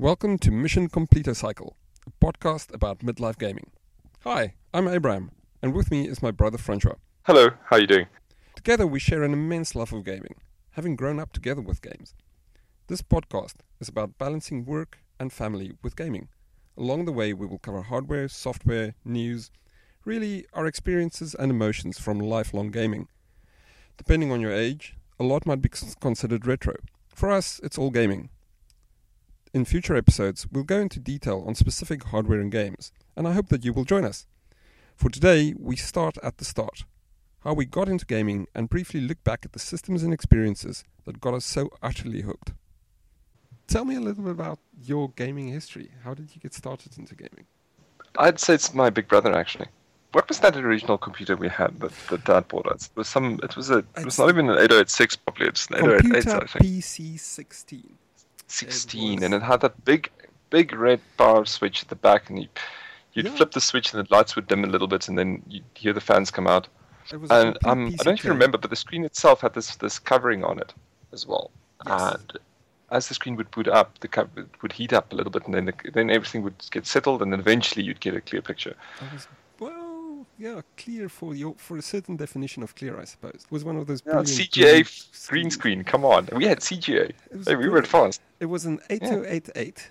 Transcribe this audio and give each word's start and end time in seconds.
Welcome 0.00 0.38
to 0.38 0.52
Mission 0.52 0.88
Completer 0.88 1.34
Cycle, 1.34 1.74
a 2.06 2.24
podcast 2.24 2.72
about 2.72 3.00
midlife 3.00 3.36
gaming. 3.36 3.72
Hi, 4.22 4.54
I'm 4.72 4.86
Abraham, 4.86 5.32
and 5.60 5.74
with 5.74 5.90
me 5.90 6.06
is 6.06 6.22
my 6.22 6.30
brother 6.30 6.56
Francois. 6.56 6.94
Hello, 7.24 7.48
how 7.64 7.74
are 7.74 7.80
you 7.80 7.88
doing? 7.88 8.06
Together 8.54 8.86
we 8.86 9.00
share 9.00 9.24
an 9.24 9.32
immense 9.32 9.74
love 9.74 9.92
of 9.92 10.04
gaming, 10.04 10.36
having 10.70 10.94
grown 10.94 11.18
up 11.18 11.32
together 11.32 11.60
with 11.60 11.82
games. 11.82 12.14
This 12.86 13.02
podcast 13.02 13.54
is 13.80 13.88
about 13.88 14.18
balancing 14.18 14.64
work 14.64 14.98
and 15.18 15.32
family 15.32 15.72
with 15.82 15.96
gaming. 15.96 16.28
Along 16.76 17.04
the 17.04 17.10
way, 17.10 17.32
we 17.32 17.46
will 17.46 17.58
cover 17.58 17.82
hardware, 17.82 18.28
software, 18.28 18.94
news, 19.04 19.50
really 20.04 20.46
our 20.52 20.68
experiences 20.68 21.34
and 21.34 21.50
emotions 21.50 21.98
from 21.98 22.20
lifelong 22.20 22.70
gaming. 22.70 23.08
Depending 23.96 24.30
on 24.30 24.40
your 24.40 24.52
age, 24.52 24.94
a 25.18 25.24
lot 25.24 25.44
might 25.44 25.60
be 25.60 25.70
considered 26.00 26.46
retro. 26.46 26.76
For 27.08 27.32
us, 27.32 27.60
it's 27.64 27.76
all 27.76 27.90
gaming. 27.90 28.30
In 29.58 29.64
future 29.64 29.96
episodes, 29.96 30.46
we'll 30.52 30.62
go 30.62 30.78
into 30.78 31.00
detail 31.00 31.42
on 31.44 31.56
specific 31.56 32.04
hardware 32.04 32.40
and 32.40 32.52
games, 32.52 32.92
and 33.16 33.26
I 33.26 33.32
hope 33.32 33.48
that 33.48 33.64
you 33.64 33.72
will 33.72 33.84
join 33.84 34.04
us. 34.04 34.24
For 34.94 35.10
today, 35.10 35.52
we 35.58 35.74
start 35.74 36.16
at 36.22 36.38
the 36.38 36.44
start 36.44 36.84
how 37.40 37.54
we 37.54 37.64
got 37.64 37.88
into 37.88 38.06
gaming 38.06 38.46
and 38.54 38.68
briefly 38.68 39.00
look 39.00 39.24
back 39.24 39.44
at 39.44 39.54
the 39.54 39.58
systems 39.58 40.04
and 40.04 40.14
experiences 40.14 40.84
that 41.06 41.20
got 41.20 41.34
us 41.34 41.44
so 41.44 41.70
utterly 41.82 42.20
hooked. 42.20 42.52
Tell 43.66 43.84
me 43.84 43.96
a 43.96 44.00
little 44.00 44.22
bit 44.22 44.30
about 44.30 44.60
your 44.80 45.08
gaming 45.16 45.48
history. 45.48 45.90
How 46.04 46.14
did 46.14 46.36
you 46.36 46.40
get 46.40 46.54
started 46.54 46.96
into 46.96 47.16
gaming? 47.16 47.46
I'd 48.16 48.38
say 48.38 48.54
it's 48.54 48.72
my 48.74 48.90
big 48.90 49.08
brother 49.08 49.36
actually. 49.36 49.66
What 50.12 50.28
was 50.28 50.38
that 50.38 50.56
original 50.56 50.98
computer 50.98 51.34
we 51.34 51.48
had 51.48 51.80
that, 51.80 51.90
that 52.10 52.24
Dad 52.24 52.46
bought 52.46 52.66
us? 52.66 52.90
It 52.94 52.96
was 52.96 53.08
some. 53.08 53.40
It 53.42 53.56
was 53.56 53.70
a. 53.70 53.78
It 53.78 54.04
was 54.04 54.20
not 54.20 54.28
even 54.28 54.50
an 54.50 54.58
8086 54.58 55.16
probably. 55.16 55.48
It's 55.48 55.66
an 55.66 55.78
808 55.78 56.26
I 56.28 56.38
think. 56.46 56.64
PC 56.64 57.18
16. 57.18 57.98
16, 58.48 59.22
and 59.22 59.34
it 59.34 59.42
had 59.42 59.60
that 59.60 59.84
big, 59.84 60.10
big 60.50 60.72
red 60.72 61.00
power 61.16 61.44
switch 61.44 61.82
at 61.82 61.88
the 61.88 61.96
back, 61.96 62.28
and 62.30 62.40
you, 62.42 62.48
you'd 63.12 63.26
Yeah. 63.26 63.36
flip 63.36 63.52
the 63.52 63.60
switch, 63.60 63.92
and 63.92 64.04
the 64.06 64.14
lights 64.14 64.36
would 64.36 64.48
dim 64.48 64.64
a 64.64 64.68
little 64.68 64.88
bit, 64.88 65.08
and 65.08 65.18
then 65.18 65.42
you'd 65.48 65.64
hear 65.74 65.92
the 65.92 66.00
fans 66.00 66.30
come 66.30 66.46
out. 66.46 66.68
It 67.10 67.20
And 67.30 67.58
um, 67.64 67.94
I 68.00 68.02
don't 68.02 68.18
even 68.18 68.32
remember, 68.32 68.58
but 68.58 68.70
the 68.70 68.76
screen 68.76 69.04
itself 69.04 69.40
had 69.40 69.54
this 69.54 69.76
this 69.76 69.98
covering 69.98 70.44
on 70.44 70.58
it 70.58 70.74
as 71.12 71.26
well. 71.26 71.50
Yes. 71.86 72.14
And 72.14 72.38
as 72.90 73.08
the 73.08 73.14
screen 73.14 73.36
would 73.36 73.50
boot 73.50 73.68
up, 73.68 73.98
the 74.00 74.08
cover 74.08 74.46
would 74.62 74.72
heat 74.72 74.92
up 74.92 75.12
a 75.12 75.14
little 75.14 75.30
bit, 75.30 75.44
and 75.46 75.54
then 75.54 75.66
the, 75.66 75.74
then 75.92 76.10
everything 76.10 76.42
would 76.42 76.62
get 76.70 76.86
settled, 76.86 77.22
and 77.22 77.32
then 77.32 77.40
eventually 77.40 77.84
you'd 77.84 78.00
get 78.00 78.14
a 78.14 78.20
clear 78.20 78.42
picture. 78.42 78.74
Was 80.38 80.46
yeah, 80.46 80.60
clear 80.76 81.08
for 81.08 81.34
your 81.34 81.54
for 81.56 81.76
a 81.76 81.82
certain 81.82 82.16
definition 82.16 82.62
of 82.62 82.74
clear, 82.74 82.98
I 83.00 83.04
suppose. 83.04 83.42
It 83.44 83.50
was 83.50 83.64
one 83.64 83.76
of 83.76 83.86
those 83.86 84.02
Yeah, 84.06 84.14
CGA 84.14 85.28
green 85.28 85.50
screen, 85.50 85.84
come 85.84 86.04
on. 86.04 86.28
We 86.32 86.44
had 86.46 86.60
CGA. 86.60 87.12
Hey, 87.46 87.56
we 87.56 87.68
were 87.68 87.78
advanced. 87.78 88.20
It 88.40 88.46
was 88.46 88.64
an 88.64 88.80
8088. 88.90 89.90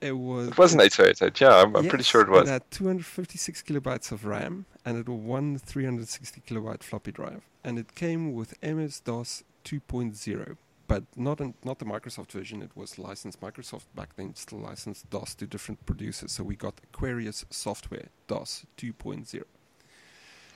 It 0.00 0.12
was. 0.12 0.48
It 0.48 0.58
wasn't 0.58 0.82
888, 0.82 1.40
yeah, 1.40 1.62
I'm, 1.62 1.76
I'm 1.76 1.88
pretty 1.88 2.04
sure 2.04 2.22
it 2.22 2.28
was. 2.28 2.48
It 2.48 2.52
had 2.52 2.70
256 2.72 3.62
kilobytes 3.62 4.10
of 4.10 4.24
RAM 4.24 4.66
and 4.84 4.98
it 4.98 5.08
was 5.08 5.20
one 5.20 5.58
360 5.58 6.42
kilobyte 6.46 6.82
floppy 6.82 7.12
drive, 7.12 7.42
and 7.64 7.78
it 7.78 7.94
came 7.94 8.32
with 8.32 8.60
MS 8.62 9.00
DOS 9.00 9.44
2.0, 9.64 10.56
but 10.88 11.04
not 11.16 11.40
an, 11.40 11.54
not 11.64 11.78
the 11.78 11.84
Microsoft 11.84 12.32
version. 12.32 12.62
It 12.62 12.72
was 12.74 12.98
licensed 12.98 13.40
Microsoft 13.40 13.84
back 13.94 14.16
then, 14.16 14.34
still 14.34 14.58
licensed 14.58 15.08
DOS 15.10 15.34
to 15.36 15.46
different 15.46 15.84
producers. 15.86 16.32
So 16.32 16.44
we 16.44 16.56
got 16.56 16.80
Aquarius 16.82 17.44
Software 17.50 18.08
DOS 18.26 18.66
2.0. 18.76 19.42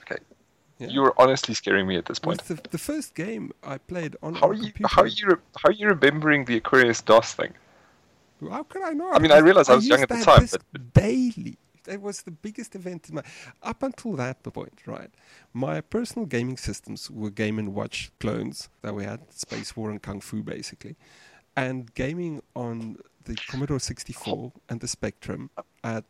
Okay. 0.09 0.21
Yeah. 0.79 0.87
You 0.89 1.01
were 1.01 1.13
honestly 1.19 1.55
scaring 1.55 1.87
me 1.87 1.97
at 1.97 2.05
this 2.05 2.19
point. 2.19 2.43
the, 2.43 2.59
the 2.69 2.77
first 2.77 3.15
game 3.15 3.51
I 3.63 3.79
played 3.79 4.15
on 4.21 4.35
How 4.35 4.49
are 4.49 4.53
you? 4.53 4.71
computer. 4.71 4.87
How 4.93 5.01
are 5.03 5.07
you? 5.07 5.41
How 5.57 5.69
are 5.69 5.71
you 5.71 5.87
remembering 5.87 6.45
the 6.45 6.57
Aquarius 6.57 7.01
DOS 7.01 7.33
thing? 7.33 7.53
How 8.49 8.63
could 8.63 8.83
I 8.83 8.91
not? 8.91 9.15
I 9.15 9.19
mean, 9.19 9.31
I 9.31 9.39
realized 9.39 9.69
I 9.71 9.75
was 9.75 9.87
young 9.87 10.01
at 10.01 10.09
the 10.09 10.23
time, 10.23 10.47
but- 10.51 10.93
daily. 10.93 11.57
It 11.87 12.01
was 12.01 12.23
the 12.23 12.31
biggest 12.31 12.75
event 12.75 13.07
in 13.07 13.15
my. 13.15 13.23
Up 13.63 13.81
until 13.81 14.11
that 14.17 14.43
point, 14.43 14.81
right? 14.85 15.09
My 15.53 15.79
personal 15.79 16.25
gaming 16.25 16.57
systems 16.57 17.09
were 17.09 17.29
Game 17.29 17.57
and 17.57 17.73
Watch 17.73 18.11
clones 18.19 18.67
that 18.81 18.93
we 18.93 19.05
had, 19.05 19.21
Space 19.33 19.75
War 19.77 19.89
and 19.89 20.01
Kung 20.01 20.19
Fu, 20.19 20.43
basically, 20.43 20.97
and 21.55 21.93
gaming 21.95 22.41
on 22.57 22.97
the 23.23 23.35
Commodore 23.47 23.79
64 23.79 24.51
and 24.67 24.81
the 24.81 24.87
Spectrum 24.87 25.49
at 25.81 26.03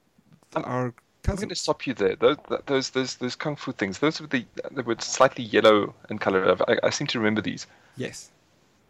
our 0.56 0.96
I'm 1.28 1.36
going 1.36 1.50
to 1.50 1.56
stop 1.56 1.86
you 1.86 1.94
there. 1.94 2.16
Those, 2.16 2.38
those, 2.66 2.90
those, 2.92 3.16
those 3.18 3.36
kung 3.36 3.56
fu 3.58 3.72
things. 3.74 4.00
Those 4.00 4.22
were 4.22 4.28
the 4.28 4.46
they 4.72 4.82
were 4.82 4.96
slightly 5.00 5.44
yellow 5.44 5.94
in 6.10 6.20
color. 6.20 6.56
I, 6.68 6.78
I 6.84 6.90
seem 6.90 7.08
to 7.08 7.20
remember 7.20 7.42
these. 7.42 7.68
Yes, 7.96 8.32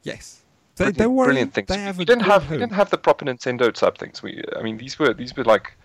yes. 0.04 0.44
They, 0.78 0.92
Brilliant, 0.92 0.94
don't 0.94 1.16
brilliant 1.24 1.54
things. 1.54 1.68
They 1.68 1.78
we, 1.78 1.84
have 1.84 1.98
we 1.98 2.06
didn't 2.06 2.24
have 2.24 2.50
we 2.50 2.58
didn't 2.58 2.74
have 2.74 2.90
the 2.90 2.98
proper 2.98 3.26
Nintendo 3.26 3.74
type 3.74 3.98
things. 3.98 4.22
We, 4.24 4.44
I 4.56 4.62
mean, 4.62 4.78
these 4.78 5.00
were 5.00 5.14
these 5.14 5.36
were 5.36 5.44
like. 5.44 5.78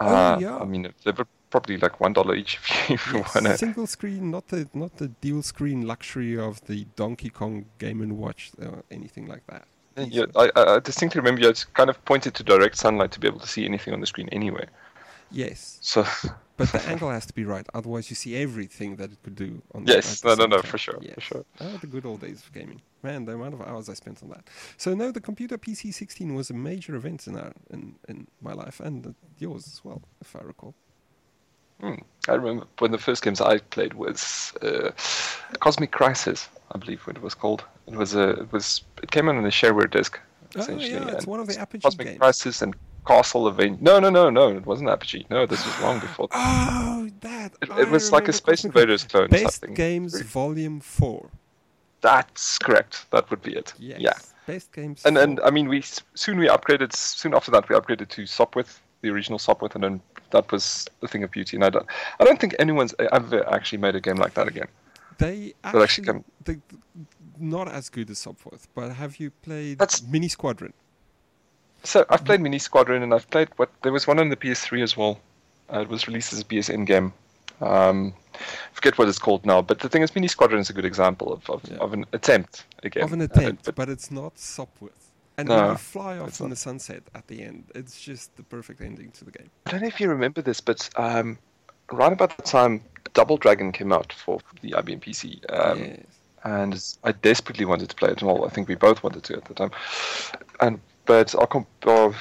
Oh, 0.00 0.34
Uh, 0.34 0.36
yeah. 0.36 0.58
I 0.58 0.64
mean, 0.64 0.92
they 1.04 1.10
were 1.12 1.26
probably 1.50 1.76
like 1.78 2.00
one 2.00 2.12
dollar 2.12 2.34
each 2.34 2.58
if 2.90 3.06
you, 3.12 3.24
Yes, 3.24 3.34
wanna. 3.34 3.56
single 3.56 3.86
screen, 3.86 4.30
not 4.30 4.48
the 4.48 4.68
not 4.74 4.96
the 4.96 5.08
dual 5.08 5.42
screen 5.42 5.86
luxury 5.86 6.38
of 6.38 6.60
the 6.66 6.84
Donkey 6.96 7.30
Kong 7.30 7.66
Game 7.78 8.00
and 8.02 8.16
Watch 8.18 8.52
or 8.58 8.84
anything 8.90 9.26
like 9.26 9.46
that. 9.48 9.68
Yeah, 9.96 10.26
I, 10.34 10.50
I 10.54 10.74
I 10.76 10.78
distinctly 10.80 11.20
remember 11.20 11.40
you 11.40 11.46
had 11.48 11.64
kind 11.74 11.88
of 11.90 12.04
pointed 12.04 12.34
to 12.34 12.42
direct 12.44 12.76
sunlight 12.76 13.12
to 13.12 13.20
be 13.20 13.26
able 13.28 13.40
to 13.40 13.46
see 13.46 13.64
anything 13.64 13.94
on 13.94 14.00
the 14.00 14.06
screen 14.06 14.28
anyway. 14.30 14.66
Yes, 15.30 15.78
So 15.80 16.04
but 16.56 16.68
the 16.72 16.82
angle 16.88 17.10
has 17.10 17.26
to 17.26 17.32
be 17.34 17.44
right. 17.44 17.66
Otherwise, 17.74 18.10
you 18.10 18.16
see 18.16 18.36
everything 18.36 18.96
that 18.96 19.12
it 19.12 19.18
could 19.22 19.34
do. 19.34 19.62
On 19.74 19.84
the, 19.84 19.92
yes, 19.94 20.24
no, 20.24 20.34
no, 20.34 20.46
no, 20.46 20.56
time. 20.58 20.70
for 20.70 20.78
sure, 20.78 20.98
Yes. 21.00 21.14
for 21.14 21.20
sure. 21.20 21.44
Oh, 21.60 21.76
the 21.80 21.86
good 21.86 22.06
old 22.06 22.20
days 22.20 22.42
of 22.42 22.52
gaming. 22.52 22.80
Man, 23.02 23.24
the 23.24 23.32
amount 23.34 23.54
of 23.54 23.60
hours 23.62 23.88
I 23.88 23.94
spent 23.94 24.22
on 24.22 24.30
that. 24.30 24.48
So 24.76 24.94
no, 24.94 25.10
the 25.10 25.20
computer 25.20 25.58
PC 25.58 25.92
16 25.92 26.34
was 26.34 26.50
a 26.50 26.54
major 26.54 26.94
event 26.96 27.26
in 27.26 27.36
our 27.36 27.52
in, 27.70 27.94
in 28.08 28.26
my 28.40 28.52
life 28.52 28.80
and 28.80 29.06
uh, 29.06 29.10
yours 29.38 29.66
as 29.66 29.80
well, 29.84 30.02
if 30.20 30.34
I 30.34 30.40
recall. 30.40 30.74
Hmm. 31.80 31.96
I 32.28 32.32
remember 32.32 32.66
when 32.78 32.90
the 32.90 32.98
first 32.98 33.22
games 33.22 33.40
I 33.40 33.58
played 33.58 33.92
was 33.94 34.52
uh, 34.62 34.92
Cosmic 35.60 35.90
Crisis, 35.92 36.48
I 36.72 36.78
believe 36.78 37.02
what 37.06 37.16
it 37.16 37.22
was 37.22 37.34
called. 37.34 37.64
It 37.86 37.94
was 37.96 38.14
a, 38.14 38.30
it 38.30 38.50
was, 38.50 38.82
it 39.02 39.10
came 39.10 39.28
on 39.28 39.36
a 39.36 39.48
shareware 39.50 39.90
disc. 39.90 40.18
Oh 40.56 40.60
Essentially, 40.60 40.90
yeah, 40.92 41.08
it's 41.08 41.26
one 41.26 41.38
of 41.38 41.46
the 41.48 41.58
Apogee 41.58 41.82
Cosmic 41.82 42.06
games. 42.06 42.18
Crisis 42.18 42.62
and 42.62 42.74
Castle 43.06 43.46
Avengers. 43.46 43.80
No, 43.82 43.98
no, 44.00 44.10
no, 44.10 44.30
no, 44.30 44.56
it 44.56 44.66
wasn't 44.66 44.90
Apogee. 44.90 45.24
No, 45.30 45.46
this 45.46 45.64
was 45.64 45.80
long 45.80 46.00
before. 46.00 46.28
Oh, 46.32 47.08
that. 47.20 47.52
It, 47.62 47.70
it 47.78 47.90
was 47.90 48.12
like 48.12 48.28
a 48.28 48.32
Space 48.32 48.64
Invaders 48.64 49.04
clone. 49.04 49.28
Best 49.28 49.60
something. 49.60 49.74
Games 49.74 50.20
Volume 50.22 50.80
Four. 50.80 51.30
That's 52.00 52.58
correct. 52.58 53.06
That 53.10 53.30
would 53.30 53.42
be 53.42 53.54
it. 53.54 53.72
Yes. 53.78 54.00
Yeah. 54.00 54.12
Best 54.46 54.72
Games. 54.72 55.04
And 55.04 55.16
and 55.18 55.40
I 55.40 55.50
mean, 55.50 55.68
we 55.68 55.82
soon 56.14 56.38
we 56.38 56.48
upgraded. 56.48 56.92
Soon 56.92 57.34
after 57.34 57.50
that, 57.52 57.68
we 57.68 57.76
upgraded 57.76 58.08
to 58.08 58.22
Sopwith, 58.22 58.80
the 59.02 59.10
original 59.10 59.38
Sopwith, 59.38 59.74
and 59.74 59.84
then 59.84 60.00
that 60.30 60.50
was 60.52 60.88
the 61.00 61.08
thing 61.08 61.22
of 61.22 61.30
beauty. 61.30 61.56
And 61.56 61.64
I 61.64 61.70
don't, 61.70 61.86
I 62.20 62.24
don't 62.24 62.40
think 62.40 62.54
anyone's 62.58 62.94
ever 63.12 63.48
actually 63.52 63.78
made 63.78 63.94
a 63.94 64.00
game 64.00 64.16
like 64.16 64.34
that 64.34 64.48
again. 64.48 64.68
They 65.18 65.54
actually 65.64 65.82
actually, 65.82 66.04
come- 66.06 66.24
they, 66.44 66.56
not 67.38 67.68
as 67.68 67.88
good 67.88 68.10
as 68.10 68.18
Sopwith, 68.18 68.66
but 68.74 68.92
have 68.92 69.16
you 69.16 69.30
played 69.30 69.78
That's- 69.78 70.02
Mini 70.02 70.28
Squadron? 70.28 70.72
So 71.86 72.04
I've 72.10 72.24
played 72.24 72.40
Mini 72.40 72.58
Squadron, 72.58 73.02
and 73.02 73.14
I've 73.14 73.30
played 73.30 73.48
what 73.56 73.70
there 73.82 73.92
was 73.92 74.06
one 74.06 74.18
on 74.18 74.28
the 74.28 74.36
PS3 74.36 74.82
as 74.82 74.96
well. 74.96 75.20
Uh, 75.72 75.80
it 75.80 75.88
was 75.88 76.06
released 76.08 76.32
as 76.32 76.40
a 76.40 76.44
PSN 76.44 76.84
game. 76.84 77.12
Um, 77.60 78.12
forget 78.72 78.98
what 78.98 79.08
it's 79.08 79.18
called 79.18 79.46
now, 79.46 79.62
but 79.62 79.78
the 79.78 79.88
thing 79.88 80.02
is, 80.02 80.14
Mini 80.14 80.28
Squadron 80.28 80.60
is 80.60 80.68
a 80.68 80.72
good 80.72 80.84
example 80.84 81.32
of, 81.32 81.48
of, 81.48 81.62
Yeah. 81.70 81.78
of 81.78 81.92
an 81.94 82.04
attempt 82.12 82.64
again. 82.82 83.04
Of 83.04 83.12
an 83.12 83.20
Uh, 83.22 83.24
attempt, 83.24 83.64
but 83.64 83.74
but 83.76 83.88
it's 83.88 84.10
not 84.10 84.34
Sopwith. 84.36 84.90
And 85.38 85.48
No, 85.48 85.70
you 85.70 85.76
fly 85.76 86.18
off 86.18 86.40
in 86.40 86.50
the 86.50 86.56
sunset 86.56 87.02
at 87.14 87.26
the 87.28 87.42
end, 87.42 87.64
it's 87.74 88.00
just 88.00 88.36
the 88.36 88.42
perfect 88.42 88.80
ending 88.80 89.10
to 89.12 89.24
the 89.24 89.30
game. 89.30 89.50
I 89.66 89.70
don't 89.70 89.82
know 89.82 89.86
if 89.88 90.00
you 90.00 90.08
remember 90.08 90.42
this, 90.42 90.60
but 90.60 90.88
um, 90.96 91.38
right 91.92 92.12
about 92.12 92.36
the 92.36 92.42
time 92.42 92.82
Double 93.14 93.36
Dragon 93.36 93.70
came 93.72 93.92
out 93.92 94.12
for 94.12 94.40
the 94.60 94.72
IBM 94.72 95.00
PC, 95.00 95.40
um, 95.50 95.78
yes. 95.78 96.00
and 96.44 96.94
I 97.04 97.12
desperately 97.12 97.64
wanted 97.64 97.88
to 97.90 97.96
play 97.96 98.10
it. 98.10 98.22
Well, 98.22 98.44
I 98.44 98.48
think 98.48 98.66
we 98.68 98.74
both 98.74 99.02
wanted 99.02 99.22
to 99.24 99.36
at 99.36 99.44
the 99.44 99.54
time, 99.54 99.70
and 100.60 100.80
but 101.06 101.34
our, 101.34 101.46
comp- 101.46 101.86
our 101.86 102.14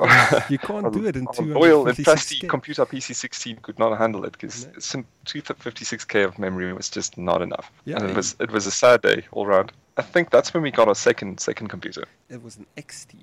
You 0.50 0.58
can't 0.58 0.92
do 0.92 1.06
it 1.06 1.16
in 1.16 1.26
our 1.28 1.44
loyal 1.44 1.86
and 1.86 1.96
256 1.96 2.04
trusty 2.04 2.48
computer 2.48 2.84
PC16 2.86 3.62
could 3.62 3.78
not 3.78 3.96
handle 3.98 4.24
it 4.24 4.32
because 4.32 4.66
No. 4.66 4.72
some 4.78 5.06
256k 5.26 6.24
of 6.24 6.38
memory 6.38 6.72
was 6.72 6.88
just 6.90 7.16
not 7.18 7.42
enough. 7.42 7.70
Yeah, 7.84 7.96
and 7.98 8.10
it 8.10 8.16
was 8.16 8.34
it 8.40 8.50
was 8.50 8.66
a 8.66 8.70
sad 8.70 9.02
day 9.02 9.24
all 9.30 9.46
round. 9.46 9.72
I 9.96 10.02
think 10.02 10.30
that's 10.30 10.52
when 10.54 10.62
we 10.62 10.70
got 10.70 10.88
our 10.88 10.94
second 10.94 11.38
second 11.40 11.68
computer. 11.68 12.04
It 12.28 12.42
was 12.42 12.56
an 12.56 12.66
XT. 12.76 13.14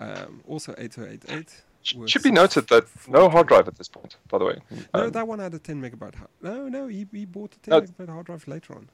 Um, 0.00 0.40
also 0.48 0.74
8088. 0.78 1.62
Sh- 1.84 1.94
Should 2.06 2.22
be 2.22 2.30
noted 2.32 2.66
that 2.68 2.84
no 3.06 3.28
hard 3.28 3.46
drive 3.48 3.68
at 3.68 3.76
this 3.76 3.88
point, 3.88 4.16
by 4.28 4.38
the 4.38 4.44
way. 4.46 4.58
No, 4.94 5.04
Um, 5.04 5.10
that 5.10 5.28
one 5.28 5.38
had 5.40 5.52
a 5.54 5.58
10 5.58 5.80
megabyte. 5.80 6.14
Hard. 6.14 6.30
No, 6.40 6.68
no, 6.68 6.86
he, 6.88 7.06
he 7.12 7.24
bought 7.26 7.54
a 7.54 7.58
10 7.58 7.70
No. 7.70 7.80
megabyte 7.82 8.08
hard 8.08 8.26
drive 8.26 8.48
later 8.48 8.74
on. 8.74 8.88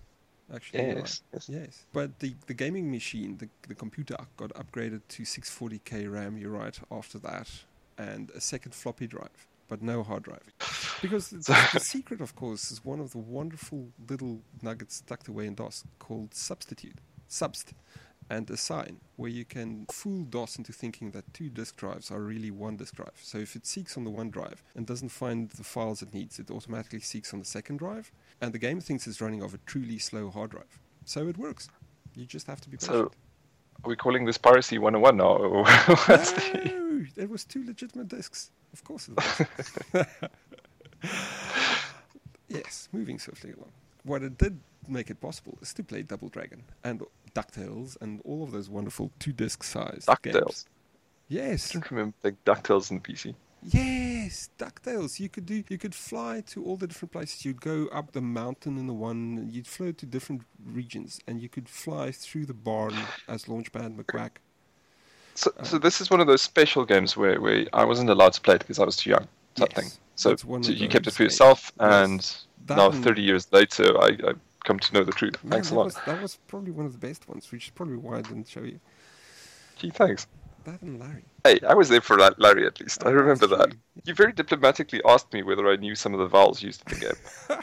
Actually, 0.54 0.86
right. 0.86 0.96
yes, 0.98 1.22
yes. 1.32 1.48
Yes, 1.48 1.86
but 1.92 2.18
the, 2.20 2.34
the 2.46 2.54
gaming 2.54 2.90
machine, 2.90 3.36
the, 3.38 3.48
the 3.68 3.74
computer 3.74 4.16
got 4.36 4.50
upgraded 4.54 5.02
to 5.08 5.22
640k 5.24 6.10
RAM, 6.10 6.38
you're 6.38 6.50
right, 6.50 6.78
after 6.90 7.18
that, 7.18 7.50
and 7.98 8.30
a 8.30 8.40
second 8.40 8.74
floppy 8.74 9.06
drive, 9.06 9.46
but 9.68 9.82
no 9.82 10.02
hard 10.02 10.22
drive. 10.22 10.42
Because 11.02 11.28
the, 11.30 11.68
the 11.74 11.80
secret, 11.80 12.20
of 12.20 12.34
course, 12.34 12.70
is 12.70 12.84
one 12.84 13.00
of 13.00 13.12
the 13.12 13.18
wonderful 13.18 13.88
little 14.08 14.40
nuggets 14.62 15.02
tucked 15.06 15.28
away 15.28 15.46
in 15.46 15.54
DOS 15.54 15.84
called 15.98 16.34
substitute. 16.34 16.98
Subst. 17.28 17.72
and 18.30 18.48
assign, 18.50 19.00
where 19.16 19.30
you 19.30 19.44
can 19.44 19.86
fool 19.90 20.24
DOS 20.24 20.56
into 20.56 20.72
thinking 20.72 21.10
that 21.12 21.32
two 21.32 21.48
disk 21.48 21.76
drives 21.76 22.10
are 22.10 22.20
really 22.20 22.50
one 22.50 22.76
disk 22.76 22.94
drive. 22.94 23.18
So 23.22 23.38
if 23.38 23.56
it 23.56 23.66
seeks 23.66 23.96
on 23.96 24.04
the 24.04 24.10
one 24.10 24.30
drive 24.30 24.62
and 24.74 24.86
doesn't 24.86 25.08
find 25.10 25.50
the 25.50 25.64
files 25.64 26.02
it 26.02 26.12
needs, 26.12 26.38
it 26.38 26.50
automatically 26.50 27.00
seeks 27.00 27.32
on 27.32 27.38
the 27.38 27.44
second 27.46 27.78
drive, 27.78 28.12
and 28.40 28.52
the 28.52 28.58
game 28.58 28.81
thinks 28.81 29.06
it's 29.06 29.20
running 29.20 29.43
off 29.43 29.55
a 29.55 29.58
truly 29.67 29.99
slow 29.99 30.31
hard 30.31 30.50
drive. 30.50 30.79
So 31.05 31.29
it 31.29 31.37
works. 31.38 31.69
You 32.14 32.25
just 32.26 32.46
have 32.46 32.61
to 32.62 32.69
be 32.69 32.76
patient. 32.76 32.93
So, 32.96 33.11
are 33.85 33.88
we 33.88 33.96
calling 33.96 34.25
this 34.25 34.38
piracy 34.38 34.79
101 34.79 35.17
now? 35.17 35.37
or 35.37 35.64
what's 36.06 36.32
the- 36.32 36.62
no, 36.64 37.06
it 37.17 37.31
was 37.31 37.44
two 37.44 37.64
legitimate 37.64 38.08
discs. 38.08 38.50
Of 38.73 38.85
course 38.85 39.08
it 39.08 39.17
was. 39.17 40.06
yes, 42.49 42.88
moving 42.93 43.19
swiftly 43.19 43.52
along. 43.52 43.70
What 44.05 44.23
it 44.23 44.38
did 44.38 44.58
make 44.87 45.11
it 45.11 45.20
possible 45.20 45.58
is 45.61 45.73
to 45.75 45.84
play 45.84 46.02
Double 46.02 46.29
Dragon 46.29 46.62
and 46.84 47.02
DuckTales 47.34 47.96
and 48.00 48.20
all 48.25 48.43
of 48.43 48.52
those 48.52 48.69
wonderful 48.70 49.11
two 49.19 49.32
disc 49.32 49.62
size 49.62 50.06
games. 50.23 50.37
DuckTales. 50.37 50.64
I 50.67 50.70
Yes, 51.31 51.70
don't 51.73 51.91
remember 51.91 52.14
playing 52.23 52.38
DuckTales 52.46 52.91
in 52.91 53.00
the 53.00 53.12
PC. 53.12 53.34
Yes, 53.62 54.50
DuckTales. 54.58 55.19
You 55.20 55.28
could 55.28 55.46
do. 55.46 55.62
You 55.69 55.78
could 55.78 55.94
fly 55.94 56.43
to 56.49 56.64
all 56.64 56.76
the 56.76 56.87
different 56.87 57.12
places. 57.12 57.44
You'd 57.44 57.60
go 57.60 57.87
up 57.93 58.12
the 58.12 58.20
mountain 58.20 58.78
in 58.78 58.87
the 58.87 58.93
one. 58.93 59.49
You'd 59.50 59.66
float 59.66 59.99
to 59.99 60.06
different 60.06 60.43
regions, 60.64 61.20
and 61.26 61.40
you 61.40 61.49
could 61.49 61.69
fly 61.69 62.10
through 62.10 62.46
the 62.46 62.55
barn 62.55 62.94
as 63.28 63.44
Launchpad 63.44 63.96
McQuack. 63.96 64.31
So, 65.34 65.52
so 65.62 65.76
um, 65.76 65.82
this 65.82 66.00
is 66.00 66.10
one 66.10 66.20
of 66.20 66.26
those 66.26 66.43
special 66.43 66.84
games 66.84 67.16
where, 67.16 67.40
where 67.40 67.66
I 67.72 67.84
wasn't 67.84 68.10
allowed 68.10 68.32
to 68.32 68.40
play 68.40 68.56
it 68.56 68.58
because 68.58 68.81
I 68.81 68.84
was 68.84 68.96
too 68.96 69.10
young, 69.10 69.28
type 69.55 69.72
Yes, 69.76 69.90
thing. 69.90 70.00
So, 70.16 70.34
so 70.37 70.72
you 70.72 70.88
kept 70.88 71.06
it 71.06 71.12
for 71.12 71.22
yourself, 71.22 71.72
Yes. 71.81 72.08
and 72.08 72.37
now 72.69 72.90
30 72.90 73.22
years 73.22 73.46
later, 73.52 73.96
I, 73.99 74.06
I 74.06 74.32
come 74.64 74.81
to 74.81 74.94
know 74.94 75.05
the 75.05 75.12
truth. 75.12 75.37
Thanks 75.49 75.70
a 75.70 75.76
lot. 75.76 75.84
Was, 75.84 75.94
that 75.94 76.20
was 76.20 76.38
probably 76.49 76.72
one 76.72 76.87
of 76.87 76.93
the 76.93 76.99
best 76.99 77.28
ones, 77.28 77.50
which 77.52 77.66
is 77.66 77.70
probably 77.70 77.96
why 77.96 78.19
I 78.19 78.22
didn't 78.22 78.49
show 78.49 78.62
you. 78.62 78.81
Gee, 79.76 79.90
thanks. 79.90 80.26
Larry. 80.82 81.25
Hey, 81.44 81.59
I 81.67 81.75
was 81.75 81.88
there 81.88 82.00
for 82.00 82.17
Larry 82.38 82.67
at 82.67 82.81
least. 82.81 83.05
I 83.05 83.11
Oh, 83.11 83.12
remember 83.12 83.47
that. 83.47 83.70
true. 83.70 83.79
You 84.05 84.15
very 84.15 84.32
diplomatically 84.32 85.00
asked 85.05 85.32
me 85.32 85.43
whether 85.43 85.69
I 85.69 85.76
knew 85.76 85.94
some 85.94 86.12
of 86.15 86.20
the 86.20 86.26
vowels 86.26 86.62
used 86.62 86.82
in 86.91 86.99
the 86.99 87.06
game. 87.06 87.61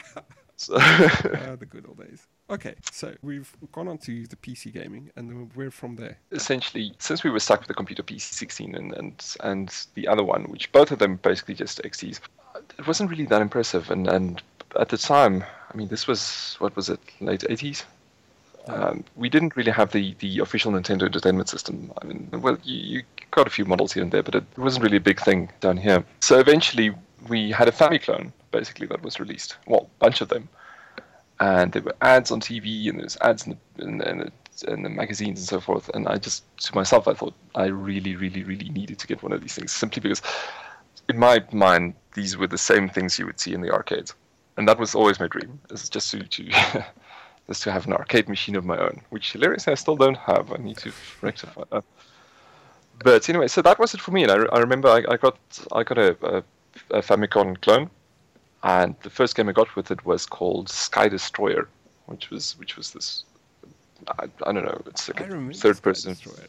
so, 0.56 0.74
Ah, 0.78 1.56
the 1.58 1.66
good 1.66 1.84
old 1.86 1.98
days. 1.98 2.26
Okay, 2.48 2.74
so 2.92 3.14
we've 3.22 3.50
gone 3.72 3.88
on 3.88 3.98
to 3.98 4.26
the 4.26 4.36
PC 4.36 4.72
gaming, 4.72 5.10
and 5.16 5.50
we're 5.56 5.70
from 5.70 5.96
there. 5.96 6.16
essentially, 6.30 6.94
since 6.98 7.24
we 7.24 7.30
were 7.30 7.40
stuck 7.40 7.58
with 7.60 7.68
the 7.68 7.74
computer 7.74 8.02
PC16 8.04 8.76
and, 8.76 8.92
and 8.94 9.36
and 9.40 9.86
the 9.94 10.06
other 10.06 10.22
one, 10.22 10.44
which 10.44 10.70
both 10.72 10.90
of 10.92 10.98
them 11.00 11.16
basically 11.16 11.54
just 11.54 11.82
XTs, 11.82 12.20
it 12.78 12.86
wasn't 12.86 13.10
really 13.10 13.26
that 13.26 13.42
impressive. 13.42 13.90
And 13.90 14.06
and 14.06 14.40
at 14.78 14.88
the 14.90 14.96
time, 14.98 15.44
I 15.72 15.76
mean, 15.76 15.88
this 15.88 16.06
was 16.06 16.54
what 16.60 16.76
was 16.76 16.88
it, 16.88 17.00
late 17.20 17.40
80s. 17.42 17.84
Um, 18.68 19.04
we 19.14 19.28
didn't 19.28 19.56
really 19.56 19.70
have 19.70 19.92
the, 19.92 20.14
the 20.18 20.40
official 20.40 20.72
Nintendo 20.72 21.02
Entertainment 21.02 21.48
System. 21.48 21.92
I 22.02 22.06
mean, 22.06 22.28
well, 22.32 22.58
you, 22.64 22.98
you 22.98 23.02
got 23.30 23.46
a 23.46 23.50
few 23.50 23.64
models 23.64 23.92
here 23.92 24.02
and 24.02 24.10
there, 24.10 24.22
but 24.22 24.34
it 24.34 24.44
wasn't 24.56 24.84
really 24.84 24.96
a 24.96 25.00
big 25.00 25.20
thing 25.20 25.50
down 25.60 25.76
here. 25.76 26.04
So 26.20 26.38
eventually, 26.38 26.92
we 27.28 27.50
had 27.50 27.68
a 27.68 27.72
Famiclone, 27.72 28.32
basically, 28.50 28.86
that 28.88 29.02
was 29.02 29.20
released. 29.20 29.56
Well, 29.66 29.88
a 30.00 30.04
bunch 30.04 30.20
of 30.20 30.28
them. 30.28 30.48
And 31.38 31.72
there 31.72 31.82
were 31.82 31.94
ads 32.00 32.30
on 32.30 32.40
TV, 32.40 32.88
and 32.88 32.98
there 32.98 33.04
was 33.04 33.18
ads 33.20 33.46
in 33.46 33.56
the, 33.76 33.84
in, 33.84 34.00
in, 34.02 34.18
the, 34.18 34.72
in 34.72 34.82
the 34.82 34.88
magazines 34.88 35.38
and 35.38 35.48
so 35.48 35.60
forth. 35.60 35.88
And 35.90 36.08
I 36.08 36.16
just, 36.16 36.44
to 36.62 36.74
myself, 36.74 37.06
I 37.06 37.14
thought 37.14 37.34
I 37.54 37.66
really, 37.66 38.16
really, 38.16 38.42
really 38.42 38.70
needed 38.70 38.98
to 38.98 39.06
get 39.06 39.22
one 39.22 39.32
of 39.32 39.42
these 39.42 39.54
things, 39.54 39.70
simply 39.70 40.00
because, 40.00 40.22
in 41.08 41.18
my 41.18 41.44
mind, 41.52 41.94
these 42.14 42.36
were 42.36 42.46
the 42.46 42.58
same 42.58 42.88
things 42.88 43.18
you 43.18 43.26
would 43.26 43.38
see 43.38 43.52
in 43.52 43.60
the 43.60 43.70
arcades. 43.70 44.14
And 44.56 44.66
that 44.66 44.78
was 44.78 44.94
always 44.94 45.20
my 45.20 45.28
dream, 45.28 45.60
is 45.70 45.90
just 45.90 46.10
to, 46.10 46.22
to 46.22 46.86
is 47.48 47.60
to 47.60 47.72
have 47.72 47.86
an 47.86 47.92
arcade 47.92 48.28
machine 48.28 48.56
of 48.56 48.64
my 48.64 48.76
own, 48.78 49.00
which 49.10 49.32
hilariously 49.32 49.72
I 49.72 49.76
still 49.76 49.96
don't 49.96 50.18
have. 50.18 50.52
I 50.52 50.56
need 50.56 50.78
to 50.78 50.92
rectify 51.20 51.62
that. 51.70 51.84
But 53.04 53.28
anyway, 53.28 53.48
so 53.48 53.62
that 53.62 53.78
was 53.78 53.94
it 53.94 54.00
for 54.00 54.10
me. 54.10 54.22
And 54.22 54.32
I, 54.32 54.36
I 54.52 54.58
remember 54.58 54.88
I, 54.88 55.04
I 55.08 55.16
got 55.16 55.38
I 55.72 55.82
got 55.82 55.98
a, 55.98 56.16
a, 56.22 56.42
a 56.90 57.02
Famicom 57.02 57.60
clone, 57.60 57.90
and 58.62 58.94
the 59.02 59.10
first 59.10 59.36
game 59.36 59.48
I 59.48 59.52
got 59.52 59.74
with 59.76 59.90
it 59.90 60.04
was 60.04 60.26
called 60.26 60.68
Sky 60.68 61.08
Destroyer, 61.08 61.68
which 62.06 62.30
was 62.30 62.58
which 62.58 62.76
was 62.76 62.92
this. 62.92 63.24
I, 64.08 64.24
I 64.44 64.52
don't 64.52 64.64
know. 64.64 64.82
It's 64.86 65.08
like 65.08 65.20
a 65.20 65.52
third 65.54 65.80
person. 65.82 66.12
Destroyer. 66.12 66.48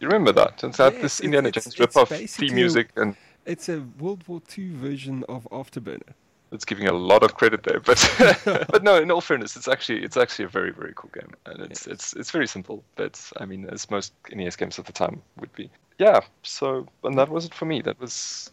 You 0.00 0.08
remember 0.08 0.32
that? 0.32 0.62
And 0.62 0.74
that 0.74 0.94
Yes, 0.94 1.02
this 1.02 1.20
Indiana 1.20 1.50
Jones 1.50 1.76
ripoff 1.76 2.28
theme 2.28 2.54
music, 2.54 2.88
and 2.96 3.16
It's 3.46 3.68
a 3.68 3.84
World 3.98 4.26
War 4.26 4.42
II 4.56 4.70
version 4.74 5.24
of 5.28 5.48
Afterburner. 5.50 6.14
It's 6.52 6.64
giving 6.64 6.86
a 6.86 6.92
lot 6.92 7.22
of 7.22 7.34
credit 7.34 7.62
there. 7.62 7.80
But 7.80 7.98
but 8.68 8.82
no, 8.82 8.96
in 8.96 9.10
all 9.10 9.20
fairness, 9.20 9.56
it's 9.56 9.68
actually 9.68 10.02
it's 10.04 10.16
actually 10.16 10.44
a 10.44 10.48
very 10.48 10.72
very 10.72 10.92
cool 10.94 11.10
game, 11.12 11.32
and 11.46 11.60
it's 11.62 11.86
it's 11.86 12.12
it's 12.14 12.30
very 12.30 12.46
simple. 12.46 12.84
But 12.96 13.20
I 13.38 13.44
mean, 13.44 13.68
as 13.68 13.90
most 13.90 14.12
NES 14.32 14.56
games 14.56 14.78
of 14.78 14.84
the 14.84 14.92
time 14.92 15.22
would 15.40 15.52
be. 15.54 15.70
Yeah. 15.98 16.20
So 16.42 16.86
and 17.04 17.18
that 17.18 17.28
was 17.28 17.46
it 17.46 17.54
for 17.54 17.64
me. 17.64 17.82
That 17.82 18.00
was. 18.00 18.50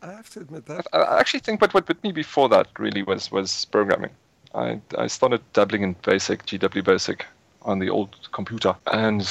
I 0.00 0.12
have 0.12 0.30
to 0.30 0.40
admit 0.40 0.66
that. 0.66 0.86
I 0.92 0.98
I 0.98 1.20
actually 1.20 1.40
think 1.40 1.60
what 1.60 1.74
what 1.74 1.88
with 1.88 2.02
me 2.02 2.12
before 2.12 2.48
that 2.50 2.68
really 2.78 3.02
was 3.02 3.32
was 3.32 3.64
programming. 3.66 4.10
I 4.54 4.80
I 4.96 5.06
started 5.06 5.40
dabbling 5.52 5.82
in 5.82 5.94
BASIC, 6.02 6.46
GW 6.46 6.84
BASIC, 6.84 7.26
on 7.62 7.78
the 7.78 7.90
old 7.90 8.28
computer, 8.32 8.74
and 8.86 9.28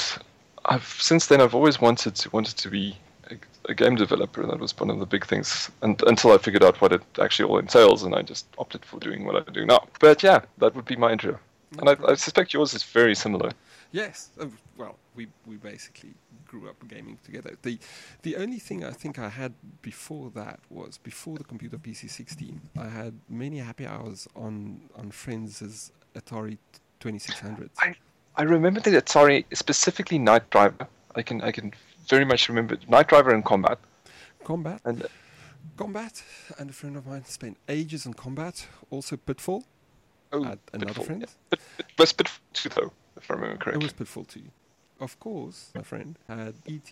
I've 0.64 0.86
since 1.00 1.26
then 1.26 1.40
I've 1.40 1.54
always 1.54 1.80
wanted 1.80 2.14
to 2.16 2.30
wanted 2.30 2.56
to 2.58 2.70
be 2.70 2.96
a, 3.68 3.74
game 3.74 3.96
developer. 3.96 4.42
And 4.42 4.50
that 4.50 4.60
was 4.60 4.78
one 4.78 4.90
of 4.90 4.98
the 4.98 5.06
big 5.06 5.26
things, 5.26 5.70
and 5.82 6.00
until 6.06 6.32
I 6.32 6.38
figured 6.38 6.64
out 6.64 6.80
what 6.80 6.92
it 6.92 7.02
actually 7.20 7.48
all 7.48 7.58
entails, 7.58 8.02
and 8.02 8.14
I 8.14 8.22
just 8.22 8.46
opted 8.58 8.84
for 8.84 8.98
doing 8.98 9.24
what 9.24 9.36
I 9.36 9.52
do 9.52 9.64
now. 9.64 9.86
But 10.00 10.22
yeah, 10.22 10.40
that 10.58 10.74
would 10.74 10.84
be 10.84 10.96
my 10.96 11.12
intro, 11.12 11.38
and 11.78 11.88
I, 11.88 11.96
I 12.06 12.14
suspect 12.14 12.52
yours 12.52 12.74
is 12.74 12.82
very 12.82 13.14
similar. 13.14 13.52
Yes. 13.92 14.30
Uh, 14.40 14.46
well, 14.76 14.96
we 15.14 15.28
we 15.46 15.56
basically 15.56 16.14
grew 16.46 16.68
up 16.68 16.76
gaming 16.88 17.18
together. 17.24 17.56
The 17.62 17.78
the 18.22 18.36
only 18.36 18.58
thing 18.58 18.84
I 18.84 18.92
think 18.92 19.18
I 19.18 19.28
had 19.28 19.54
before 19.82 20.30
that 20.34 20.60
was 20.70 20.98
before 20.98 21.38
the 21.38 21.44
computer 21.44 21.78
PC 21.78 22.10
16. 22.10 22.60
I 22.78 22.88
had 22.88 23.14
many 23.28 23.58
happy 23.58 23.86
hours 23.86 24.28
on 24.36 24.80
on 24.96 25.10
friends' 25.10 25.92
Atari 26.14 26.58
2600s. 27.00 27.70
I 27.78 27.94
I 28.36 28.42
remember 28.42 28.80
the 28.80 28.90
Atari, 28.90 29.44
specifically 29.52 30.18
Night 30.18 30.48
Driver. 30.50 30.86
I 31.16 31.22
can 31.22 31.40
I 31.42 31.50
can 31.50 31.72
very 32.08 32.24
much 32.24 32.48
remember 32.48 32.76
Night 32.88 33.08
Driver 33.08 33.30
and 33.34 33.44
Combat, 33.44 33.78
Combat, 34.44 34.80
and 34.84 35.02
uh, 35.04 35.08
Combat, 35.76 36.22
and 36.58 36.70
a 36.70 36.72
friend 36.72 36.96
of 36.96 37.06
mine 37.06 37.24
spent 37.24 37.56
ages 37.68 38.06
on 38.06 38.14
Combat. 38.14 38.66
Also 38.90 39.16
Pitfall. 39.16 39.64
oh, 40.32 40.42
Had 40.44 40.58
another 40.72 40.86
Pitfall, 40.88 41.04
friend? 41.04 41.22
yeah. 41.22 41.28
But 41.50 41.60
it 41.78 41.98
was 41.98 42.12
Pitfall 42.12 42.40
too, 42.52 42.68
though, 42.70 42.92
if 43.16 43.30
I 43.30 43.34
remember 43.34 43.56
correctly. 43.56 43.80
It 43.80 43.84
was 43.84 43.92
Pitfall 43.92 44.24
2. 44.24 44.40
Of 45.00 45.20
course, 45.20 45.70
my 45.74 45.82
friend 45.82 46.16
had 46.28 46.54
ET, 46.68 46.90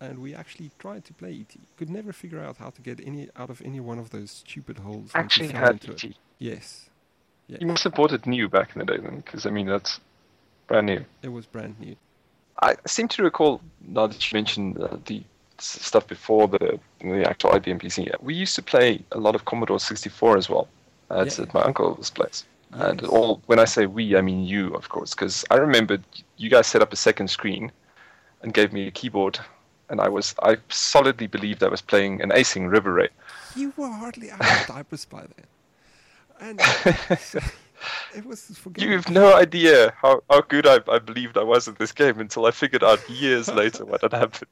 and 0.00 0.18
we 0.18 0.34
actually 0.34 0.70
tried 0.78 1.04
to 1.04 1.12
play 1.12 1.32
ET. 1.40 1.56
Could 1.76 1.88
never 1.90 2.12
figure 2.12 2.40
out 2.40 2.56
how 2.56 2.70
to 2.70 2.82
get 2.82 2.98
any 3.06 3.28
out 3.36 3.50
of 3.50 3.62
any 3.62 3.78
one 3.80 3.98
of 4.00 4.10
those 4.10 4.30
stupid 4.30 4.78
holes. 4.78 5.10
Actually 5.14 5.48
had 5.52 5.72
into 5.72 5.92
it. 5.92 6.04
ET. 6.04 6.14
Yes, 6.38 6.90
yeah, 7.46 7.58
You 7.60 7.68
must 7.68 7.84
have 7.84 7.94
bought 7.94 8.12
it 8.12 8.26
new 8.26 8.48
back 8.48 8.74
in 8.74 8.80
the 8.80 8.86
day 8.86 8.98
then, 9.00 9.16
because 9.18 9.46
I 9.46 9.50
mean 9.50 9.66
that's 9.66 10.00
brand 10.66 10.86
new. 10.86 11.04
it 11.22 11.28
was 11.28 11.46
brand 11.46 11.78
new. 11.78 11.94
I 12.62 12.76
seem 12.86 13.08
to 13.08 13.22
recall 13.22 13.60
now 13.86 14.06
that 14.06 14.30
you 14.32 14.36
mentioned 14.36 14.78
uh, 14.80 14.96
the 15.06 15.22
stuff 15.58 16.06
before 16.06 16.48
the 16.48 16.78
the 17.00 17.28
actual 17.28 17.50
IBM 17.50 17.80
PC. 17.82 18.10
We 18.20 18.34
used 18.34 18.54
to 18.56 18.62
play 18.62 19.02
a 19.12 19.18
lot 19.18 19.34
of 19.34 19.44
Commodore 19.44 19.80
64 19.80 20.36
as 20.38 20.48
well. 20.48 20.68
Uh, 21.10 21.24
it's 21.26 21.38
Yeah. 21.38 21.44
at 21.44 21.54
my 21.54 21.62
uncle's 21.62 22.10
place. 22.10 22.44
And 22.72 23.02
all 23.04 23.42
when 23.46 23.58
I 23.58 23.66
say 23.66 23.86
we, 23.86 24.16
I 24.16 24.22
mean 24.22 24.44
you, 24.44 24.72
of 24.74 24.88
course, 24.88 25.14
because 25.14 25.44
I 25.50 25.56
remember 25.56 25.98
you 26.38 26.48
guys 26.48 26.66
set 26.66 26.80
up 26.82 26.92
a 26.92 26.96
second 26.96 27.28
screen 27.28 27.70
and 28.42 28.54
gave 28.54 28.72
me 28.72 28.86
a 28.86 28.90
keyboard, 28.90 29.38
and 29.90 30.00
I 30.00 30.08
was 30.08 30.34
I 30.42 30.56
solidly 30.68 31.26
believed 31.26 31.62
I 31.62 31.68
was 31.68 31.82
playing 31.82 32.22
an 32.22 32.30
Acing 32.30 32.70
River 32.70 32.92
Raid. 32.94 33.10
You 33.56 33.72
were 33.76 33.90
hardly 33.90 34.30
out 34.30 34.40
of 34.40 34.66
diapers 34.66 35.04
by 35.04 35.24
then, 35.36 35.46
and 36.40 36.60
it 38.14 38.24
was. 38.24 38.60
You 38.76 38.92
have 38.92 39.10
no 39.10 39.34
idea 39.36 39.92
how, 40.00 40.22
how 40.30 40.42
good 40.42 40.66
I, 40.66 40.80
I 40.88 40.98
believed 40.98 41.36
I 41.36 41.42
was 41.42 41.68
at 41.68 41.78
this 41.78 41.92
game 41.92 42.20
until 42.20 42.46
I 42.46 42.50
figured 42.50 42.84
out 42.84 43.08
years 43.08 43.48
later 43.54 43.84
what 43.84 44.02
had 44.02 44.12
happened. 44.12 44.50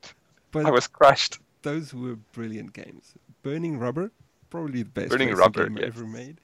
But 0.51 0.67
I 0.67 0.71
was 0.71 0.87
crashed. 0.87 1.39
those 1.63 1.95
were 1.95 2.17
brilliant 2.33 2.73
games. 2.73 3.15
Burning 3.43 3.79
Rubber, 3.79 4.11
probably 4.51 4.83
the 4.83 4.91
best 4.91 5.11
Burning 5.11 5.35
Rubber, 5.35 5.69
game 5.69 5.79
yes. 5.79 5.87
ever 5.89 6.07
made. 6.07 6.41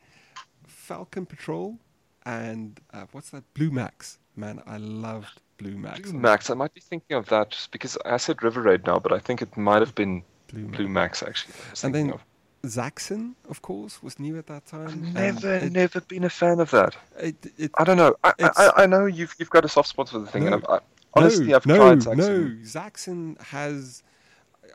Falcon 0.66 1.26
Patrol, 1.26 1.78
and 2.24 2.80
uh, 2.92 3.06
what's 3.12 3.30
that? 3.30 3.42
Blue 3.54 3.70
Max. 3.70 4.18
Man, 4.36 4.62
I 4.66 4.76
loved 4.76 5.40
Blue 5.58 5.76
Max. 5.76 6.00
Blue 6.00 6.18
Max, 6.18 6.50
I 6.50 6.54
might 6.54 6.74
be 6.74 6.80
thinking 6.80 7.16
of 7.16 7.26
that 7.26 7.68
because 7.70 7.96
I 8.04 8.18
said 8.18 8.42
River 8.42 8.62
Raid 8.62 8.86
now, 8.86 8.98
but 8.98 9.12
I 9.12 9.18
think 9.18 9.42
it 9.42 9.56
might 9.56 9.80
have 9.80 9.94
been 9.94 10.22
Blue 10.48 10.64
Max. 10.64 10.76
Blue 10.76 10.88
Max 10.88 11.22
actually. 11.22 11.54
I 11.54 11.70
was 11.70 11.84
And 11.84 11.94
then 11.94 12.10
of. 12.12 12.24
Zaxxon, 12.62 13.34
of 13.48 13.62
course, 13.62 14.02
was 14.02 14.18
new 14.18 14.38
at 14.38 14.46
that 14.48 14.66
time. 14.66 14.88
and 14.88 15.06
um, 15.06 15.12
Never, 15.14 15.54
it, 15.56 15.72
never 15.72 16.00
been 16.00 16.24
a 16.24 16.30
fan 16.30 16.58
of 16.60 16.70
that. 16.72 16.96
It, 17.18 17.36
it, 17.58 17.70
I 17.78 17.84
don't 17.84 17.96
know. 17.96 18.16
I, 18.24 18.32
I, 18.40 18.70
I 18.78 18.86
know 18.86 19.06
you've 19.06 19.34
you've 19.38 19.50
got 19.50 19.64
a 19.64 19.68
soft 19.68 19.88
spot 19.88 20.08
for 20.08 20.18
the 20.18 20.26
thing, 20.26 20.44
No. 20.44 20.46
and 20.46 20.54
I've, 20.56 20.64
I, 20.68 20.78
honestly, 21.14 21.46
no, 21.48 21.56
I've 21.56 21.66
no, 21.66 21.76
tried 21.76 22.16
no. 22.18 22.24
Zaxxon. 22.28 22.72
Zaxxon 22.72 23.40
has. 23.40 24.02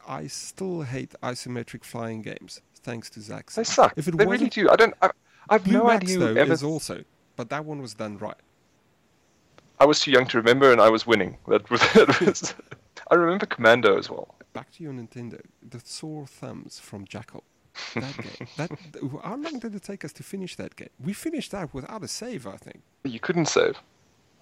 I 0.08 0.28
still 0.28 0.82
hate 0.84 1.14
isometric 1.22 1.84
flying 1.84 2.22
games, 2.22 2.62
thanks 2.82 3.10
to 3.12 3.20
Zaxxon. 3.20 3.56
They 3.56 3.64
suck. 3.64 3.94
If 3.98 4.08
it 4.08 4.18
they 4.18 4.26
really 4.26 4.50
do. 4.50 4.70
I 4.70 4.76
don't. 4.76 4.94
I, 5.02 5.12
I've 5.50 5.64
Blue 5.64 5.80
no 5.80 5.88
Max, 5.88 6.04
idea 6.06 6.20
though, 6.20 6.34
who 6.34 6.40
ever. 6.40 6.54
is 6.54 6.64
also, 6.64 7.04
but 7.36 7.50
that 7.50 7.66
one 7.66 7.82
was 7.82 7.94
done 7.94 8.18
right. 8.18 8.36
I 9.80 9.86
was 9.86 10.00
too 10.00 10.12
young 10.12 10.28
to 10.28 10.38
remember, 10.38 10.72
and 10.72 10.80
I 10.80 10.90
was 10.90 11.06
winning. 11.06 11.38
That 11.48 11.70
was. 11.70 11.82
That 11.94 12.22
was 12.26 12.54
I 13.10 13.16
remember 13.16 13.46
Commando 13.46 13.98
as 13.98 14.10
well. 14.10 14.34
Back 14.54 14.72
to 14.74 14.84
your 14.84 14.94
Nintendo. 14.94 15.42
The 15.68 15.82
sore 15.84 16.26
thumbs 16.26 16.80
from 16.80 17.04
Jackal. 17.06 17.44
That 17.96 18.18
game. 18.18 18.48
That. 18.58 18.72
How 19.24 19.36
long 19.36 19.60
did 19.60 19.76
it 19.76 19.84
take 19.84 20.04
us 20.06 20.14
to 20.14 20.24
finish 20.24 20.56
that 20.58 20.76
game? 20.76 20.90
We 21.04 21.14
finished 21.14 21.52
that 21.52 21.74
without 21.74 22.04
a 22.04 22.08
save, 22.08 22.46
I 22.48 22.58
think. 22.58 22.82
You 23.04 23.20
couldn't 23.20 23.48
save. 23.48 23.76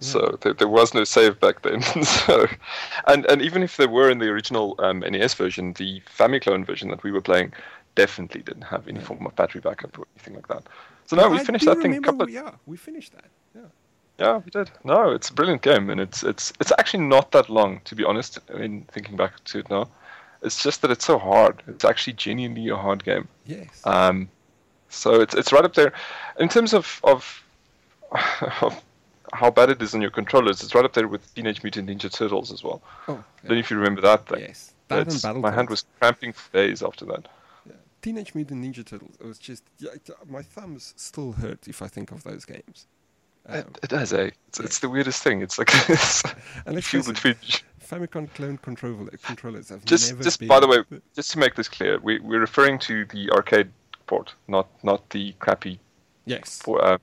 So 0.02 0.38
there, 0.40 0.54
there 0.54 0.68
was 0.68 0.94
no 0.94 1.04
save 1.04 1.38
back 1.40 1.60
then. 1.62 1.82
so, 2.04 2.46
and 3.06 3.26
and 3.26 3.42
even 3.42 3.62
if 3.62 3.76
there 3.76 3.88
were 3.88 4.10
in 4.10 4.18
the 4.18 4.28
original 4.28 4.74
um, 4.78 5.00
NES 5.00 5.34
version, 5.34 5.74
the 5.74 6.00
Famiclone 6.18 6.64
version 6.64 6.88
that 6.88 7.02
we 7.02 7.12
were 7.12 7.20
playing 7.20 7.52
definitely 7.96 8.42
didn't 8.42 8.62
have 8.62 8.88
any 8.88 8.98
Yeah. 8.98 9.04
form 9.04 9.26
of 9.26 9.36
battery 9.36 9.60
backup 9.60 9.98
or 9.98 10.06
anything 10.16 10.34
like 10.36 10.48
that. 10.48 10.62
So 11.06 11.16
no, 11.16 11.28
we 11.28 11.38
I 11.38 11.44
finished 11.44 11.66
that 11.66 11.78
thing. 11.82 11.94
a 11.96 12.00
Couple 12.00 12.24
we- 12.26 12.34
yeah, 12.34 12.52
we 12.66 12.76
finished 12.78 13.12
that. 13.12 13.26
Yeah. 13.54 13.68
yeah, 14.18 14.36
we 14.38 14.50
did. 14.50 14.70
No, 14.84 15.10
it's 15.10 15.28
a 15.28 15.34
brilliant 15.34 15.60
game, 15.62 15.90
and 15.90 16.00
it's 16.00 16.22
it's 16.22 16.52
it's 16.60 16.72
actually 16.78 17.04
not 17.04 17.30
that 17.32 17.50
long 17.50 17.80
to 17.84 17.94
be 17.94 18.04
honest. 18.04 18.38
I 18.54 18.58
mean, 18.58 18.86
thinking 18.92 19.16
back 19.16 19.44
to 19.44 19.58
it 19.58 19.68
now, 19.68 19.88
it's 20.42 20.62
just 20.62 20.82
that 20.82 20.90
it's 20.90 21.04
so 21.04 21.18
hard. 21.18 21.62
It's 21.66 21.84
actually 21.84 22.14
genuinely 22.14 22.68
a 22.68 22.76
hard 22.76 23.04
game. 23.04 23.28
Yes. 23.46 23.68
Um, 23.84 24.28
so 24.88 25.20
it's 25.20 25.34
it's 25.34 25.52
right 25.52 25.64
up 25.64 25.74
there 25.74 25.92
in 26.38 26.48
terms 26.48 26.72
of 26.74 27.00
of, 27.04 27.42
of 28.62 28.82
how 29.32 29.50
bad 29.50 29.70
it 29.70 29.80
is 29.80 29.94
on 29.94 30.00
your 30.00 30.10
controllers. 30.10 30.62
It's 30.62 30.74
right 30.74 30.84
up 30.84 30.92
there 30.92 31.08
with 31.08 31.32
Teenage 31.34 31.62
Mutant 31.62 31.88
Ninja 31.88 32.12
Turtles 32.12 32.52
as 32.52 32.64
well. 32.64 32.82
oh, 33.08 33.12
I 33.12 33.14
don't 33.14 33.24
yeah. 33.44 33.50
know 33.52 33.58
if 33.58 33.70
you 33.70 33.76
remember 33.76 34.00
that 34.02 34.26
thing. 34.26 34.40
yes. 34.40 34.72
That 34.88 35.06
and 35.06 35.22
Battle 35.22 35.40
my 35.40 35.52
hand 35.52 35.70
was 35.70 35.84
cramping 36.00 36.32
for 36.32 36.52
days 36.52 36.82
after 36.82 37.04
that. 37.06 37.28
Yeah. 37.64 37.74
Teenage 38.02 38.34
Mutant 38.34 38.64
Ninja 38.64 38.84
Turtles. 38.84 39.14
It 39.20 39.26
was 39.26 39.38
just 39.38 39.62
yeah, 39.78 39.90
it- 39.94 40.10
my 40.28 40.42
thumbs 40.42 40.94
still 40.96 41.32
hurt 41.32 41.68
if 41.68 41.80
I 41.82 41.86
think 41.86 42.10
of 42.10 42.24
those 42.24 42.44
games. 42.44 42.86
Um, 43.46 43.58
it, 43.58 43.78
it 43.84 43.90
does, 43.90 44.12
eh? 44.12 44.30
It's, 44.48 44.58
yeah. 44.58 44.66
it's 44.66 44.78
the 44.80 44.88
weirdest 44.88 45.22
thing. 45.22 45.42
It's 45.42 45.58
like 45.58 45.72
and 46.66 46.74
let's 46.74 46.86
feel 46.86 47.02
face 47.02 47.06
the 47.06 47.10
it, 47.12 47.16
twinge. 47.16 47.64
Famicom 47.86 48.32
clone 48.34 48.56
controller, 48.58 49.10
controllers 49.22 49.68
have 49.70 49.84
Just, 49.84 50.12
never 50.12 50.22
just 50.22 50.38
been. 50.38 50.48
by 50.48 50.60
the 50.60 50.68
way, 50.68 50.78
just 51.14 51.32
to 51.32 51.38
make 51.38 51.56
this 51.56 51.68
clear, 51.68 51.98
we, 51.98 52.20
we're 52.20 52.38
referring 52.40 52.78
to 52.80 53.04
the 53.06 53.30
arcade 53.32 53.70
port, 54.06 54.34
not 54.46 54.68
not 54.84 55.08
the 55.10 55.32
crappy 55.40 55.80
yes. 56.24 56.60
for, 56.62 56.84
uh, 56.84 56.98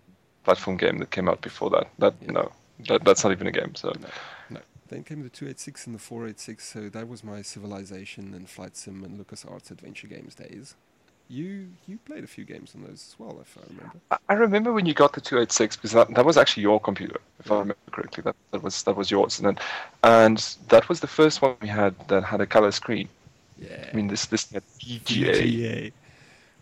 platform 0.46 0.78
game 0.78 0.98
that 1.00 1.12
came 1.12 1.28
out 1.28 1.42
before 1.42 1.70
that. 1.72 1.90
That 2.00 2.14
Yeah. 2.22 2.32
no, 2.32 2.52
that, 2.88 3.04
that's 3.04 3.24
not 3.24 3.34
even 3.34 3.48
a 3.48 3.52
game. 3.52 3.76
So 3.76 3.92
No, 4.00 4.08
no. 4.50 4.62
Then 4.88 5.04
came 5.04 5.22
the 5.24 5.30
286 5.30 5.88
and 5.88 5.96
the 5.96 6.00
486, 6.00 6.64
so 6.66 6.88
that 6.90 7.10
was 7.10 7.22
my 7.22 7.42
Civilization 7.42 8.34
and 8.34 8.50
Flight 8.50 8.78
Sim 8.78 9.04
and 9.04 9.20
LucasArts 9.20 9.72
Adventure 9.72 10.08
Games 10.08 10.36
days. 10.36 10.76
You 11.30 11.68
you 11.88 11.98
played 12.06 12.24
a 12.24 12.28
few 12.28 12.46
games 12.46 12.74
on 12.74 12.84
those 12.84 13.14
as 13.14 13.16
well, 13.20 13.38
if 13.42 13.58
I 13.58 13.62
remember. 13.70 13.98
I- 14.12 14.18
I 14.30 14.34
remember 14.34 14.72
when 14.72 14.86
you 14.86 14.94
got 14.94 15.12
the 15.14 15.20
286 15.22 15.76
because 15.76 15.92
that, 15.92 16.14
that 16.14 16.26
was 16.26 16.38
actually 16.38 16.64
your 16.64 16.80
computer, 16.80 17.20
if 17.40 17.52
I 17.52 17.56
remember 17.56 17.76
correctly. 17.92 18.24
That, 18.24 18.36
that 18.52 18.64
was 18.64 18.84
that 18.84 18.96
was 18.96 19.12
yours, 19.12 19.40
and 19.40 19.48
then, 19.48 19.58
and 20.04 20.38
that 20.70 20.88
was 20.88 21.02
the 21.02 21.08
first 21.08 21.42
one 21.42 21.56
we 21.62 21.68
had 21.68 21.94
that 22.08 22.24
had 22.24 22.40
a 22.40 22.46
color 22.46 22.72
screen. 22.72 23.10
Yeah. 23.60 23.90
I 23.92 23.96
mean, 23.96 24.08
this 24.08 24.26
this 24.28 24.50
had 24.52 24.64
EGA. 24.80 25.32
GTA. 25.34 25.92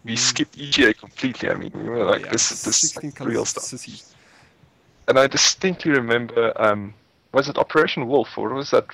We 0.03 0.15
skipped 0.15 0.57
EGA 0.57 0.93
completely. 0.95 1.49
I 1.49 1.55
mean, 1.55 1.71
we 1.73 1.83
were 1.89 2.03
like, 2.05 2.25
Yeah, 2.25 2.31
this 2.31 2.51
is 2.51 2.63
this 2.63 2.83
is 2.83 2.91
16 2.91 3.11
like 3.19 3.29
real 3.29 3.45
stuff. 3.45 3.63
sissies. 3.63 4.15
And 5.07 5.19
I 5.19 5.27
distinctly 5.27 5.91
remember, 5.91 6.53
um, 6.59 6.93
was 7.33 7.49
it 7.49 7.57
Operation 7.57 8.07
Wolf 8.07 8.35
or 8.37 8.49
was 8.49 8.71
that 8.71 8.85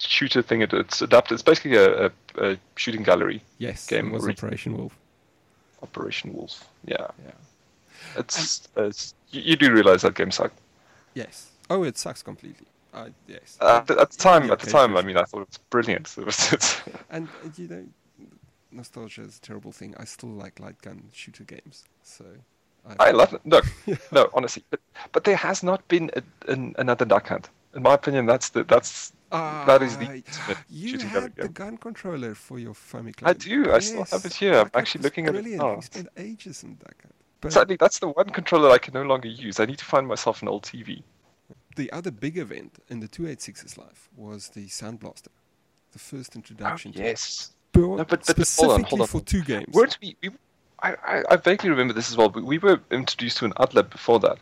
shooter 0.00 0.42
thing? 0.42 0.62
It, 0.62 0.72
it's 0.72 1.02
adapted. 1.02 1.34
It's 1.34 1.42
basically 1.42 1.76
a, 1.76 2.06
a, 2.06 2.10
a 2.36 2.56
shooting 2.76 3.02
gallery. 3.02 3.42
Yes, 3.58 3.86
Game 3.86 4.14
it. 4.14 4.22
Operation 4.22 4.76
Wolf. 4.76 4.96
Operation 5.82 6.32
Wolf. 6.34 6.64
Yeah, 6.84 7.06
Yeah. 7.24 7.32
it's, 8.16 8.68
it's 8.76 9.14
you, 9.30 9.42
you 9.42 9.56
do 9.56 9.72
realize 9.72 10.02
that 10.02 10.14
game 10.14 10.30
sucked. 10.30 10.58
Yes. 11.14 11.50
Oh, 11.70 11.82
it 11.84 11.98
sucks 11.98 12.22
completely. 12.22 12.66
Uh, 12.94 13.10
yes. 13.26 13.58
Uh, 13.60 13.76
at, 13.78 13.86
the, 13.86 14.00
at 14.00 14.10
the 14.10 14.16
time, 14.16 14.46
Yeah, 14.46 14.52
at 14.52 14.60
the 14.60 14.70
time. 14.70 14.96
I 14.96 15.02
mean, 15.02 15.16
I 15.16 15.24
thought 15.24 15.42
it 15.42 15.48
was 15.48 15.58
brilliant. 15.70 16.14
It 16.18 16.24
was, 16.24 16.52
it's, 16.52 16.80
And 17.10 17.28
uh, 17.44 17.48
you 17.56 17.68
know, 17.68 17.84
nostalgia 18.72 19.22
is 19.22 19.38
a 19.38 19.40
terrible 19.40 19.72
thing. 19.72 19.94
I 19.98 20.04
still 20.04 20.30
like 20.30 20.58
light 20.60 20.80
gun 20.82 21.04
shooter 21.12 21.44
games, 21.44 21.84
so. 22.02 22.24
I 22.98 23.10
love 23.10 23.34
it. 23.34 23.42
Look, 23.44 23.66
no, 24.12 24.30
honestly, 24.32 24.62
but 24.70 24.80
but 25.12 25.24
there 25.24 25.36
has 25.36 25.62
not 25.62 25.86
been 25.88 26.10
a, 26.16 26.22
an, 26.50 26.74
another 26.78 27.04
Duck 27.04 27.28
Hunt. 27.28 27.50
In 27.74 27.82
my 27.82 27.94
opinion, 27.94 28.26
that's 28.26 28.48
the 28.50 28.64
that's 28.64 29.12
that 29.30 29.82
is 29.82 29.96
the 29.98 30.22
Ah, 30.48 30.54
You 30.70 30.98
had 31.00 31.36
the 31.36 31.48
gun 31.48 31.76
controller 31.76 32.34
for 32.34 32.58
your 32.58 32.72
Famicom. 32.74 33.26
I 33.26 33.34
do, 33.34 33.72
I 33.72 33.78
still 33.80 34.04
have 34.04 34.24
it 34.24 34.32
here. 34.34 34.54
I'm 34.60 34.70
actually 34.74 35.02
looking 35.02 35.26
at 35.26 35.34
it 35.34 35.42
brilliant. 35.42 35.62
now. 35.62 35.74
We 35.76 35.82
spent 35.82 36.08
ages 36.16 36.62
in 36.62 36.76
that 36.78 36.96
gun. 36.98 37.12
But 37.40 37.52
Sadly, 37.52 37.76
that's 37.76 37.98
the 37.98 38.08
one 38.08 38.30
controller 38.30 38.70
I 38.70 38.78
can 38.78 38.94
no 38.94 39.02
longer 39.02 39.28
use. 39.28 39.60
I 39.60 39.66
need 39.66 39.78
to 39.78 39.84
find 39.84 40.08
myself 40.08 40.42
an 40.42 40.48
old 40.48 40.64
TV. 40.64 41.02
the 41.76 41.92
other 41.92 42.10
big 42.10 42.36
event 42.38 42.78
in 42.88 42.98
the 43.00 43.06
286's 43.06 43.78
life 43.78 44.08
was 44.16 44.48
the 44.48 44.66
Sound 44.66 44.98
Blaster, 44.98 45.30
the 45.92 45.98
first 46.00 46.34
introduction. 46.34 46.92
to. 46.92 47.00
Oh, 47.00 47.04
yes. 47.04 47.52
No, 47.76 47.96
but- 47.98 48.08
but 48.08 48.26
hold 48.26 48.38
on, 48.40 48.44
specifically 48.44 48.88
hold 48.88 49.00
on. 49.02 49.06
for 49.06 49.20
two 49.20 49.42
games. 49.44 49.72
Weren't 49.72 49.96
we? 50.02 50.16
we 50.22 50.30
I, 50.82 50.94
I, 51.06 51.22
I 51.30 51.36
vaguely 51.36 51.70
remember 51.70 51.92
this 51.92 52.10
as 52.10 52.16
well, 52.16 52.28
but 52.28 52.42
we 52.44 52.58
were 52.58 52.80
introduced 52.90 53.36
to 53.38 53.44
an 53.44 53.52
Adlib 53.52 53.90
before 53.90 54.18
that. 54.20 54.38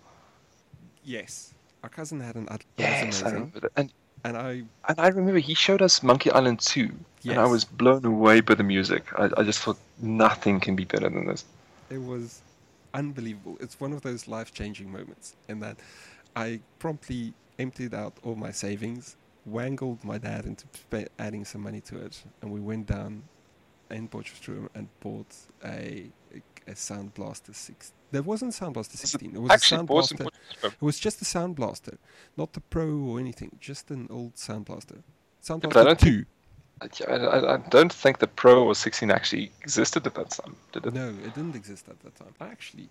Yes, 1.04 1.52
our 1.86 1.90
cousin 1.90 2.20
had 2.20 2.34
an. 2.34 2.46
Was 2.50 2.60
Yes, 2.78 3.22
amazing. 3.22 3.52
And 3.76 3.92
And 4.24 4.36
I 4.36 4.62
and 4.88 4.98
I 4.98 5.08
remember 5.08 5.38
he 5.38 5.54
showed 5.54 5.82
us 5.82 6.02
Monkey 6.02 6.30
Island 6.32 6.58
2, 6.60 6.90
and 7.28 7.38
I 7.38 7.46
was 7.46 7.64
blown 7.64 8.04
away 8.04 8.40
by 8.40 8.54
the 8.54 8.64
music. 8.64 9.04
I, 9.16 9.30
I 9.36 9.42
just 9.44 9.60
thought 9.60 9.78
nothing 10.00 10.58
can 10.58 10.74
be 10.74 10.84
better 10.84 11.08
than 11.08 11.26
this. 11.26 11.44
it 11.90 12.02
was 12.02 12.42
unbelievable. 12.92 13.56
It's 13.60 13.78
one 13.78 13.92
of 13.92 14.00
those 14.02 14.26
life 14.26 14.52
changing 14.52 14.90
moments 14.90 15.36
in 15.48 15.60
that 15.60 15.76
I 16.34 16.60
promptly 16.80 17.34
emptied 17.58 17.94
out 17.94 18.14
all 18.24 18.34
my 18.34 18.50
savings, 18.50 19.16
wangled 19.44 20.02
my 20.02 20.18
dad 20.18 20.44
into 20.44 20.64
adding 21.20 21.44
some 21.44 21.62
money 21.62 21.80
to 21.82 21.94
it, 22.04 22.24
and 22.42 22.50
we 22.50 22.58
went 22.58 22.86
down 22.86 23.22
in 23.90 24.08
Potchefstroom 24.08 24.68
and 24.74 24.88
bought 24.98 25.32
a, 25.64 26.06
a, 26.34 26.70
a 26.72 26.74
Sound 26.74 27.14
Blaster 27.14 27.54
6. 27.54 27.92
There 28.16 28.22
wasn't 28.22 28.54
Sound 28.54 28.72
Blaster 28.72 28.96
16. 28.96 29.36
It 29.36 29.42
was 29.42 29.50
a 29.50 29.52
Actually, 29.52 29.82
Blaster. 29.82 30.24
It 30.64 30.72
was 30.80 30.98
just 30.98 31.20
a 31.20 31.26
Sound 31.26 31.54
Blaster, 31.54 31.98
not 32.34 32.54
the 32.54 32.60
Pro 32.62 32.88
or 32.96 33.20
anything, 33.20 33.58
just 33.60 33.90
an 33.90 34.06
old 34.08 34.38
Sound 34.38 34.64
Blaster. 34.64 35.00
Sound 35.42 35.62
Yeah, 35.62 35.68
I 35.68 35.72
Blaster 35.74 36.06
don't 36.80 36.96
2. 36.96 37.06
I, 37.10 37.12
I- 37.12 37.54
I 37.54 37.56
don't 37.68 37.92
think 37.92 38.20
the 38.20 38.26
Pro 38.26 38.64
or 38.64 38.74
16 38.74 39.10
actually 39.10 39.52
existed 39.60 40.06
at 40.06 40.14
that 40.14 40.30
time, 40.30 40.56
did 40.72 40.86
it? 40.86 40.94
No, 40.94 41.10
it 41.10 41.34
didn't 41.34 41.54
exist 41.56 41.90
at 41.90 42.00
that 42.00 42.14
time. 42.16 42.34
Actually, 42.40 42.88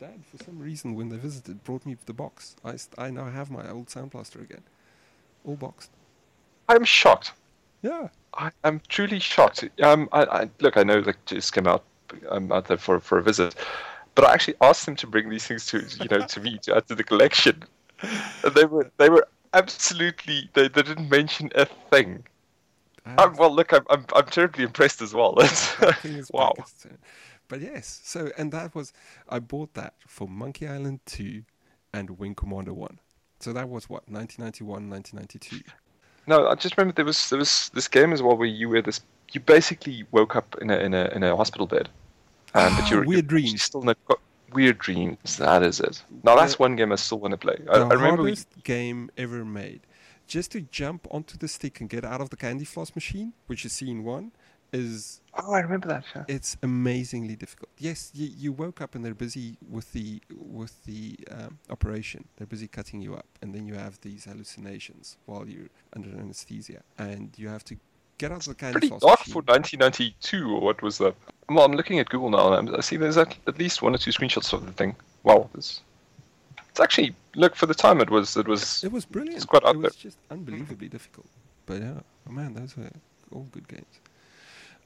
Dad, 0.00 0.20
for 0.28 0.42
some 0.42 0.58
reason, 0.58 0.96
when 0.96 1.08
they 1.08 1.18
visited, 1.18 1.62
brought 1.62 1.86
me 1.86 1.96
the 2.06 2.12
box. 2.12 2.56
I, 2.64 2.74
st- 2.74 2.98
I 2.98 3.10
now 3.10 3.26
have 3.30 3.52
my 3.52 3.70
old 3.70 3.90
Sound 3.90 4.10
Blaster 4.10 4.40
again. 4.40 4.64
All 5.44 5.54
boxed. 5.54 5.90
I'm 6.68 6.82
shocked. 6.82 7.30
Yeah. 7.82 8.08
I, 8.36 8.50
I'm 8.64 8.80
truly 8.88 9.20
shocked. 9.20 9.62
Um, 9.80 10.08
I, 10.10 10.24
I 10.24 10.50
look, 10.58 10.76
I 10.76 10.82
know 10.82 11.00
that 11.00 11.24
just 11.26 11.52
came 11.52 11.68
out. 11.68 11.84
I'm 12.28 12.50
out 12.50 12.66
there 12.66 12.76
for 12.76 12.98
for 12.98 13.18
a 13.18 13.22
visit, 13.22 13.54
but 14.14 14.24
I 14.24 14.32
actually 14.32 14.54
asked 14.60 14.86
them 14.86 14.96
to 14.96 15.06
bring 15.06 15.28
these 15.30 15.46
things 15.46 15.66
to 15.66 15.78
you 16.00 16.08
know 16.10 16.26
to 16.26 16.40
me 16.40 16.58
to 16.62 16.76
add 16.76 16.86
to 16.88 16.94
the 16.94 17.04
collection, 17.04 17.64
and 18.02 18.54
they 18.54 18.64
were 18.64 18.90
they 18.98 19.08
were 19.10 19.26
absolutely 19.52 20.50
they, 20.54 20.68
they 20.68 20.82
didn't 20.82 21.08
mention 21.10 21.50
a 21.54 21.66
thing. 21.90 22.24
Um, 23.18 23.36
well, 23.36 23.54
look, 23.54 23.72
I'm, 23.72 23.84
I'm 23.90 24.06
I'm 24.16 24.26
terribly 24.26 24.64
impressed 24.64 25.02
as 25.02 25.12
well. 25.14 25.34
That's- 25.38 25.74
That 25.76 25.98
thing 25.98 26.14
is 26.14 26.30
wow. 26.32 26.54
But 27.48 27.60
yes, 27.60 28.00
so, 28.02 28.30
and 28.38 28.50
that 28.52 28.74
was, 28.74 28.94
I 29.28 29.38
bought 29.38 29.74
that 29.74 29.92
for 30.06 30.26
Monkey 30.26 30.66
Island 30.66 31.00
2 31.04 31.42
and 31.92 32.18
Wing 32.18 32.34
Commander 32.34 32.72
1. 32.72 32.98
So 33.40 33.52
that 33.52 33.68
was 33.68 33.86
what, 33.90 34.08
1991, 34.08 34.88
1992? 34.88 35.70
No, 36.26 36.48
I 36.48 36.54
just 36.54 36.78
remember 36.78 36.94
there 36.94 37.04
was 37.04 37.28
there 37.28 37.38
was 37.38 37.70
this 37.74 37.86
game 37.86 38.14
as 38.14 38.22
well 38.22 38.34
where 38.38 38.48
you 38.48 38.70
were 38.70 38.80
this. 38.80 39.02
You 39.32 39.40
basically 39.40 40.06
woke 40.10 40.34
up 40.36 40.56
in 40.62 40.70
a 40.70 40.78
in 40.78 40.94
a 40.94 41.04
in 41.14 41.22
a 41.22 41.36
hospital 41.36 41.66
bed, 41.66 41.90
um, 42.54 42.74
but 42.76 42.90
you're 42.90 43.04
Weird 43.04 43.30
you're 43.30 43.40
Dreams. 43.40 43.62
Still 43.62 43.82
not 43.82 43.98
got 44.06 44.20
weird 44.52 44.78
dreams. 44.78 45.36
That 45.38 45.62
is 45.62 45.80
it. 45.80 46.02
Now 46.22 46.36
that's 46.36 46.58
one 46.58 46.76
game 46.76 46.92
I 46.92 46.96
still 46.96 47.18
want 47.18 47.32
to 47.32 47.38
play. 47.38 47.56
I, 47.70 47.78
the 47.80 47.86
I 47.90 47.94
remember 47.94 48.22
we. 48.22 48.30
hardest 48.30 48.48
game 48.64 49.10
ever 49.18 49.44
made. 49.44 49.80
Just 50.26 50.52
to 50.52 50.60
jump 50.62 51.06
onto 51.10 51.36
the 51.36 51.48
stick 51.48 51.80
and 51.80 51.90
get 51.90 52.04
out 52.04 52.20
of 52.20 52.30
the 52.30 52.36
candy 52.36 52.64
floss 52.64 52.94
machine, 52.94 53.34
which 53.46 53.64
is 53.64 53.72
scene 53.72 54.04
one, 54.04 54.32
is 54.72 55.20
Oh, 55.36 55.52
I 55.52 55.60
remember 55.60 55.88
that. 55.88 56.04
Yeah. 56.14 56.24
it's 56.28 56.56
amazingly 56.62 57.36
difficult. 57.36 57.68
Yes, 57.78 58.10
you, 58.14 58.28
you 58.36 58.52
woke 58.52 58.80
up 58.80 58.94
and 58.94 59.04
they're 59.04 59.14
busy 59.14 59.58
with 59.68 59.92
the 59.92 60.22
with 60.34 60.84
the 60.84 61.18
um, 61.30 61.58
operation. 61.68 62.28
They're 62.36 62.46
busy 62.46 62.68
cutting 62.68 63.02
you 63.02 63.14
up, 63.16 63.26
and 63.42 63.52
then 63.54 63.66
you 63.66 63.74
have 63.74 64.00
these 64.00 64.24
hallucinations 64.24 65.16
while 65.26 65.48
you're 65.48 65.68
under 65.94 66.10
anesthesia, 66.10 66.82
and 66.96 67.30
you 67.36 67.48
have 67.48 67.64
to 67.64 67.76
get 68.18 68.30
out 68.30 68.38
of 68.38 68.44
the 68.46 68.54
candy 68.54 68.80
Pretty 68.80 68.88
floss 68.88 69.02
dark 69.02 69.20
machine. 69.20 69.32
for 69.32 69.42
1992, 69.42 70.48
or 70.54 70.60
what 70.60 70.80
was 70.82 70.98
that? 70.98 71.16
Well, 71.48 71.64
I'm 71.64 71.72
looking 71.72 71.98
at 71.98 72.08
Google 72.08 72.30
now, 72.30 72.52
and 72.54 72.70
I'm- 72.70 72.82
see 72.82 72.96
there's 72.96 73.16
at, 73.16 73.36
at 73.46 73.58
least 73.58 73.82
one 73.82 73.94
or 73.94 73.98
two 73.98 74.10
screenshots 74.10 74.52
of 74.52 74.64
the 74.66 74.72
thing. 74.72 74.96
Wow, 75.22 75.50
this. 75.54 75.80
It's 76.70 76.80
actually 76.80 77.14
look 77.36 77.54
for 77.54 77.66
the 77.66 77.74
time 77.74 78.00
it 78.00 78.10
was. 78.10 78.36
It 78.36 78.48
was. 78.48 78.82
It 78.82 78.90
was 78.92 79.04
brilliant. 79.04 79.36
It's 79.36 79.44
quite 79.44 79.62
up 79.64 79.76
it 79.76 79.80
there. 79.80 79.82
was 79.90 79.96
just 79.96 80.18
unbelievably 80.30 80.88
difficult. 80.88 81.26
But 81.66 81.80
yeah, 81.82 82.00
oh 82.28 82.32
man, 82.32 82.54
those 82.54 82.76
were 82.76 82.90
all 83.32 83.46
good 83.52 83.68
games. 83.68 84.00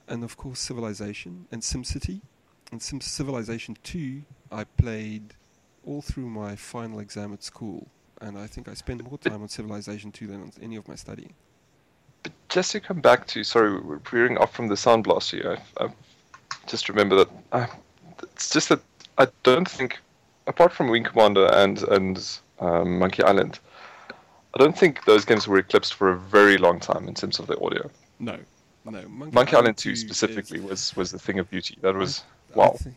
And 0.07 0.25
of 0.25 0.37
course, 0.37 0.59
Civilization 0.61 1.47
and 1.51 1.63
SimCity. 1.63 2.21
And 2.71 2.83
Sim 2.83 3.01
Civilization 3.01 3.77
2, 3.83 4.23
I 4.53 4.65
played 4.65 5.33
all 5.87 6.03
through 6.03 6.29
my 6.29 6.55
final 6.55 6.99
exam 7.01 7.33
at 7.33 7.43
school 7.43 7.89
and 8.21 8.37
I 8.39 8.47
think 8.47 8.69
I 8.69 8.75
spent 8.75 9.03
more 9.09 9.17
time 9.19 9.41
on 9.43 9.49
Civilization 9.49 10.13
2 10.13 10.27
than 10.27 10.43
on 10.43 10.53
any 10.61 10.77
of 10.77 10.87
my 10.87 10.95
studying. 10.95 11.33
But 12.23 12.33
just 12.49 12.73
to 12.73 12.81
come 12.81 13.01
back 13.01 13.27
to, 13.29 13.45
sorry, 13.45 13.81
we're 13.81 13.99
veering 13.99 14.37
off 14.39 14.53
from 14.53 14.69
the 14.69 14.77
sound 14.77 15.05
blast 15.05 15.31
here. 15.31 15.59
I, 15.79 15.85
I 15.85 15.89
just 16.69 16.89
remember 16.89 17.17
that 17.17 17.29
uh, 17.53 17.67
it's 18.23 18.51
just 18.51 18.69
that 18.69 18.81
I 19.17 19.27
don't 19.43 19.69
think, 19.69 19.99
apart 20.47 20.73
from 20.73 20.89
Wing 20.89 21.05
Commander 21.05 21.47
and 21.55 21.83
and 21.85 22.39
um, 22.61 22.99
Monkey 22.99 23.23
Island, 23.23 23.59
I 24.55 24.59
don't 24.59 24.77
think 24.79 25.05
those 25.05 25.25
games 25.25 25.49
were 25.49 25.59
eclipsed 25.59 25.95
for 25.95 26.11
a 26.11 26.17
very 26.19 26.59
long 26.59 26.81
time 26.81 27.09
in 27.09 27.15
terms 27.15 27.39
of 27.39 27.47
the 27.47 27.59
audio. 27.61 27.91
No, 28.19 28.39
no. 28.85 29.03
Monkey, 29.09 29.35
Monkey 29.35 29.57
Island 29.57 29.77
2 29.77 29.97
specifically 29.97 30.59
is- 30.59 30.65
was, 30.65 30.97
was 30.97 31.11
the 31.13 31.19
thing 31.19 31.39
of 31.39 31.51
beauty. 31.51 31.77
That 31.83 31.95
was, 31.95 32.25
I 32.55 32.59
wow. 32.59 32.71
thi- 32.79 32.91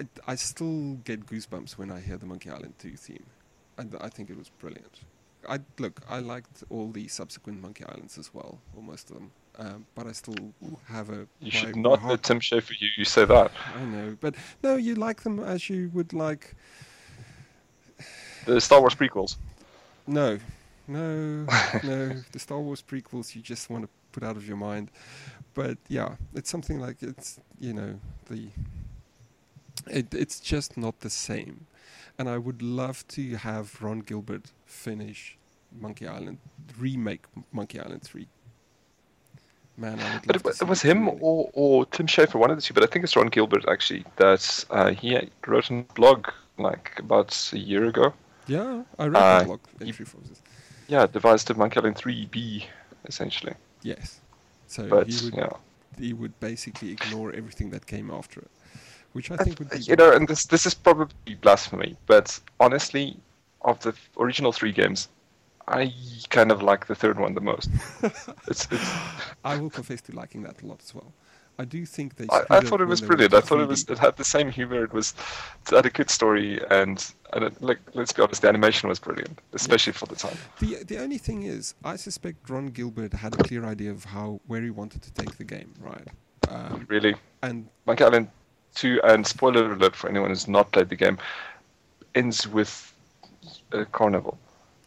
I, 0.00 0.32
I 0.32 0.34
still 0.34 0.94
get 1.04 1.26
goosebumps 1.26 1.72
when 1.78 1.90
I 1.90 2.00
hear 2.00 2.16
the 2.16 2.26
Monkey 2.26 2.50
Island 2.50 2.74
2 2.78 2.96
theme. 2.96 3.24
I, 3.78 3.84
I 4.00 4.08
think 4.08 4.30
it 4.30 4.36
was 4.36 4.48
brilliant. 4.48 5.00
I 5.48 5.60
look, 5.78 6.00
I 6.08 6.20
liked 6.20 6.64
all 6.70 6.90
the 6.90 7.06
subsequent 7.08 7.60
Monkey 7.60 7.84
Islands 7.84 8.16
as 8.18 8.32
well, 8.32 8.58
or 8.74 8.82
most 8.82 9.10
of 9.10 9.16
them. 9.16 9.30
Um, 9.58 9.86
but 9.94 10.06
I 10.06 10.12
still 10.12 10.52
have 10.88 11.10
a. 11.10 11.26
You 11.40 11.46
my- 11.46 11.50
should 11.50 11.76
not 11.76 12.04
let 12.04 12.22
Tim 12.22 12.40
Schafer 12.40 12.72
you, 12.80 12.88
you 12.96 13.04
say 13.04 13.24
that. 13.24 13.52
I 13.76 13.84
know, 13.84 14.16
but 14.20 14.34
no, 14.62 14.76
you 14.76 14.94
like 14.96 15.22
them 15.22 15.38
as 15.38 15.70
you 15.70 15.90
would 15.94 16.12
like. 16.12 16.54
The 18.46 18.60
Star 18.60 18.80
Wars 18.80 18.94
prequels. 18.94 19.36
No, 20.06 20.38
no, 20.88 21.46
no. 21.84 22.22
The 22.32 22.38
Star 22.38 22.58
Wars 22.58 22.82
prequels 22.82 23.34
you 23.34 23.42
just 23.42 23.70
want 23.70 23.84
to 23.84 23.88
put 24.12 24.22
out 24.22 24.36
of 24.36 24.46
your 24.46 24.56
mind. 24.56 24.90
But 25.54 25.78
yeah, 25.88 26.16
it's 26.34 26.50
something 26.50 26.80
like 26.80 27.02
it's 27.02 27.38
you 27.60 27.72
know 27.72 28.00
the. 28.28 28.48
It, 29.90 30.14
it's 30.14 30.40
just 30.40 30.76
not 30.76 31.00
the 31.00 31.10
same, 31.10 31.66
and 32.18 32.28
I 32.28 32.38
would 32.38 32.62
love 32.62 33.06
to 33.08 33.36
have 33.36 33.80
Ron 33.82 34.00
Gilbert 34.00 34.50
finish 34.66 35.36
Monkey 35.78 36.06
Island 36.06 36.38
remake 36.78 37.24
Monkey 37.52 37.80
Island 37.80 38.02
three. 38.02 38.28
Man, 39.76 39.98
But 40.26 40.36
it, 40.36 40.46
it 40.62 40.68
was 40.68 40.82
him 40.82 41.06
really. 41.06 41.18
or, 41.20 41.50
or 41.52 41.86
Tim 41.86 42.06
Schafer, 42.06 42.36
one 42.36 42.50
of 42.50 42.56
the 42.56 42.62
two. 42.62 42.74
But 42.74 42.84
I 42.84 42.86
think 42.86 43.04
it's 43.04 43.16
Ron 43.16 43.26
Gilbert 43.28 43.64
actually. 43.68 44.04
That 44.16 44.64
uh, 44.70 44.92
he 44.92 45.18
wrote 45.46 45.70
a 45.70 45.82
blog 45.94 46.28
like 46.58 46.92
about 46.98 47.50
a 47.52 47.58
year 47.58 47.84
ago. 47.86 48.12
Yeah, 48.46 48.82
I 48.98 49.06
read 49.06 49.16
uh, 49.16 49.38
the 49.40 49.44
blog 49.46 49.60
entry 49.80 50.04
for 50.04 50.18
this. 50.28 50.40
Yeah, 50.88 51.06
devised 51.06 51.50
a 51.50 51.54
Monkey 51.54 51.78
Island 51.80 51.96
3B 51.96 52.64
essentially. 53.06 53.54
Yes, 53.82 54.20
so 54.68 54.88
But 54.88 55.08
he 55.08 55.24
would 55.24 55.34
yeah, 55.34 55.52
he 55.98 56.12
would 56.12 56.38
basically 56.40 56.90
ignore 56.92 57.32
everything 57.32 57.70
that 57.70 57.86
came 57.86 58.10
after 58.10 58.40
it, 58.40 58.50
which 59.12 59.30
I 59.30 59.36
think 59.36 59.58
th- 59.58 59.58
would 59.58 59.70
be 59.70 59.78
you 59.80 59.96
know, 59.96 60.12
and 60.12 60.28
this 60.28 60.46
this 60.46 60.66
is 60.66 60.74
probably 60.74 61.34
blasphemy, 61.40 61.96
but 62.06 62.38
honestly, 62.60 63.16
of 63.62 63.80
the 63.80 63.94
original 64.18 64.52
three 64.52 64.72
games, 64.72 65.08
I 65.66 65.92
kind 66.30 66.50
of 66.52 66.62
like 66.62 66.86
the 66.86 66.94
third 66.94 67.18
one 67.18 67.34
the 67.34 67.40
most. 67.40 67.70
it's, 68.48 68.68
it's 68.70 68.90
I 69.44 69.56
will 69.56 69.70
confess 69.70 70.00
to 70.02 70.14
liking 70.14 70.42
that 70.42 70.62
a 70.62 70.66
lot 70.66 70.80
as 70.82 70.94
well. 70.94 71.12
I 71.58 71.64
do 71.64 71.86
think 71.86 72.16
they. 72.16 72.26
I, 72.30 72.42
I 72.50 72.60
thought 72.60 72.80
it 72.80 72.86
was 72.86 73.00
brilliant. 73.00 73.32
I 73.32 73.40
thought 73.40 73.60
it 73.60 73.68
was 73.68 73.88
it 73.88 73.98
had 73.98 74.16
the 74.16 74.24
same 74.24 74.50
humor. 74.50 74.82
It 74.84 74.92
was 74.92 75.14
it 75.66 75.74
had 75.74 75.86
a 75.86 75.90
good 75.90 76.10
story, 76.10 76.60
and 76.70 77.04
and 77.32 77.44
it, 77.44 77.62
like 77.62 77.78
let's 77.94 78.12
be 78.12 78.22
honest, 78.22 78.42
the 78.42 78.48
animation 78.48 78.88
was 78.88 78.98
brilliant, 78.98 79.38
especially 79.52 79.92
for 79.92 80.06
the 80.06 80.16
time. 80.16 80.36
The 80.58 80.82
the 80.84 80.98
only 80.98 81.18
thing 81.18 81.44
is, 81.44 81.74
I 81.84 81.96
suspect 81.96 82.50
Ron 82.50 82.66
Gilbert 82.66 83.12
had 83.12 83.34
a 83.34 83.42
clear 83.44 83.64
idea 83.64 83.92
of 83.92 84.04
how 84.04 84.40
where 84.46 84.62
he 84.62 84.70
wanted 84.70 85.02
to 85.02 85.12
take 85.12 85.36
the 85.38 85.44
game, 85.44 85.72
right? 85.80 86.08
Um, 86.48 86.84
Really, 86.88 87.14
and 87.42 87.68
Monkey 87.86 88.04
Island 88.04 88.28
2, 88.74 89.00
and 89.04 89.26
spoiler 89.26 89.72
alert 89.72 89.94
for 89.96 90.10
anyone 90.10 90.30
who's 90.30 90.48
not 90.48 90.72
played 90.72 90.88
the 90.88 90.96
game, 90.96 91.18
ends 92.14 92.46
with 92.48 92.92
a 93.72 93.84
carnival. 93.86 94.36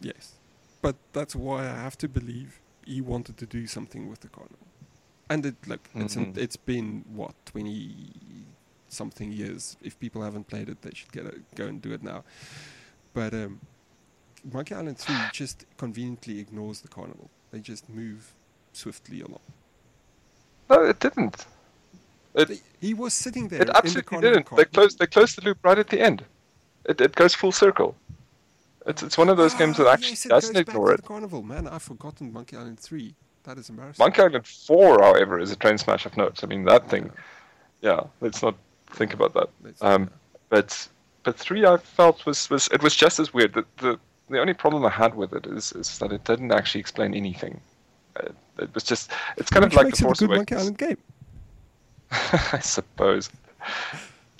yes, 0.00 0.34
but 0.82 0.96
that's 1.12 1.34
why 1.36 1.62
I 1.62 1.74
have 1.86 1.96
to 1.98 2.08
believe 2.08 2.60
he 2.84 3.00
wanted 3.00 3.36
to 3.38 3.46
do 3.46 3.66
something 3.66 4.08
with 4.08 4.20
the 4.20 4.28
carnival. 4.28 4.58
And 5.30 5.44
it 5.44 5.56
look, 5.66 5.80
it's 5.94 6.16
an, 6.16 6.32
it's 6.36 6.56
been 6.56 7.04
what 7.14 7.34
twenty 7.44 7.90
something 8.88 9.30
years. 9.32 9.76
If 9.82 9.98
people 10.00 10.22
haven't 10.22 10.48
played 10.48 10.68
it, 10.68 10.80
they 10.82 10.90
should 10.94 11.12
get 11.12 11.26
it, 11.26 11.40
go 11.54 11.66
and 11.66 11.82
do 11.82 11.92
it 11.92 12.02
now. 12.02 12.24
But 13.12 13.34
um, 13.34 13.60
Monkey 14.52 14.74
Island 14.74 14.98
Three 14.98 15.16
just 15.32 15.66
conveniently 15.76 16.38
ignores 16.38 16.80
the 16.80 16.88
carnival. 16.88 17.28
They 17.50 17.60
just 17.60 17.88
move 17.90 18.34
swiftly 18.72 19.20
along. 19.20 19.40
No, 20.70 20.82
it 20.84 21.00
didn't. 21.00 21.46
It, 22.34 22.48
They- 22.48 22.60
he 22.80 22.94
was 22.94 23.12
sitting 23.14 23.48
there. 23.48 23.60
it 23.62 23.68
in 23.68 23.72
the 23.72 23.78
absolutely 23.78 24.20
didn't. 24.20 24.46
car. 24.46 24.56
They 24.56 24.64
closed 24.64 24.98
they 24.98 25.06
closed 25.06 25.36
the 25.36 25.44
loop 25.44 25.58
right 25.62 25.78
at 25.78 25.88
the 25.88 26.00
end. 26.00 26.24
It 26.86 27.00
it 27.02 27.14
goes 27.14 27.34
full 27.34 27.52
circle. 27.52 27.94
It's 28.88 29.02
it's 29.02 29.18
one 29.18 29.28
of 29.28 29.36
those 29.36 29.54
games 29.54 29.76
that 29.76 29.86
Ah, 29.86 29.92
actually 29.92 30.10
yes, 30.12 30.26
it 30.26 30.28
doesn't 30.30 30.56
ignore 30.56 30.92
it. 30.92 31.04
Carnival, 31.04 31.42
man. 31.42 31.68
I've 31.68 31.82
forgotten 31.82 32.32
Monkey 32.32 32.56
Island 32.56 32.80
Three. 32.80 33.14
That 33.44 33.58
is 33.58 33.68
embarrassing. 33.70 34.02
Monkey 34.02 34.20
Island 34.20 34.46
4, 34.46 35.00
however, 35.02 35.38
is 35.38 35.50
a 35.50 35.56
train 35.56 35.78
smash 35.78 36.04
of 36.04 36.16
notes. 36.16 36.44
I 36.44 36.46
mean, 36.48 36.64
that 36.64 36.90
thing, 36.90 37.10
yeah, 37.80 38.00
let's 38.20 38.42
not 38.42 38.54
think 38.90 39.14
about 39.14 39.32
that. 39.34 39.48
Um, 39.80 40.10
but 40.50 40.88
but 41.22 41.36
3 41.38 41.64
I 41.66 41.76
felt 41.78 42.26
was, 42.26 42.50
was 42.50 42.68
it 42.68 42.82
was 42.82 42.94
just 42.94 43.18
as 43.18 43.32
weird. 43.32 43.54
The, 43.54 43.64
the, 43.78 43.98
the 44.28 44.38
only 44.40 44.54
problem 44.54 44.84
I 44.84 44.90
had 44.90 45.14
with 45.14 45.32
it 45.32 45.46
is, 45.46 45.72
is 45.72 45.98
that 45.98 46.12
it 46.12 46.24
didn't 46.24 46.52
actually 46.52 46.80
explain 46.80 47.14
anything. 47.14 47.60
Uh, 48.16 48.28
it 48.58 48.74
was 48.74 48.84
just, 48.84 49.12
it's 49.36 49.50
kind 49.50 49.64
Which 49.64 49.74
of 49.74 49.76
like 49.76 49.86
makes 49.86 49.98
The 49.98 50.04
it 50.04 50.04
a 50.04 50.08
Force 50.08 50.20
good 50.20 50.30
Monkey 50.30 50.54
Island 50.54 50.78
game. 50.78 50.98
I 52.10 52.58
suppose. 52.60 53.30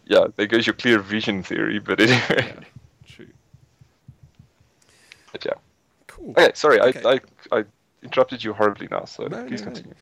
Yeah, 0.07 0.27
there 0.37 0.47
goes 0.47 0.67
your 0.67 0.75
clear 0.75 0.99
vision 0.99 1.43
theory, 1.43 1.79
but 1.79 2.01
anyway. 2.01 2.55
Yeah. 2.57 2.61
But 5.33 5.45
yeah. 5.45 5.53
Cool. 6.07 6.31
Okay, 6.31 6.51
sorry, 6.55 6.81
Okay. 6.81 7.03
I, 7.05 7.21
I, 7.55 7.59
I 7.61 7.65
interrupted 8.03 8.43
you 8.43 8.53
horribly 8.55 8.89
now, 8.91 9.05
so 9.05 9.25
No, 9.27 9.45
please 9.47 9.61
no, 9.61 9.67
no. 9.69 9.73
continue. 9.73 9.95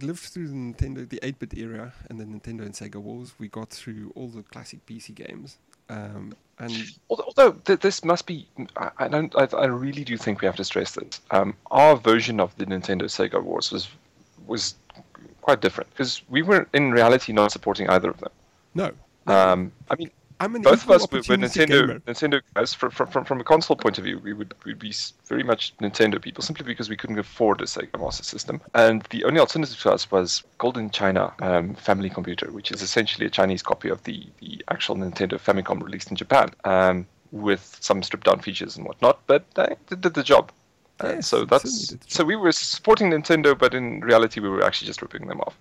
lived 0.00 0.20
through 0.20 0.48
the 0.48 0.54
Nintendo, 0.54 1.08
the 1.08 1.18
8-bit 1.22 1.54
era, 1.56 1.92
and 2.08 2.20
the 2.20 2.24
Nintendo 2.24 2.62
and 2.62 2.72
Sega 2.74 2.96
wars. 2.96 3.34
We 3.38 3.48
got 3.48 3.70
through 3.70 4.12
all 4.14 4.28
the 4.28 4.42
classic 4.44 4.84
PC 4.86 5.14
games, 5.14 5.58
um, 5.88 6.34
and 6.60 6.72
Although, 7.08 7.24
although 7.24 7.52
th- 7.64 7.80
this 7.80 8.04
must 8.04 8.26
be, 8.26 8.46
I, 8.76 8.90
I 8.98 9.08
don't, 9.08 9.34
I, 9.36 9.48
I 9.56 9.66
really 9.66 10.04
do 10.04 10.16
think 10.16 10.40
we 10.40 10.46
have 10.46 10.56
to 10.56 10.64
stress 10.64 10.92
this. 10.92 11.20
Um, 11.30 11.54
our 11.70 11.96
version 11.96 12.38
of 12.40 12.56
the 12.56 12.66
Nintendo 12.66 13.04
Sega 13.04 13.42
Wars 13.42 13.72
was 13.72 13.88
was 14.46 14.74
quite 15.40 15.60
different 15.60 15.90
because 15.90 16.22
we 16.28 16.42
were 16.42 16.68
in 16.72 16.90
reality 16.92 17.32
not 17.32 17.50
supporting 17.52 17.88
either 17.90 18.10
of 18.10 18.18
them. 18.18 18.30
no, 18.74 18.90
Um, 19.26 19.72
I 19.90 19.94
mean, 19.96 20.10
I'm 20.40 20.54
an 20.54 20.62
both 20.62 20.84
of 20.84 20.90
us 20.90 21.10
were, 21.10 21.18
Nintendo 21.18 21.86
gamer. 21.86 21.98
Nintendo 22.00 22.40
guys. 22.54 22.72
From, 22.72 22.90
from 22.90 23.24
from 23.24 23.40
a 23.40 23.44
console 23.44 23.76
point 23.76 23.98
of 23.98 24.04
view, 24.04 24.20
we 24.20 24.32
would 24.32 24.54
we'd 24.64 24.78
be 24.78 24.94
very 25.26 25.42
much 25.42 25.76
Nintendo 25.78 26.20
people 26.22 26.42
simply 26.42 26.64
because 26.64 26.88
we 26.88 26.96
couldn't 26.96 27.18
afford 27.18 27.60
a 27.60 27.64
Sega 27.64 28.00
Master 28.00 28.22
System, 28.22 28.60
and 28.74 29.02
the 29.10 29.24
only 29.24 29.40
alternative 29.40 29.78
to 29.80 29.90
us 29.90 30.10
was 30.10 30.44
Golden 30.58 30.90
China 30.90 31.32
um, 31.40 31.74
Family 31.74 32.08
Computer, 32.08 32.52
which 32.52 32.70
is 32.70 32.82
essentially 32.82 33.26
a 33.26 33.30
Chinese 33.30 33.62
copy 33.62 33.88
of 33.88 34.02
the 34.04 34.26
the 34.38 34.64
actual 34.70 34.96
Nintendo 34.96 35.40
Famicom 35.40 35.82
released 35.82 36.10
in 36.10 36.16
Japan, 36.16 36.50
um, 36.64 37.06
with 37.32 37.76
some 37.80 38.02
stripped 38.02 38.26
down 38.26 38.38
features 38.38 38.76
and 38.76 38.86
whatnot, 38.86 39.18
but 39.26 39.44
they 39.54 39.74
did 39.88 40.02
the 40.14 40.22
job. 40.22 40.52
Uh, 41.00 41.12
Yes, 41.14 41.26
so 41.28 41.44
that's 41.44 41.64
certainly 41.64 41.86
did 41.86 42.00
the 42.00 42.14
so 42.14 42.24
we 42.24 42.36
were 42.36 42.52
supporting 42.52 43.10
Nintendo, 43.10 43.58
but 43.58 43.74
in 43.74 44.00
reality 44.00 44.40
we 44.40 44.48
were 44.48 44.64
actually 44.64 44.86
just 44.86 45.02
ripping 45.02 45.26
them 45.26 45.40
off. 45.40 45.58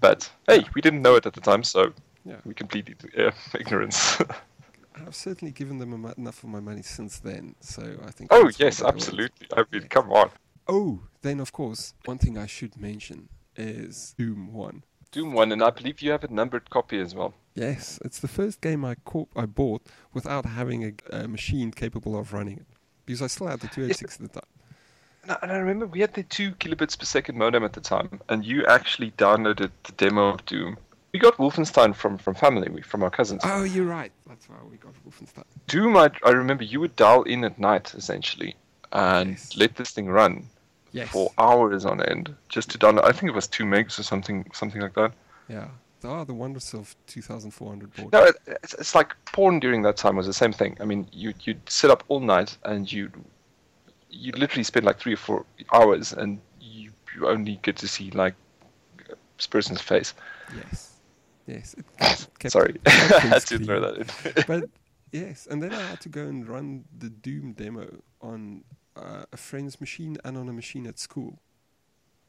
But 0.00 0.30
hey, 0.48 0.64
we 0.74 0.80
didn't 0.80 1.02
know 1.02 1.14
it 1.14 1.24
at 1.26 1.34
the 1.34 1.40
time, 1.40 1.62
so 1.62 1.92
Yeah, 2.24 2.36
we 2.44 2.54
completely 2.54 2.94
uh, 3.18 3.30
ignorance. 3.58 4.20
I've 4.96 5.14
certainly 5.14 5.52
given 5.52 5.78
them 5.78 5.92
enough 6.16 6.44
of 6.44 6.48
my 6.50 6.60
money 6.60 6.82
since 6.82 7.18
then, 7.18 7.56
so 7.60 7.82
I 8.06 8.10
think. 8.10 8.30
Oh 8.32 8.50
yes, 8.58 8.82
absolutely. 8.82 9.46
I 9.52 9.64
mean, 9.72 9.82
Yes. 9.82 9.86
come 9.90 10.12
on. 10.12 10.30
Oh, 10.68 11.00
then 11.22 11.40
of 11.40 11.52
course, 11.52 11.94
one 12.04 12.18
thing 12.18 12.38
I 12.38 12.46
should 12.46 12.80
mention 12.80 13.28
is 13.56 14.14
Doom 14.16 14.52
One. 14.52 14.82
Doom 15.10 15.32
one, 15.32 15.52
and 15.52 15.62
I 15.62 15.70
believe 15.70 16.00
you 16.02 16.10
have 16.10 16.24
a 16.24 16.28
numbered 16.28 16.70
copy 16.70 16.98
as 16.98 17.14
well. 17.14 17.34
Yes, 17.54 18.00
it's 18.04 18.18
the 18.18 18.26
first 18.26 18.60
game 18.60 18.84
I 18.84 18.96
caught, 19.04 19.28
I 19.36 19.46
bought 19.46 19.82
without 20.12 20.44
having 20.44 20.84
a, 21.12 21.16
a 21.22 21.28
machine 21.28 21.70
capable 21.70 22.18
of 22.18 22.32
running 22.32 22.56
it, 22.58 22.66
because 23.06 23.22
I 23.22 23.28
still 23.28 23.46
had 23.46 23.60
the 23.60 23.68
286 23.68 24.16
at 24.16 24.32
the 24.32 24.40
time. 24.40 24.48
And 25.22 25.38
and 25.42 25.52
I 25.52 25.56
remember 25.56 25.86
we 25.86 26.00
had 26.00 26.14
the 26.14 26.24
two 26.24 26.52
kilobits 26.52 26.98
per 26.98 27.04
second 27.04 27.38
modem 27.38 27.62
at 27.62 27.74
the 27.74 27.80
time, 27.80 28.20
and 28.28 28.44
you 28.44 28.66
actually 28.66 29.12
downloaded 29.12 29.70
the 29.84 29.92
demo 29.92 30.30
of 30.30 30.44
Doom. 30.46 30.78
We 31.14 31.20
got 31.20 31.36
Wolfenstein 31.36 31.94
from 31.94 32.18
from 32.18 32.34
family, 32.34 32.82
from 32.82 33.04
our 33.04 33.10
cousins. 33.10 33.40
Oh, 33.44 33.62
you're 33.62 33.86
right. 33.86 34.10
That's 34.26 34.48
why 34.48 34.56
we 34.68 34.76
got 34.78 34.92
Wolfenstein. 35.06 35.44
Doom, 35.68 35.96
I, 35.96 36.10
I 36.26 36.30
remember 36.30 36.64
you 36.64 36.80
would 36.80 36.96
dial 36.96 37.22
in 37.22 37.44
at 37.44 37.56
night 37.56 37.94
essentially, 37.94 38.56
and 38.92 39.30
Yes. 39.30 39.56
let 39.56 39.76
this 39.76 39.92
thing 39.92 40.08
run 40.08 40.48
Yes. 40.90 41.08
for 41.10 41.30
hours 41.38 41.84
on 41.84 42.02
end 42.02 42.34
just 42.48 42.68
to 42.72 42.78
download. 42.78 43.04
I 43.04 43.12
think 43.12 43.30
it 43.30 43.34
was 43.34 43.46
two 43.46 43.62
megs 43.64 43.96
or 43.98 44.02
something, 44.02 44.44
something 44.52 44.80
like 44.80 44.94
that. 44.94 45.12
Yeah. 45.48 45.68
Ah, 46.02 46.24
the 46.24 46.34
wonders 46.34 46.74
of 46.74 46.94
2,400 47.06 47.94
baud. 47.94 48.12
No, 48.12 48.24
it, 48.24 48.36
it's, 48.46 48.74
it's 48.74 48.94
like 48.96 49.14
porn 49.24 49.60
during 49.60 49.82
that 49.82 49.96
time 49.96 50.16
was 50.16 50.26
the 50.26 50.32
same 50.34 50.52
thing. 50.52 50.76
I 50.80 50.84
mean, 50.84 51.06
you 51.12 51.32
you'd 51.44 51.60
sit 51.70 51.90
up 51.92 52.02
all 52.08 52.18
night 52.20 52.58
and 52.64 52.90
you 52.92 53.08
you'd 54.10 54.36
literally 54.38 54.64
spend 54.64 54.84
like 54.84 54.98
three 54.98 55.14
or 55.14 55.16
four 55.28 55.46
hours, 55.72 56.12
and 56.12 56.40
you, 56.60 56.90
you 57.14 57.28
only 57.28 57.60
get 57.62 57.76
to 57.76 57.86
see 57.88 58.10
like 58.10 58.34
this 59.36 59.46
person's 59.46 59.80
face. 59.80 60.12
Yes. 60.56 60.90
Yes. 61.46 61.74
Sorry, 62.46 62.76
I 62.86 62.90
had 62.90 63.42
to 63.46 63.58
throw 63.58 63.80
that 63.80 63.96
in. 63.98 64.44
But 64.46 64.70
Yes, 65.12 65.46
and 65.48 65.62
then 65.62 65.72
I 65.72 65.80
had 65.80 66.00
to 66.00 66.08
go 66.08 66.22
and 66.22 66.46
run 66.48 66.84
the 66.98 67.08
Doom 67.08 67.52
demo 67.52 67.86
on 68.20 68.64
uh, 68.96 69.24
a 69.32 69.36
friend's 69.36 69.80
machine 69.80 70.16
and 70.24 70.36
on 70.36 70.48
a 70.48 70.52
machine 70.52 70.86
at 70.88 70.98
school 70.98 71.38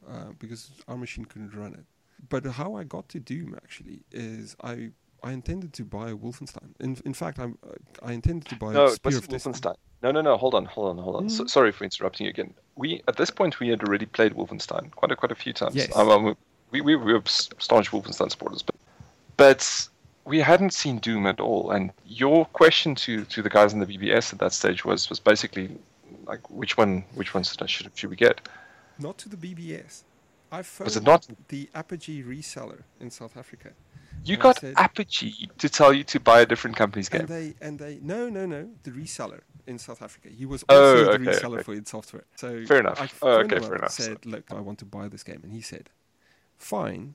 uh, 0.08 0.30
because 0.38 0.70
our 0.86 0.96
machine 0.96 1.24
couldn't 1.24 1.52
run 1.54 1.74
it. 1.74 1.84
But 2.28 2.44
how 2.46 2.76
I 2.76 2.84
got 2.84 3.08
to 3.10 3.18
Doom 3.20 3.54
actually 3.56 4.04
is 4.12 4.56
I 4.62 4.90
I 5.22 5.32
intended 5.32 5.72
to 5.74 5.84
buy 5.84 6.12
Wolfenstein. 6.12 6.74
In 6.78 6.96
in 7.04 7.12
fact, 7.12 7.38
I'm 7.40 7.58
I 8.02 8.12
intended 8.12 8.48
to 8.50 8.56
buy 8.56 8.72
No, 8.72 8.86
Spear 8.88 9.00
wasn't 9.04 9.24
of 9.24 9.30
Destiny. 9.30 9.52
Wolfenstein. 9.54 9.76
No, 10.02 10.12
no, 10.12 10.20
no. 10.22 10.36
Hold 10.36 10.54
on, 10.54 10.64
hold 10.66 10.88
on, 10.90 11.02
hold 11.02 11.16
on. 11.16 11.28
So, 11.28 11.44
Mm. 11.44 11.50
sorry 11.50 11.72
for 11.72 11.82
interrupting 11.84 12.26
you 12.26 12.30
again. 12.30 12.54
We 12.76 13.02
at 13.08 13.16
this 13.16 13.30
point 13.30 13.58
we 13.58 13.68
had 13.68 13.82
already 13.82 14.06
played 14.06 14.32
Wolfenstein 14.34 14.92
quite 14.92 15.10
a 15.10 15.16
quite 15.16 15.32
a 15.32 15.34
few 15.34 15.52
times. 15.52 15.74
Yes. 15.74 15.94
Um, 15.96 16.08
um, 16.10 16.36
we, 16.70 16.80
we 16.82 16.94
we 16.94 17.12
were 17.14 17.22
staunch 17.26 17.90
Wolfenstein 17.90 18.30
supporters, 18.30 18.62
but 18.62 18.75
but 19.36 19.88
we 20.24 20.40
hadn't 20.40 20.72
seen 20.72 20.98
Doom 20.98 21.26
at 21.26 21.40
all. 21.40 21.70
And 21.70 21.92
your 22.04 22.44
question 22.46 22.94
to 22.96 23.24
to 23.26 23.42
the 23.42 23.50
guys 23.50 23.72
in 23.72 23.80
the 23.80 23.86
BBS 23.86 24.32
at 24.32 24.38
that 24.40 24.52
stage 24.52 24.84
was 24.84 25.08
was 25.08 25.20
basically 25.20 25.78
like 26.26 26.48
which 26.50 26.76
one 26.76 27.04
which 27.14 27.34
one 27.34 27.42
should 27.44 27.68
should, 27.70 27.90
should 27.94 28.10
we 28.10 28.16
get? 28.16 28.40
Not 28.98 29.18
to 29.18 29.28
the 29.28 29.36
BBS. 29.36 30.02
I 30.50 30.62
phoned 30.62 30.86
Was 30.86 30.96
it 30.96 31.02
not? 31.02 31.26
the 31.48 31.68
Apogee 31.74 32.22
reseller 32.22 32.82
in 33.00 33.10
South 33.10 33.36
Africa. 33.36 33.70
You 34.24 34.36
got 34.36 34.60
said- 34.60 34.74
Apogee 34.76 35.48
to 35.58 35.68
tell 35.68 35.92
you 35.92 36.02
to 36.04 36.18
buy 36.20 36.40
a 36.40 36.46
different 36.46 36.76
company's 36.76 37.08
game. 37.08 37.22
And 37.22 37.28
they 37.28 37.54
and 37.60 37.78
they 37.78 37.98
no 38.02 38.28
no 38.28 38.46
no 38.46 38.68
the 38.84 38.90
reseller 38.92 39.40
in 39.66 39.78
South 39.78 40.02
Africa. 40.02 40.28
He 40.28 40.46
was 40.46 40.64
Oh, 40.68 40.74
also 40.76 41.04
the 41.04 41.10
okay, 41.10 41.24
reseller 41.24 41.54
okay. 41.56 41.62
for 41.64 41.74
id 41.74 41.88
Software. 41.88 42.24
So 42.36 42.64
Fair 42.64 42.80
enough. 42.80 43.00
I 43.00 43.08
Oh, 43.22 43.38
okay, 43.40 43.58
fair 43.58 43.74
enough. 43.76 43.90
Said, 43.92 44.24
look, 44.24 44.44
I 44.50 44.60
want 44.60 44.78
to 44.78 44.84
buy 44.84 45.08
this 45.08 45.22
game, 45.24 45.40
and 45.42 45.52
he 45.52 45.60
said, 45.60 45.90
fine, 46.56 47.14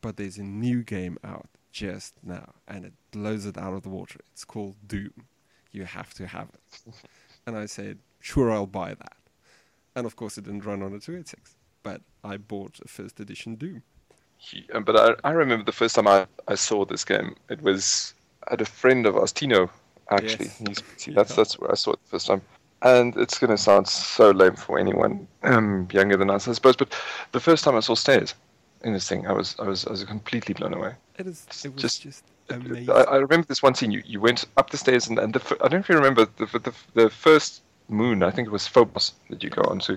but 0.00 0.16
there's 0.16 0.38
a 0.38 0.42
new 0.42 0.82
game 0.82 1.18
out 1.24 1.46
just 1.72 2.14
now, 2.22 2.54
and 2.66 2.84
it 2.84 2.92
blows 3.12 3.46
it 3.46 3.58
out 3.58 3.74
of 3.74 3.82
the 3.82 3.88
water. 3.88 4.20
It's 4.32 4.44
called 4.44 4.76
Doom. 4.86 5.12
You 5.72 5.84
have 5.84 6.14
to 6.14 6.26
have 6.26 6.48
it. 6.54 6.94
and 7.46 7.56
I 7.56 7.66
said, 7.66 7.98
sure, 8.20 8.50
I'll 8.50 8.66
buy 8.66 8.94
that. 8.94 9.16
And 9.94 10.06
of 10.06 10.16
course, 10.16 10.38
it 10.38 10.44
didn't 10.44 10.64
run 10.64 10.82
on 10.82 10.94
a 10.94 10.98
286, 11.00 11.56
but 11.82 12.00
I 12.24 12.36
bought 12.36 12.78
a 12.84 12.88
first 12.88 13.20
edition 13.20 13.56
Doom. 13.56 13.82
He- 14.38 14.66
um, 14.72 14.84
but 14.84 14.96
I, 14.96 15.28
I 15.28 15.32
remember 15.32 15.64
the 15.64 15.72
first 15.72 15.96
time 15.96 16.06
I, 16.06 16.26
I 16.46 16.54
saw 16.54 16.84
this 16.84 17.04
game. 17.04 17.34
It 17.48 17.60
was 17.62 18.14
at 18.50 18.60
a 18.60 18.64
friend 18.64 19.06
of 19.06 19.16
ours, 19.16 19.32
Tino. 19.32 19.70
Actually, 20.10 20.50
Yes. 20.66 20.82
He's, 21.04 21.14
that's 21.14 21.34
that's 21.34 21.58
where 21.58 21.70
I 21.70 21.74
saw 21.74 21.92
it 21.92 21.98
the 22.04 22.10
first 22.10 22.28
time. 22.28 22.40
And 22.80 23.16
it's 23.16 23.38
going 23.38 23.50
to 23.50 23.58
sound 23.58 23.88
so 23.88 24.30
lame 24.30 24.54
for 24.54 24.78
anyone 24.78 25.26
um, 25.42 25.88
younger 25.92 26.16
than 26.16 26.30
us, 26.30 26.46
I 26.48 26.52
suppose. 26.52 26.76
But 26.76 26.94
the 27.32 27.40
first 27.40 27.64
time 27.64 27.74
I 27.74 27.80
saw 27.80 27.94
stairs 27.94 28.34
in 28.84 28.92
this 28.92 29.08
thing, 29.08 29.26
I 29.26 29.32
was 29.32 29.56
I 29.58 29.64
was 29.64 29.86
I 29.86 29.90
was 29.90 30.04
completely 30.04 30.54
blown 30.54 30.74
away. 30.74 30.94
It, 31.18 31.26
is, 31.26 31.46
it 31.64 31.72
was 31.74 31.82
Just- 31.82 32.02
just, 32.02 32.24
amazing. 32.48 32.90
I 32.90 33.16
remember 33.16 33.46
this 33.46 33.62
one 33.62 33.74
scene. 33.74 33.90
You, 33.90 34.02
you 34.06 34.20
went 34.20 34.44
up 34.56 34.70
the 34.70 34.76
stairs, 34.76 35.08
and, 35.08 35.18
and 35.18 35.34
the, 35.34 35.40
I 35.60 35.68
don't 35.68 35.72
know 35.72 35.78
if 35.80 35.88
you 35.88 35.96
remember 35.96 36.26
the, 36.36 36.46
the 36.46 36.72
the 36.94 37.10
first 37.10 37.62
moon. 37.88 38.22
I 38.22 38.30
think 38.30 38.46
it 38.48 38.52
was 38.52 38.66
Phobos 38.68 39.14
that 39.30 39.42
you 39.42 39.50
go 39.50 39.62
onto. 39.62 39.96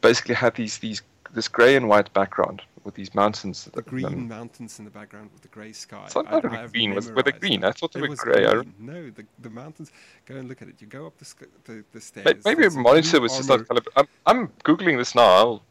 Basically, 0.00 0.34
had 0.34 0.54
these 0.54 0.78
these 0.78 1.02
this 1.34 1.48
grey 1.48 1.74
and 1.76 1.88
white 1.88 2.12
background 2.12 2.62
with 2.84 2.94
these 2.94 3.14
mountains. 3.14 3.64
the 3.74 3.82
green 3.82 4.04
um, 4.06 4.28
mountains 4.28 4.78
in 4.78 4.84
the 4.84 4.90
background 4.90 5.30
with 5.32 5.42
the 5.42 5.48
grey 5.48 5.72
sky. 5.72 6.02
It's 6.06 6.14
not 6.14 6.26
I- 6.32 6.62
I 6.64 6.66
green, 6.68 6.94
was- 6.94 7.10
were 7.10 7.22
they 7.22 7.32
green? 7.32 7.60
that. 7.62 7.68
I 7.68 7.72
thought 7.72 7.92
they 7.92 8.00
It 8.00 8.02
were 8.02 8.08
was 8.10 8.20
grey. 8.20 8.44
Green. 8.44 8.74
No, 8.78 9.10
the, 9.10 9.24
the 9.40 9.50
mountains. 9.50 9.90
Go 10.26 10.36
and 10.36 10.48
look 10.48 10.62
at 10.62 10.68
it. 10.68 10.76
You 10.80 10.86
go 10.86 11.06
up 11.06 11.18
the 11.18 11.26
the, 11.64 11.84
the 11.92 12.00
stairs. 12.00 12.44
Maybe 12.44 12.66
a 12.66 12.70
monitor 12.70 13.20
was 13.20 13.36
just 13.36 13.50
armor- 13.50 13.66
not 13.68 13.68
color. 13.68 13.82
I'm, 13.96 14.08
I'm 14.26 14.48
googling 14.64 14.96
this 14.98 15.14
now. 15.14 15.22
I'll, 15.24 15.62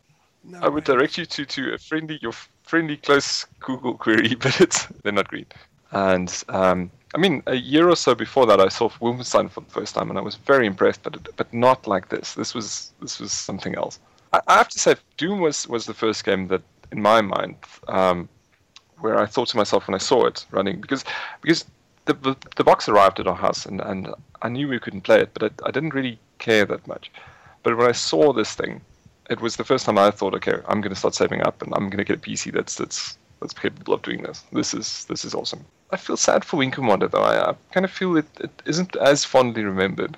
No 0.43 0.59
I 0.61 0.69
would 0.69 0.87
way. 0.87 0.95
direct 0.95 1.17
you 1.17 1.25
to, 1.25 1.45
to 1.45 1.73
a 1.73 1.77
friendly 1.77 2.19
your 2.21 2.33
friendly 2.63 2.97
close 2.97 3.45
Google 3.59 3.95
query, 3.95 4.35
but 4.39 4.59
it's 4.61 4.85
they're 5.03 5.11
not 5.11 5.27
green. 5.27 5.45
And 5.91 6.43
um, 6.49 6.89
I 7.13 7.17
mean, 7.17 7.43
a 7.47 7.55
year 7.55 7.89
or 7.89 7.95
so 7.95 8.15
before 8.15 8.45
that, 8.45 8.59
I 8.61 8.69
saw 8.69 8.89
Wolfenstein 8.89 9.49
for 9.51 9.61
the 9.61 9.69
first 9.69 9.95
time, 9.95 10.09
and 10.09 10.17
I 10.17 10.21
was 10.21 10.35
very 10.35 10.65
impressed. 10.65 11.03
But 11.03 11.35
but 11.35 11.53
not 11.53 11.87
like 11.87 12.09
this. 12.09 12.33
This 12.33 12.53
was 12.53 12.91
this 13.01 13.19
was 13.19 13.31
something 13.31 13.75
else. 13.75 13.99
I, 14.33 14.39
I 14.47 14.57
have 14.57 14.69
to 14.69 14.79
say, 14.79 14.95
Doom 15.17 15.41
was 15.41 15.67
was 15.67 15.85
the 15.85 15.93
first 15.93 16.23
game 16.23 16.47
that, 16.47 16.61
in 16.91 17.01
my 17.01 17.21
mind, 17.21 17.55
um, 17.87 18.29
where 18.99 19.19
I 19.19 19.25
thought 19.25 19.49
to 19.49 19.57
myself 19.57 19.87
when 19.87 19.95
I 19.95 19.99
saw 19.99 20.25
it 20.25 20.45
running, 20.51 20.79
because 20.79 21.03
because 21.41 21.65
the 22.05 22.13
the, 22.13 22.35
the 22.55 22.63
box 22.63 22.87
arrived 22.87 23.19
at 23.19 23.27
our 23.27 23.35
house, 23.35 23.65
and, 23.65 23.81
and 23.81 24.13
I 24.41 24.49
knew 24.49 24.67
we 24.69 24.79
couldn't 24.79 25.01
play 25.01 25.21
it, 25.21 25.31
but 25.33 25.43
I, 25.43 25.67
I 25.67 25.71
didn't 25.71 25.93
really 25.93 26.17
care 26.39 26.65
that 26.65 26.87
much. 26.87 27.11
But 27.63 27.77
when 27.77 27.87
I 27.87 27.91
saw 27.91 28.33
this 28.33 28.55
thing, 28.55 28.81
it 29.31 29.39
was 29.41 29.55
the 29.55 29.63
first 29.63 29.85
time 29.85 29.97
I 29.97 30.11
thought, 30.11 30.35
okay, 30.35 30.57
I'm 30.67 30.81
going 30.81 30.93
to 30.93 30.99
start 30.99 31.15
saving 31.15 31.41
up, 31.41 31.61
and 31.61 31.73
I'm 31.73 31.89
going 31.89 31.97
to 31.97 32.03
get 32.03 32.17
a 32.17 32.21
PC 32.21 32.51
that's 32.53 32.75
that's 32.75 33.17
that's 33.39 33.53
capable 33.53 33.93
of 33.93 34.01
doing 34.01 34.21
this. 34.23 34.43
This 34.51 34.73
is 34.73 35.05
this 35.05 35.23
is 35.25 35.33
awesome. 35.33 35.65
I 35.89 35.97
feel 35.97 36.17
sad 36.17 36.43
for 36.45 36.57
Wing 36.57 36.71
Commander 36.71 37.07
though. 37.07 37.23
I, 37.23 37.51
I 37.51 37.55
kind 37.71 37.85
of 37.85 37.91
feel 37.91 38.17
it, 38.17 38.27
it 38.39 38.51
isn't 38.65 38.95
as 38.97 39.25
fondly 39.25 39.63
remembered 39.63 40.17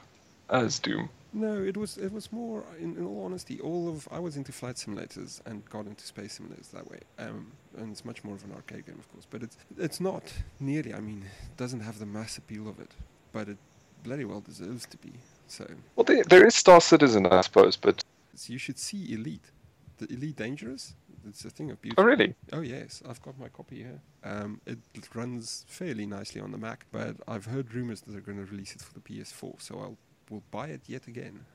as 0.49 0.79
Doom. 0.79 1.09
No, 1.31 1.63
it 1.63 1.77
was 1.77 1.97
it 1.97 2.11
was 2.11 2.31
more. 2.31 2.63
In, 2.79 2.97
in 2.97 3.05
all 3.05 3.25
honesty, 3.25 3.59
all 3.59 3.87
of 3.87 4.07
I 4.11 4.19
was 4.19 4.35
into 4.35 4.51
flight 4.51 4.75
simulators 4.75 5.41
and 5.45 5.63
got 5.69 5.85
into 5.85 6.05
space 6.05 6.39
simulators 6.39 6.71
that 6.71 6.89
way. 6.89 6.99
Um, 7.19 7.51
and 7.77 7.91
it's 7.91 8.03
much 8.03 8.23
more 8.23 8.35
of 8.35 8.43
an 8.43 8.51
arcade 8.55 8.85
game, 8.87 8.99
of 8.99 9.11
course. 9.11 9.27
But 9.29 9.43
it's 9.43 9.57
it's 9.77 9.99
not 9.99 10.23
nearly. 10.59 10.93
I 10.93 10.99
mean, 10.99 11.23
it 11.43 11.57
doesn't 11.57 11.81
have 11.81 11.99
the 11.99 12.05
mass 12.05 12.37
appeal 12.37 12.67
of 12.67 12.79
it, 12.79 12.91
but 13.31 13.47
it 13.47 13.57
bloody 14.03 14.25
well 14.25 14.41
deserves 14.41 14.85
to 14.87 14.97
be. 14.97 15.13
So 15.47 15.65
Well, 15.95 16.03
there, 16.03 16.23
there 16.23 16.45
is 16.45 16.55
Star 16.55 16.81
Citizen, 16.81 17.25
I 17.27 17.41
suppose, 17.41 17.75
but 17.75 18.03
you 18.47 18.57
should 18.57 18.79
see 18.79 19.13
Elite, 19.13 19.51
the 19.97 20.11
Elite 20.11 20.35
Dangerous. 20.35 20.95
It's 21.25 21.45
a 21.45 21.49
thing 21.49 21.71
of 21.71 21.81
beauty. 21.81 21.95
oh 21.97 22.03
really? 22.03 22.35
Oh 22.51 22.59
yes, 22.61 23.01
I've 23.07 23.21
got 23.21 23.39
my 23.39 23.47
copy 23.47 23.77
here. 23.77 24.01
Um, 24.23 24.59
it 24.65 24.79
runs 25.13 25.65
fairly 25.67 26.05
nicely 26.05 26.41
on 26.41 26.51
the 26.51 26.57
Mac, 26.57 26.85
but 26.91 27.15
I've 27.27 27.45
heard 27.45 27.73
rumors 27.73 28.01
that 28.01 28.11
they're 28.11 28.21
going 28.21 28.43
to 28.45 28.51
release 28.51 28.75
it 28.75 28.81
for 28.81 28.93
the 28.93 28.99
PS4, 28.99 29.61
so 29.61 29.79
I'll 29.79 29.97
will 30.29 30.43
buy 30.51 30.67
it 30.67 30.81
yet 30.87 31.07
again. 31.07 31.45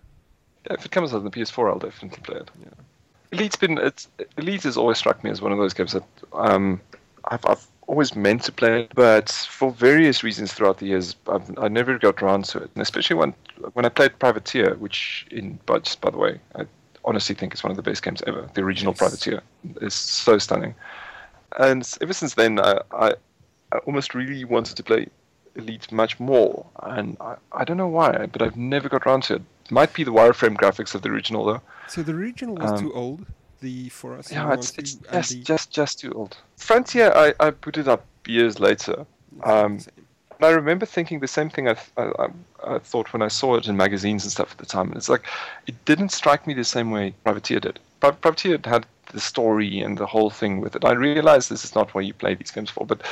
Yeah, 0.66 0.74
if 0.74 0.84
it 0.84 0.90
comes 0.90 1.12
out 1.12 1.18
on 1.18 1.24
the 1.24 1.30
PS4, 1.30 1.68
I'll 1.68 1.78
definitely 1.78 2.22
play 2.22 2.36
it. 2.36 2.50
Yeah. 2.60 2.68
Elite's 3.32 3.56
been 3.56 3.78
it's 3.78 4.08
Elite 4.38 4.62
has 4.62 4.76
always 4.76 4.98
struck 4.98 5.22
me 5.22 5.30
as 5.30 5.42
one 5.42 5.52
of 5.52 5.58
those 5.58 5.74
games 5.74 5.92
that 5.92 6.04
um, 6.32 6.80
I've, 7.26 7.44
I've 7.44 7.66
always 7.88 8.14
meant 8.14 8.42
to 8.44 8.52
play 8.52 8.82
it, 8.82 8.92
but 8.94 9.30
for 9.50 9.72
various 9.72 10.22
reasons 10.22 10.52
throughout 10.52 10.78
the 10.78 10.86
years, 10.86 11.16
I've, 11.26 11.50
I 11.58 11.68
never 11.68 11.98
got 11.98 12.22
around 12.22 12.44
to 12.50 12.58
it. 12.58 12.70
And 12.74 12.82
especially 12.82 13.16
when 13.16 13.34
when 13.72 13.84
I 13.84 13.88
played 13.88 14.16
Privateer, 14.18 14.76
which 14.76 15.26
in 15.30 15.58
just 15.84 16.00
by 16.00 16.10
the 16.10 16.18
way, 16.18 16.38
I 16.54 16.66
honestly 17.04 17.34
think 17.34 17.52
it's 17.52 17.64
one 17.64 17.70
of 17.72 17.76
the 17.76 17.82
best 17.90 18.02
games 18.04 18.22
ever. 18.26 18.48
The 18.54 18.62
original 18.62 18.92
Yes. 18.92 18.98
Privateer 18.98 19.42
is 19.80 19.94
so 19.94 20.38
stunning, 20.38 20.74
and 21.58 21.82
ever 22.00 22.12
since 22.12 22.34
then, 22.34 22.60
I, 22.60 22.80
I 22.92 23.08
I 23.72 23.78
almost 23.86 24.14
really 24.14 24.44
wanted 24.44 24.76
to 24.76 24.82
play 24.82 25.08
Elite 25.56 25.90
much 25.90 26.20
more, 26.20 26.66
and 26.82 27.16
I, 27.20 27.34
I 27.52 27.64
don't 27.64 27.76
know 27.76 27.88
why, 27.88 28.26
but 28.26 28.42
I've 28.42 28.56
never 28.56 28.88
got 28.88 29.06
around 29.06 29.22
to 29.24 29.34
it. 29.36 29.42
Might 29.70 29.92
be 29.92 30.04
the 30.04 30.12
wireframe 30.12 30.56
graphics 30.56 30.94
of 30.94 31.02
the 31.02 31.10
original 31.10 31.44
though. 31.44 31.60
So 31.88 32.02
the 32.02 32.12
original 32.12 32.54
was 32.54 32.70
Um, 32.70 32.78
too 32.78 32.92
old. 32.94 33.26
The 33.60 33.88
for 33.88 34.16
us. 34.16 34.30
Yeah, 34.30 34.52
it's, 34.52 34.76
it's 34.78 34.94
just, 34.94 35.42
just 35.42 35.70
just 35.70 35.98
too 36.00 36.12
old. 36.12 36.36
Frontier, 36.56 37.12
I, 37.14 37.34
I 37.40 37.50
put 37.50 37.76
it 37.76 37.88
up 37.88 38.04
years 38.26 38.60
later. 38.60 39.04
it's 39.36 39.46
not 39.46 39.46
the 39.46 39.64
um. 39.64 39.78
And 40.38 40.46
I 40.46 40.50
remember 40.50 40.86
thinking 40.86 41.18
the 41.18 41.26
same 41.26 41.50
thing 41.50 41.66
I, 41.66 41.74
th- 41.74 41.90
I, 41.96 42.02
I, 42.02 42.74
I 42.76 42.78
thought 42.78 43.12
when 43.12 43.22
I 43.22 43.28
saw 43.28 43.56
it 43.56 43.66
in 43.66 43.76
magazines 43.76 44.22
and 44.22 44.30
stuff 44.30 44.52
at 44.52 44.58
the 44.58 44.66
time. 44.66 44.86
And 44.88 44.96
it's 44.96 45.08
like, 45.08 45.26
it 45.66 45.84
didn't 45.84 46.10
strike 46.10 46.46
me 46.46 46.54
the 46.54 46.62
same 46.62 46.92
way 46.92 47.12
Privateer 47.24 47.58
did. 47.58 47.80
Pri- 47.98 48.12
Privateer 48.12 48.60
had 48.64 48.86
the 49.12 49.20
story 49.20 49.80
and 49.80 49.98
the 49.98 50.06
whole 50.06 50.30
thing 50.30 50.60
with 50.60 50.76
it. 50.76 50.84
I 50.84 50.92
realized 50.92 51.50
this 51.50 51.64
is 51.64 51.74
not 51.74 51.92
what 51.92 52.06
you 52.06 52.14
play 52.14 52.34
these 52.34 52.52
games 52.52 52.70
for, 52.70 52.86
but 52.86 53.02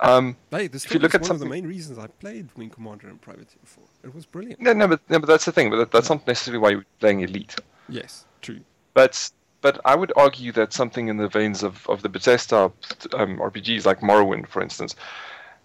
um, 0.00 0.36
Hey, 0.50 0.66
if 0.66 0.92
you 0.92 1.00
look 1.00 1.14
at 1.14 1.22
one 1.22 1.30
of 1.30 1.38
the 1.38 1.46
main 1.46 1.66
reasons 1.66 1.98
I 1.98 2.08
played 2.08 2.48
Wing 2.56 2.68
Commander 2.68 3.08
and 3.08 3.18
Privateer 3.20 3.60
4. 3.64 3.84
It 4.04 4.14
was 4.14 4.26
brilliant. 4.26 4.60
no, 4.60 4.74
no, 4.74 4.86
but, 4.86 5.00
no, 5.08 5.18
but 5.18 5.28
that's 5.28 5.46
the 5.46 5.52
thing. 5.52 5.70
But 5.70 5.76
that, 5.76 5.92
that's 5.92 6.10
not 6.10 6.26
necessarily 6.26 6.58
why 6.60 6.70
you're 6.70 6.84
playing 6.98 7.20
Elite. 7.20 7.56
Yes, 7.88 8.26
true. 8.42 8.60
But 8.92 9.30
but 9.62 9.80
I 9.84 9.94
would 9.94 10.12
argue 10.16 10.52
that 10.52 10.72
something 10.72 11.08
in 11.08 11.16
the 11.16 11.28
veins 11.28 11.62
of, 11.62 11.86
of 11.88 12.02
the 12.02 12.08
Bethesda 12.08 12.72
um, 13.12 13.38
RPGs, 13.38 13.84
like 13.84 14.00
Morrowind, 14.00 14.48
for 14.48 14.62
instance, 14.62 14.96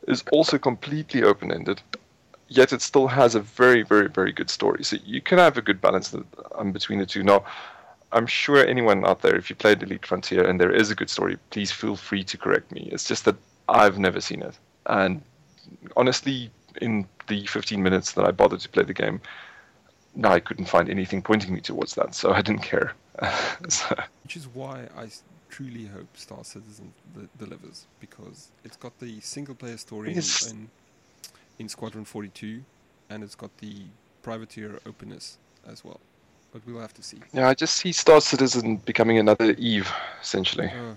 is 0.08 0.24
also 0.32 0.58
completely 0.58 1.24
open 1.24 1.52
ended. 1.52 1.82
Yet 2.48 2.74
it 2.74 2.82
still 2.82 3.08
has 3.08 3.36
a 3.36 3.40
very, 3.40 3.84
very, 3.84 4.08
very 4.10 4.32
good 4.32 4.50
story. 4.50 4.84
So 4.84 4.98
you 5.04 5.22
can 5.22 5.38
have 5.38 5.58
a 5.58 5.62
good 5.62 5.82
balance 5.82 6.16
um, 6.56 6.72
between 6.72 7.00
the 7.00 7.06
two. 7.06 7.24
Now, 7.24 7.46
I'm 8.12 8.28
sure 8.28 8.66
anyone 8.66 9.06
out 9.06 9.22
there, 9.22 9.36
if 9.36 9.50
you 9.50 9.56
played 9.56 9.82
Elite 9.82 10.06
Frontier 10.06 10.48
and 10.48 10.60
there 10.60 10.72
is 10.72 10.92
a 10.92 10.96
good 10.96 11.10
story, 11.10 11.38
please 11.50 11.72
feel 11.72 11.96
free 11.96 12.24
to 12.26 12.38
correct 12.38 12.72
me. 12.72 12.90
It's 12.92 13.08
just 13.08 13.26
that 13.26 13.36
I've 13.68 13.98
never 13.98 14.22
seen 14.22 14.42
it. 14.42 14.58
And 14.86 15.22
honestly, 15.98 16.52
in 16.82 17.08
the 17.28 17.46
15 17.48 17.82
minutes 17.82 18.12
that 18.12 18.26
I 18.26 18.32
bothered 18.32 18.60
to 18.60 18.70
play 18.70 18.84
the 18.84 18.94
game, 18.94 19.22
I 20.24 20.40
couldn't 20.40 20.66
find 20.66 20.90
anything 20.90 21.22
pointing 21.22 21.54
me 21.54 21.62
towards 21.62 21.96
that, 21.96 22.14
so 22.14 22.32
I 22.32 22.42
didn't 22.42 22.62
care. 22.62 22.94
so, 23.70 23.96
Which 24.24 24.36
is 24.38 24.48
why 24.48 24.88
I 24.98 25.10
truly 25.50 25.86
hope 25.86 26.08
Star 26.16 26.44
Citizen 26.44 26.92
delivers 27.38 27.86
because 28.00 28.50
it's 28.64 28.78
got 28.78 28.98
the 29.00 29.20
single 29.22 29.56
player 29.56 29.78
story 29.78 30.14
Yes. 30.14 30.52
in, 30.52 30.70
in 31.60 31.70
Squadron 31.70 32.06
42 32.06 32.62
and 33.10 33.24
it's 33.24 33.36
got 33.36 33.56
the 33.60 33.76
privateer 34.24 34.80
openness 34.86 35.38
as 35.68 35.84
well. 35.86 36.00
But 36.52 36.62
we'll 36.66 36.80
have 36.82 36.94
to 36.96 37.04
see. 37.04 37.20
yeah, 37.34 37.48
I 37.50 37.54
just 37.54 37.76
see 37.78 37.92
Star 37.92 38.22
Citizen 38.22 38.78
becoming 38.78 39.18
another 39.18 39.52
Eve, 39.58 39.92
essentially, 40.22 40.72
Oh, 40.74 40.96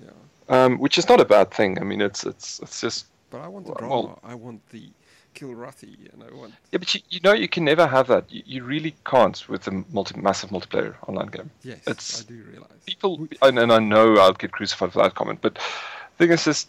yeah. 0.00 0.06
Yeah. 0.06 0.64
um, 0.64 0.78
which 0.78 0.98
is 0.98 1.08
not 1.08 1.20
a 1.20 1.24
bad 1.24 1.50
thing. 1.50 1.78
I 1.80 1.84
mean, 1.84 2.00
it's 2.00 2.24
it's 2.24 2.60
it's 2.60 2.80
just 2.80 3.06
But 3.30 3.40
I 3.40 3.48
want 3.48 3.66
the 3.66 3.72
Well- 3.72 3.78
drama. 3.80 4.02
well- 4.08 4.20
I 4.22 4.34
want 4.34 4.60
the 4.70 4.88
Kilrathi, 5.36 6.12
and 6.12 6.22
I 6.22 6.34
want. 6.34 6.54
Yeah, 6.72 6.78
but 6.78 6.94
you, 6.94 7.00
you 7.10 7.20
know 7.22 7.32
you 7.32 7.48
can 7.48 7.64
never 7.64 7.86
have 7.86 8.06
that. 8.08 8.24
You, 8.30 8.42
you 8.46 8.64
really 8.64 8.94
can't 9.04 9.48
with 9.48 9.66
a 9.68 9.84
multi 9.92 10.18
massive 10.20 10.50
multiplayer 10.50 10.94
online 11.06 11.28
game. 11.28 11.50
Yes, 11.62 11.78
It's- 11.86 12.20
I 12.22 12.24
do 12.28 12.42
realize. 12.50 12.70
People, 12.86 13.28
and, 13.42 13.58
and 13.58 13.72
I 13.72 13.78
know 13.78 14.16
I'll 14.16 14.32
get 14.32 14.52
crucified 14.52 14.92
for 14.92 15.02
that 15.02 15.14
comment, 15.14 15.40
but 15.42 15.54
the 15.54 16.26
thing 16.26 16.30
is 16.30 16.44
just, 16.44 16.68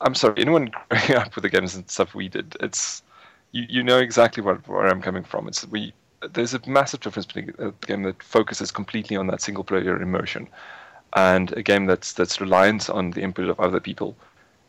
I'm 0.00 0.14
sorry, 0.14 0.34
anyone 0.38 0.70
growing 0.88 1.14
up 1.20 1.34
with 1.34 1.42
the 1.42 1.50
games 1.50 1.74
and 1.74 1.88
stuff 1.90 2.14
we 2.14 2.28
did, 2.28 2.56
it's 2.60 3.02
you, 3.52 3.64
you 3.68 3.82
know 3.82 3.98
exactly 3.98 4.42
where, 4.42 4.56
where 4.66 4.86
I'm 4.86 5.02
coming 5.02 5.24
from. 5.24 5.48
It's 5.48 5.66
we 5.68 5.92
there's 6.32 6.54
a 6.54 6.60
massive 6.66 7.00
difference 7.00 7.26
between 7.26 7.54
a 7.58 7.70
game 7.86 8.02
that 8.04 8.22
focuses 8.22 8.70
completely 8.70 9.16
on 9.16 9.26
that 9.28 9.42
single 9.42 9.64
player 9.64 10.00
immersion 10.00 10.48
and 11.14 11.52
a 11.56 11.62
game 11.62 11.86
that's 11.86 12.12
that's 12.12 12.40
reliant 12.40 12.90
on 12.90 13.10
the 13.10 13.20
input 13.22 13.48
of 13.48 13.60
other 13.60 13.80
people 13.80 14.16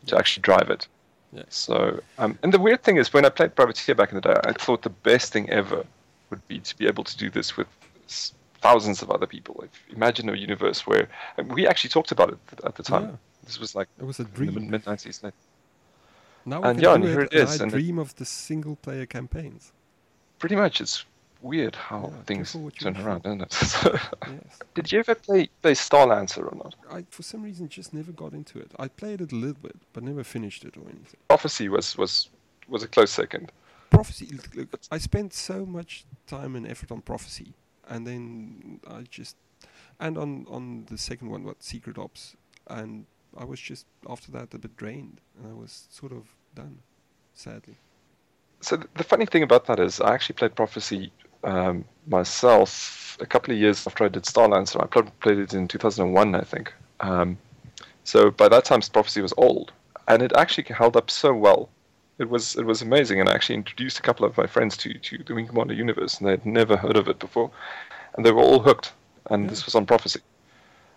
to 0.06 0.16
actually 0.16 0.42
drive 0.42 0.70
it. 0.70 0.86
Yeah. 1.32 1.42
So, 1.48 2.00
um, 2.18 2.38
and 2.42 2.52
the 2.52 2.58
weird 2.58 2.82
thing 2.82 2.96
is, 2.96 3.12
when 3.12 3.24
I 3.24 3.28
played 3.28 3.54
Privateer 3.54 3.94
back 3.94 4.10
in 4.10 4.14
the 4.14 4.20
day, 4.20 4.34
I 4.44 4.52
thought 4.52 4.82
the 4.82 4.90
best 4.90 5.32
thing 5.32 5.50
ever 5.50 5.84
would 6.30 6.46
be 6.48 6.60
to 6.60 6.76
be 6.78 6.86
able 6.86 7.04
to 7.04 7.16
do 7.16 7.30
this 7.30 7.56
with 7.56 7.66
thousands 8.60 9.02
of 9.02 9.10
other 9.10 9.26
people. 9.26 9.56
Like, 9.58 9.70
imagine 9.90 10.28
a 10.28 10.34
universe 10.34 10.86
where 10.86 11.08
and 11.36 11.52
we 11.52 11.66
actually 11.66 11.90
talked 11.90 12.12
about 12.12 12.30
it 12.30 12.38
at 12.64 12.74
the 12.76 12.82
time. 12.82 13.04
Yeah. 13.04 13.16
This 13.44 13.58
was 13.60 13.74
like 13.74 13.88
It 13.98 14.04
was 14.04 14.18
a 14.18 14.22
in 14.22 14.28
the 14.30 14.36
dream. 14.36 14.70
mid 14.70 14.86
nineties. 14.86 15.22
Now 16.44 16.60
we 16.62 16.68
and 16.68 16.78
can 16.78 16.84
yeah, 16.84 16.90
do 16.90 16.94
and 16.94 17.04
here 17.04 17.20
it, 17.22 17.32
it 17.32 17.40
and 17.40 17.48
I 17.48 17.52
and 17.54 17.72
it- 17.72 17.76
dream 17.76 17.98
of 17.98 18.14
the 18.16 18.24
single 18.24 18.76
player 18.76 19.06
campaigns. 19.06 19.72
Pretty 20.38 20.56
much, 20.56 20.80
it's 20.80 21.04
weird 21.46 21.74
how 21.74 22.12
Yeah, 22.12 22.22
things 22.22 22.52
careful 22.52 22.60
what 22.62 22.80
you 22.80 22.92
turn 22.92 23.06
around, 23.06 23.26
isn't 23.26 23.42
it? 23.42 23.52
So, 23.52 23.92
Yes. 24.26 24.58
Did 24.74 24.92
you 24.92 24.98
ever 24.98 25.14
play 25.14 25.48
play 25.62 25.74
Starlancer 25.74 26.44
or 26.50 26.56
not? 26.56 26.74
I, 26.90 27.04
for 27.10 27.22
some 27.22 27.42
reason, 27.42 27.68
just 27.68 27.94
never 27.94 28.12
got 28.12 28.32
into 28.32 28.58
it. 28.58 28.72
I 28.78 28.88
played 28.88 29.20
it 29.20 29.32
a 29.32 29.36
little 29.36 29.62
bit, 29.62 29.76
but 29.92 30.02
never 30.02 30.24
finished 30.24 30.64
it 30.64 30.76
or 30.76 30.82
anything. 30.82 31.20
Prophecy 31.28 31.68
was 31.68 31.96
was 31.96 32.28
was 32.68 32.82
a 32.82 32.88
close 32.88 33.10
second. 33.10 33.52
Prophecy. 33.90 34.38
look, 34.54 34.68
I 34.90 34.98
spent 34.98 35.32
so 35.32 35.64
much 35.64 36.04
time 36.26 36.56
and 36.56 36.66
effort 36.66 36.90
on 36.90 37.00
Prophecy, 37.00 37.54
and 37.88 38.06
then 38.06 38.80
I 38.86 39.02
just, 39.08 39.36
and 40.00 40.18
on 40.18 40.46
on 40.48 40.86
the 40.90 40.98
second 40.98 41.30
one, 41.30 41.44
what 41.44 41.62
Secret 41.62 41.98
Ops, 41.98 42.36
and 42.66 43.06
I 43.36 43.44
was 43.44 43.60
just 43.60 43.86
after 44.08 44.30
that 44.32 44.54
a 44.54 44.58
bit 44.58 44.76
drained, 44.76 45.20
and 45.38 45.50
I 45.50 45.54
was 45.54 45.86
sort 45.90 46.12
of 46.12 46.34
done, 46.54 46.78
sadly. 47.34 47.76
So 48.60 48.76
the 48.96 49.04
funny 49.04 49.26
thing 49.26 49.42
about 49.42 49.66
that 49.66 49.78
is, 49.78 50.00
I 50.00 50.14
actually 50.14 50.34
played 50.34 50.54
Prophecy 50.56 51.12
um, 51.44 51.84
myself 52.06 53.16
a 53.20 53.26
couple 53.26 53.52
of 53.54 53.58
years 53.60 53.86
after 53.86 54.04
I 54.04 54.08
did 54.08 54.24
Starlancer. 54.24 54.82
I 54.82 54.86
played, 54.86 55.20
played 55.20 55.38
it 55.38 55.54
in 55.54 55.68
2001, 55.68 56.34
I 56.34 56.40
think. 56.42 56.72
Um, 57.00 57.38
so 58.04 58.30
by 58.30 58.48
that 58.48 58.64
time, 58.64 58.80
Prophecy 58.92 59.20
was 59.22 59.34
old, 59.36 59.72
and 60.08 60.22
it 60.22 60.32
actually 60.36 60.64
held 60.64 60.96
up 60.96 61.10
so 61.10 61.34
well. 61.34 61.68
It 62.18 62.30
was 62.30 62.56
it 62.56 62.64
was 62.64 62.80
amazing, 62.82 63.20
and 63.20 63.28
I 63.28 63.34
actually 63.34 63.56
introduced 63.56 63.98
a 63.98 64.02
couple 64.02 64.24
of 64.24 64.36
my 64.38 64.46
friends 64.46 64.76
to 64.78 64.94
to 64.94 65.18
the 65.24 65.34
Wing 65.34 65.46
Commander 65.46 65.74
universe, 65.74 66.18
and 66.18 66.26
they 66.26 66.30
had 66.32 66.46
never 66.46 66.76
heard 66.76 66.96
of 66.96 67.08
it 67.08 67.18
before, 67.18 67.50
and 68.14 68.24
they 68.24 68.30
were 68.32 68.40
all 68.42 68.60
hooked. 68.60 68.92
And 69.30 69.44
Yeah. 69.44 69.50
this 69.50 69.66
was 69.66 69.74
on 69.74 69.84
Prophecy, 69.86 70.20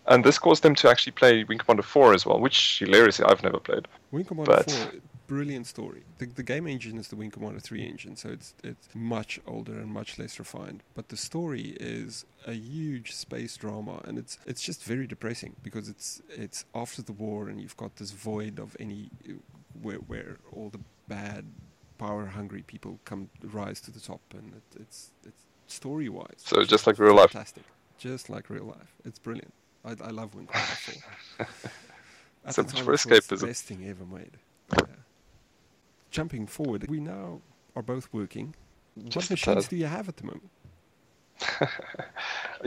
and 0.06 0.24
this 0.24 0.40
caused 0.40 0.64
them 0.64 0.76
to 0.76 0.90
actually 0.90 1.12
play 1.14 1.44
Wing 1.44 1.58
Commander 1.58 1.84
4 1.84 2.14
as 2.14 2.26
well, 2.26 2.40
which 2.40 2.80
hilariously 2.80 3.26
I've 3.26 3.44
never 3.44 3.60
played. 3.60 3.88
Wing 4.12 4.24
Commander 4.26 4.52
But- 4.58 4.72
4, 4.72 4.92
brilliant 5.30 5.68
story. 5.68 6.04
The, 6.20 6.28
the 6.28 6.44
game 6.44 6.68
engine 6.68 6.98
is 7.00 7.10
the 7.10 7.18
Wing 7.18 7.32
Commander 7.32 7.62
3 7.62 7.84
engine, 7.88 8.16
so 8.18 8.30
it's 8.30 8.54
it's 8.64 8.90
much 8.96 9.40
older 9.48 9.74
and 9.74 9.92
much 9.94 10.20
less 10.20 10.40
refined. 10.40 10.84
But 10.96 11.10
the 11.10 11.18
story 11.18 11.78
is 11.80 12.26
a 12.48 12.54
huge 12.54 13.14
space 13.14 13.58
drama, 13.58 14.02
and 14.06 14.18
it's 14.20 14.40
it's 14.46 14.64
just 14.70 14.84
very 14.84 15.08
depressing 15.08 15.56
because 15.64 15.90
it's 15.90 16.22
it's 16.30 16.66
after 16.76 17.02
the 17.04 17.14
war, 17.14 17.50
and 17.50 17.62
you've 17.62 17.78
got 17.78 17.98
this 17.98 18.12
void 18.12 18.60
of 18.60 18.76
any 18.80 19.12
where 19.82 19.98
where 20.12 20.38
all 20.52 20.70
the 20.70 20.82
bad, 21.08 21.46
power-hungry 22.00 22.64
people 22.64 23.00
come 23.06 23.30
rise 23.44 23.82
to 23.82 23.92
the 23.92 24.02
top, 24.02 24.22
and 24.34 24.54
it, 24.56 24.82
it's 24.82 25.12
it's 25.26 25.44
story-wise. 25.68 26.48
So 26.48 26.64
just 26.64 26.88
like 26.88 27.00
real 27.00 27.16
life. 27.16 27.32
fantastic, 27.32 27.66
just 27.98 28.30
like 28.30 28.50
real 28.50 28.66
life. 28.66 28.96
It's 29.06 29.20
brilliant. 29.20 29.54
I, 29.86 29.92
I 30.04 30.12
love 30.12 30.36
Wing 30.36 30.48
Commander 30.48 30.76
4. 31.38 31.48
At 32.46 32.56
So 32.56 32.64
the 32.64 32.72
time, 32.72 32.84
for 32.86 32.94
it's 32.94 33.28
the 33.28 33.38
best 33.38 33.66
thing 33.66 33.88
ever 33.88 34.06
made. 34.06 34.38
Yeah. 34.74 34.86
Jumping 36.12 36.48
forward, 36.48 36.88
we 36.90 37.00
now 37.00 37.42
are 37.76 37.82
both 37.82 38.10
working. 38.12 38.56
Just 39.06 39.30
what 39.30 39.30
machines 39.32 39.68
do 39.68 39.76
you 39.76 39.86
have 39.86 40.10
at 40.10 40.18
the 40.18 40.26
moment? 40.26 40.50
Are 41.62 41.70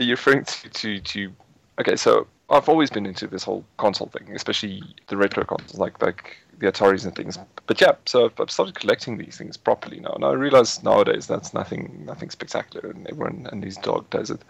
you 0.01 0.11
referring 0.11 0.45
to, 0.45 0.69
to, 0.69 0.99
to 0.99 1.33
okay, 1.79 1.95
so 1.95 2.27
I've 2.49 2.69
always 2.69 2.89
been 2.89 3.05
into 3.05 3.27
this 3.27 3.43
whole 3.43 3.65
console 3.77 4.07
thing, 4.07 4.33
especially 4.35 4.81
the 5.07 5.17
retro 5.17 5.43
consoles 5.43 5.79
like 5.79 6.01
like 6.01 6.37
the 6.59 6.71
Ataris 6.71 7.03
and 7.03 7.15
things. 7.15 7.37
But 7.67 7.81
yeah, 7.81 7.93
so 8.05 8.25
I've, 8.25 8.39
I've 8.39 8.51
started 8.51 8.75
collecting 8.75 9.17
these 9.17 9.37
things 9.37 9.57
properly 9.57 9.99
now, 9.99 10.11
and 10.13 10.23
I 10.25 10.31
realize 10.31 10.83
nowadays 10.83 11.27
that's 11.27 11.53
nothing 11.53 12.03
nothing 12.05 12.29
spectacular, 12.29 12.89
and 12.89 13.07
everyone 13.07 13.47
and 13.51 13.63
his 13.63 13.77
dog 13.77 14.09
does 14.09 14.29
it. 14.29 14.41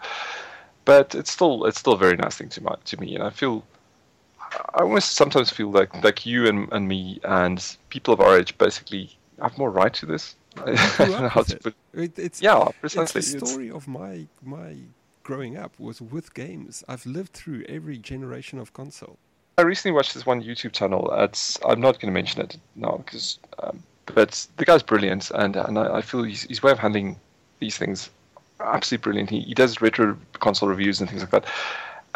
But 0.84 1.14
it's 1.14 1.30
still 1.30 1.64
it's 1.64 1.80
still 1.80 1.94
a 1.94 1.98
very 1.98 2.16
nice 2.16 2.36
thing 2.36 2.48
to 2.50 2.62
my, 2.62 2.76
to 2.84 3.00
me, 3.00 3.14
and 3.14 3.24
I 3.24 3.30
feel 3.30 3.64
I 4.74 4.82
almost 4.82 5.12
sometimes 5.12 5.50
feel 5.50 5.70
like 5.70 5.92
like 6.04 6.24
you 6.26 6.46
and, 6.46 6.70
and 6.72 6.88
me 6.88 7.20
and 7.24 7.76
people 7.88 8.14
of 8.14 8.20
our 8.20 8.38
age 8.38 8.56
basically 8.58 9.16
have 9.40 9.56
more 9.58 9.70
right 9.70 9.92
to 9.94 10.06
this. 10.06 10.36
I 10.58 10.62
grew 10.64 11.06
don't 11.06 11.10
know 11.10 11.26
up 11.26 11.32
how 11.32 11.40
with 11.40 11.48
to 11.48 11.56
put 11.58 11.74
It, 11.94 12.18
it's 12.18 12.40
yeah, 12.42 12.68
it's 12.68 12.78
precisely. 12.80 13.20
the 13.20 13.36
It's- 13.36 13.50
story 13.50 13.70
of 13.70 13.88
my 13.88 14.26
my 14.42 14.76
growing 15.22 15.56
up 15.56 15.72
was 15.78 16.00
with 16.00 16.34
games. 16.34 16.84
I've 16.88 17.06
lived 17.06 17.32
through 17.32 17.64
every 17.68 17.98
generation 17.98 18.58
of 18.58 18.72
console. 18.72 19.18
I 19.56 19.62
recently 19.62 19.94
watched 19.94 20.14
this 20.14 20.26
one 20.26 20.42
YouTube 20.42 20.72
channel. 20.72 21.10
It's 21.16 21.58
I'm 21.66 21.80
not 21.80 22.00
going 22.00 22.12
to 22.12 22.14
mention 22.20 22.40
it 22.42 22.56
now 22.76 22.96
because, 22.98 23.38
um, 23.60 23.82
but 24.06 24.46
the 24.56 24.64
guy's 24.64 24.82
brilliant, 24.82 25.30
and 25.30 25.56
and 25.56 25.78
I, 25.78 25.96
I 25.98 26.02
feel 26.02 26.24
his, 26.24 26.42
his 26.42 26.62
way 26.62 26.72
of 26.72 26.78
handling 26.78 27.16
these 27.60 27.76
things 27.78 28.10
absolutely 28.60 29.02
brilliant. 29.04 29.30
He 29.30 29.40
he 29.40 29.54
does 29.54 29.80
retro 29.80 30.16
console 30.40 30.68
reviews 30.68 31.00
and 31.00 31.08
things 31.08 31.22
like 31.22 31.30
that, 31.30 31.46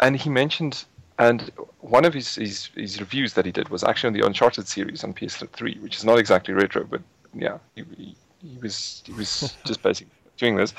and 0.01 0.15
he 0.17 0.29
mentioned 0.29 0.85
and 1.19 1.51
one 1.81 2.05
of 2.05 2.13
his, 2.13 2.35
his 2.35 2.69
his 2.75 2.99
reviews 2.99 3.33
that 3.33 3.45
he 3.45 3.51
did 3.51 3.69
was 3.69 3.83
actually 3.83 4.07
on 4.07 4.13
the 4.13 4.25
Uncharted 4.25 4.67
series 4.67 5.03
on 5.03 5.13
PS3, 5.13 5.81
which 5.81 5.97
is 5.97 6.05
not 6.05 6.17
exactly 6.17 6.53
retro, 6.53 6.85
but 6.85 7.01
yeah, 7.33 7.57
he 7.75 7.83
he, 7.97 8.15
he 8.41 8.57
was 8.61 9.03
he 9.05 9.11
was 9.11 9.55
just 9.65 9.83
basically 9.83 10.13
doing 10.37 10.55
this. 10.55 10.73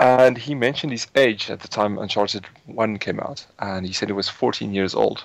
And 0.00 0.36
he 0.36 0.54
mentioned 0.56 0.90
his 0.90 1.06
age 1.14 1.50
at 1.50 1.60
the 1.60 1.68
time 1.68 1.98
Uncharted 1.98 2.46
1 2.66 2.98
came 2.98 3.20
out, 3.20 3.46
and 3.60 3.86
he 3.86 3.92
said 3.92 4.08
he 4.08 4.12
was 4.12 4.28
14 4.28 4.74
years 4.74 4.92
old 4.92 5.22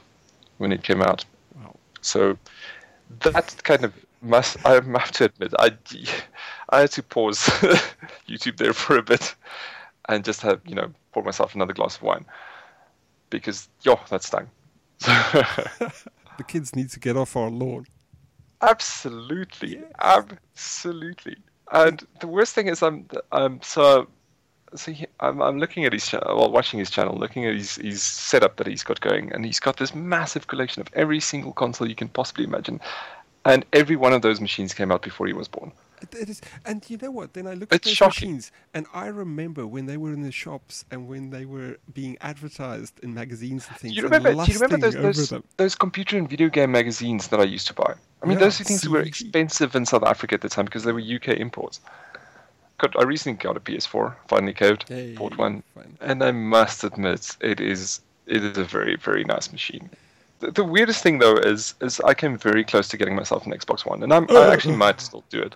when 0.59 0.71
it 0.71 0.83
came 0.83 1.01
out. 1.01 1.25
Wow. 1.55 1.75
So 2.01 2.37
that 3.21 3.55
kind 3.63 3.83
of 3.83 3.93
must 4.21 4.57
I 4.65 4.73
have 4.73 5.11
to 5.13 5.25
admit 5.25 5.53
I 5.57 5.71
I 6.69 6.81
had 6.81 6.91
to 6.91 7.03
pause 7.03 7.37
YouTube 8.27 8.57
there 8.57 8.73
for 8.73 8.97
a 8.97 9.01
bit 9.01 9.33
and 10.09 10.25
just 10.25 10.41
have 10.41 10.59
you 10.65 10.75
know 10.75 10.91
pour 11.13 11.23
myself 11.23 11.55
another 11.55 11.73
glass 11.73 11.95
of 11.95 12.03
wine 12.03 12.25
because 13.29 13.69
yo 13.83 13.99
that 14.09 14.23
stung. 14.23 14.49
The 16.37 16.43
kids 16.43 16.75
need 16.75 16.89
to 16.91 16.99
get 16.99 17.17
off 17.17 17.35
our 17.35 17.49
lawn. 17.49 17.85
absolutely, 18.61 19.79
Yes. 19.79 19.91
absolutely. 19.99 21.37
And 21.71 22.05
the 22.19 22.27
worst 22.27 22.55
thing 22.55 22.67
is 22.67 22.81
I'm 22.81 23.07
I'm 23.31 23.61
so. 23.61 24.07
So 24.75 24.91
he, 24.91 25.07
I'm, 25.19 25.41
I'm 25.41 25.57
looking 25.57 25.85
at 25.85 25.93
his 25.93 26.05
channel, 26.05 26.37
well, 26.37 26.51
watching 26.51 26.77
his 26.79 26.91
channel, 26.91 27.17
looking 27.17 27.43
at 27.43 27.55
his, 27.55 27.77
his 27.77 28.03
setup 28.03 28.57
that 28.57 28.67
he's 28.67 28.83
got 28.83 29.01
going, 29.01 29.31
and 29.33 29.43
he's 29.43 29.59
got 29.59 29.77
this 29.77 29.95
massive 29.95 30.45
collection 30.45 30.81
of 30.81 30.89
every 30.93 31.19
single 31.19 31.53
console 31.53 31.89
you 31.89 31.95
can 31.95 32.07
possibly 32.07 32.43
imagine, 32.43 32.79
and 33.45 33.65
every 33.73 33.95
one 33.95 34.13
of 34.13 34.21
those 34.21 34.39
machines 34.39 34.71
came 34.75 34.91
out 34.91 35.01
before 35.01 35.25
he 35.25 35.33
was 35.33 35.47
born. 35.47 35.71
It, 36.01 36.29
is, 36.29 36.41
and 36.65 36.87
you 36.89 36.97
know 36.97 37.11
what? 37.11 37.33
Then 37.33 37.47
I 37.47 37.53
look 37.53 37.73
at 37.73 37.81
those 37.81 37.93
shocking. 37.93 38.31
machines, 38.31 38.51
and 38.73 38.85
I 38.93 39.07
remember 39.07 39.67
when 39.67 39.85
they 39.85 39.97
were 39.97 40.13
in 40.13 40.21
the 40.21 40.31
shops 40.31 40.85
and 40.91 41.07
when 41.07 41.29
they 41.29 41.45
were 41.45 41.77
being 41.93 42.17
advertised 42.21 42.99
in 43.01 43.13
magazines 43.13 43.67
and 43.67 43.77
things. 43.77 43.93
Do 43.93 43.97
you 43.97 44.03
remember? 44.03 44.33
Do 44.33 44.51
you 44.51 44.59
remember 44.59 44.89
those 44.89 45.29
those, 45.29 45.41
those 45.57 45.75
computer 45.75 46.17
and 46.17 46.29
video 46.29 46.49
game 46.49 46.71
magazines 46.71 47.27
that 47.29 47.39
I 47.39 47.43
used 47.43 47.67
to 47.67 47.73
buy? 47.73 47.93
I 48.21 48.25
mean, 48.25 48.37
Yeah, 48.37 48.45
those 48.45 48.59
things 48.59 48.87
were 48.87 49.01
expensive 49.01 49.75
in 49.75 49.85
South 49.85 50.03
Africa 50.03 50.35
at 50.35 50.41
the 50.41 50.49
time 50.49 50.65
because 50.65 50.83
they 50.83 50.91
were 50.91 50.99
UK 51.01 51.29
imports. 51.29 51.79
Got, 52.77 52.97
I 52.97 53.03
recently 53.03 53.37
got 53.37 53.57
a 53.57 53.59
PS4, 53.59 54.15
finally 54.27 54.53
caved, 54.53 54.87
Hey, 54.87 55.13
bought 55.13 55.37
one, 55.37 55.63
fine. 55.75 55.97
and 55.99 56.23
I 56.23 56.31
must 56.31 56.83
admit, 56.83 57.35
it 57.41 57.59
is 57.59 58.01
it 58.25 58.43
is 58.43 58.57
a 58.57 58.63
very 58.63 58.95
very 58.95 59.23
nice 59.23 59.51
machine. 59.51 59.89
The, 60.39 60.51
the 60.51 60.63
weirdest 60.63 61.03
thing 61.03 61.19
though 61.19 61.35
is 61.35 61.75
is 61.81 61.99
I 62.01 62.13
came 62.13 62.37
very 62.37 62.63
close 62.63 62.87
to 62.89 62.97
getting 62.97 63.15
myself 63.15 63.45
an 63.45 63.51
Xbox 63.53 63.85
One, 63.85 64.03
and 64.03 64.13
I'm, 64.13 64.23
I 64.29 64.35
oh, 64.35 64.51
actually 64.51 64.75
oh. 64.75 64.77
might 64.77 65.01
still 65.01 65.23
do 65.29 65.41
it. 65.41 65.55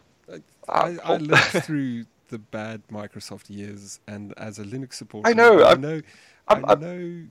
I, 0.70 0.98
I, 1.04 1.14
I 1.14 1.18
lived 1.18 1.42
through 1.66 2.06
the 2.30 2.40
bad 2.40 2.82
Microsoft 2.92 3.50
years, 3.50 4.00
and 4.08 4.34
as 4.38 4.60
a 4.60 4.64
Linux 4.64 4.94
supporter, 4.94 5.34
know, 5.36 5.64
I 5.66 5.76
know, 5.76 6.02
I'm- 6.48 6.66
I 6.66 6.70
I'm- 6.70 6.80
know, 6.80 7.28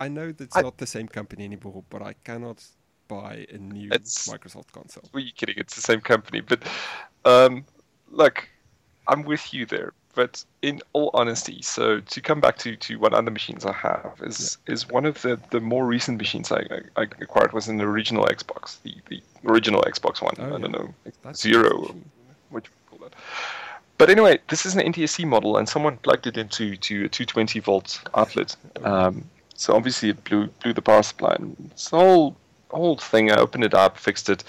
I 0.00 0.08
know 0.08 0.32
that's 0.32 0.56
I- 0.56 0.62
not 0.62 0.78
the 0.78 0.86
same 0.86 1.08
company 1.08 1.44
anymore. 1.44 1.82
But 1.90 2.02
I 2.02 2.14
cannot 2.24 2.62
buy 3.08 3.46
a 3.52 3.58
new 3.58 3.90
Microsoft 3.90 4.72
console. 4.72 5.04
Were 5.12 5.20
you 5.20 5.32
kidding? 5.32 5.54
It's 5.58 5.74
the 5.74 5.82
same 5.82 6.00
company, 6.00 6.40
but 6.40 6.62
um, 7.24 7.64
look, 8.10 8.48
I'm 9.08 9.22
with 9.22 9.52
you 9.54 9.66
there. 9.66 9.92
But 10.14 10.44
in 10.62 10.80
all 10.92 11.10
honesty, 11.12 11.60
so 11.60 11.98
to 11.98 12.20
come 12.20 12.40
back 12.40 12.56
to, 12.58 12.76
to 12.76 12.96
what 13.00 13.12
other 13.14 13.32
machines 13.32 13.66
I 13.66 13.72
have 13.72 14.20
is 14.22 14.58
is 14.68 14.88
one 14.88 15.06
of 15.06 15.20
the, 15.22 15.40
the 15.50 15.60
more 15.60 15.86
recent 15.86 16.18
machines 16.18 16.52
I, 16.52 16.60
I, 16.70 17.02
I 17.02 17.02
acquired 17.20 17.52
was 17.52 17.66
an 17.66 17.80
original 17.80 18.24
Xbox, 18.26 18.80
the, 18.82 18.94
the 19.08 19.20
original 19.44 19.82
Xbox 19.82 20.22
One. 20.22 20.34
Oh, 20.38 20.44
I 20.44 20.46
yeah. 20.52 20.58
don't 20.58 20.70
know, 20.70 20.94
That's 21.22 21.40
zero. 21.40 21.96
What 22.54 22.64
you 22.66 22.70
call 22.90 23.08
that. 23.08 23.14
But 23.98 24.10
anyway, 24.10 24.38
this 24.48 24.66
is 24.66 24.74
an 24.74 24.92
NTSC 24.92 25.24
model, 25.26 25.56
and 25.56 25.68
someone 25.68 25.98
plugged 25.98 26.26
it 26.26 26.36
into 26.36 26.76
to 26.76 27.04
a 27.04 27.08
220 27.08 27.60
volt 27.60 28.02
outlet. 28.14 28.56
Um, 28.82 29.24
so 29.54 29.74
obviously 29.74 30.10
it 30.10 30.24
blew 30.24 30.46
blew 30.62 30.72
the 30.72 30.82
power 30.82 31.02
supply. 31.02 31.36
And 31.38 31.70
this 31.70 31.88
whole 31.88 32.36
whole 32.70 32.96
thing, 32.96 33.30
I 33.30 33.36
opened 33.36 33.64
it 33.64 33.74
up, 33.74 33.96
fixed 33.98 34.28
it, 34.28 34.42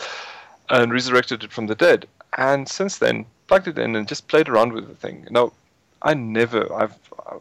and 0.70 0.92
resurrected 0.92 1.44
it 1.44 1.52
from 1.52 1.68
the 1.68 1.76
dead. 1.76 2.08
And 2.38 2.68
since 2.68 2.98
then, 2.98 3.26
plugged 3.48 3.68
it 3.68 3.78
in 3.78 3.96
and 3.96 4.08
just 4.08 4.28
played 4.28 4.50
around 4.50 4.74
with 4.74 4.88
the 4.88 4.96
thing. 4.96 5.28
Now, 5.30 5.54
I 6.02 6.14
never, 6.14 6.72
I've 6.74 6.98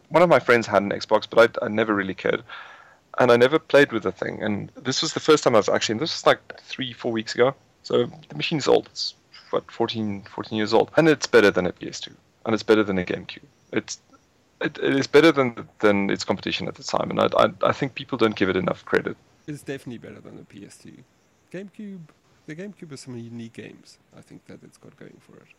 one 0.09 0.23
of 0.23 0.29
my 0.29 0.39
friends 0.39 0.67
had 0.67 0.81
an 0.81 0.89
Xbox, 0.89 1.27
but 1.29 1.57
I, 1.61 1.65
I 1.65 1.69
never 1.69 1.93
really 1.93 2.13
cared, 2.13 2.43
and 3.19 3.31
I 3.31 3.37
never 3.37 3.59
played 3.59 3.91
with 3.91 4.03
the 4.03 4.11
thing. 4.11 4.41
And 4.41 4.71
this 4.75 5.01
was 5.01 5.13
the 5.13 5.19
first 5.19 5.43
time 5.43 5.55
I've 5.55 5.69
actually, 5.69 5.99
this 5.99 6.15
was 6.15 6.25
like 6.25 6.39
three, 6.61 6.93
four 6.93 7.11
weeks 7.11 7.35
ago. 7.35 7.55
So 7.83 8.05
the 8.29 8.35
machine's 8.35 8.67
old. 8.67 8.87
It's 8.87 9.13
what 9.55 9.71
14, 9.71 10.23
14 10.35 10.57
years 10.57 10.73
old, 10.73 10.91
and 10.97 11.07
it's 11.07 11.27
better 11.27 11.49
than 11.51 11.65
a 11.65 11.71
PS2, 11.71 12.11
and 12.45 12.53
it's 12.53 12.63
better 12.63 12.83
than 12.83 12.97
a 12.99 13.03
GameCube. 13.03 13.47
It's 13.71 13.99
it, 14.61 14.77
it 14.77 14.95
is 15.01 15.07
better 15.07 15.31
than 15.31 15.67
than 15.79 16.09
its 16.09 16.23
competition 16.23 16.67
at 16.67 16.75
the 16.75 16.83
time, 16.83 17.09
and 17.11 17.19
I, 17.19 17.27
I, 17.43 17.47
I 17.69 17.71
think 17.71 17.95
people 17.95 18.17
don't 18.17 18.35
give 18.35 18.49
it 18.49 18.57
enough 18.57 18.83
credit. 18.85 19.15
It's 19.47 19.61
definitely 19.61 19.99
better 20.07 20.21
than 20.21 20.35
the 20.37 20.43
PS2. 20.53 20.85
GameCube, 21.53 22.05
the 22.47 22.55
GameCube 22.55 22.89
has 22.91 23.01
some 23.01 23.17
unique 23.17 23.53
games. 23.53 23.97
I 24.17 24.21
think 24.21 24.45
that 24.47 24.59
it's 24.63 24.77
got 24.77 24.93
going 24.97 25.17
for 25.27 25.35
it. 25.37 25.49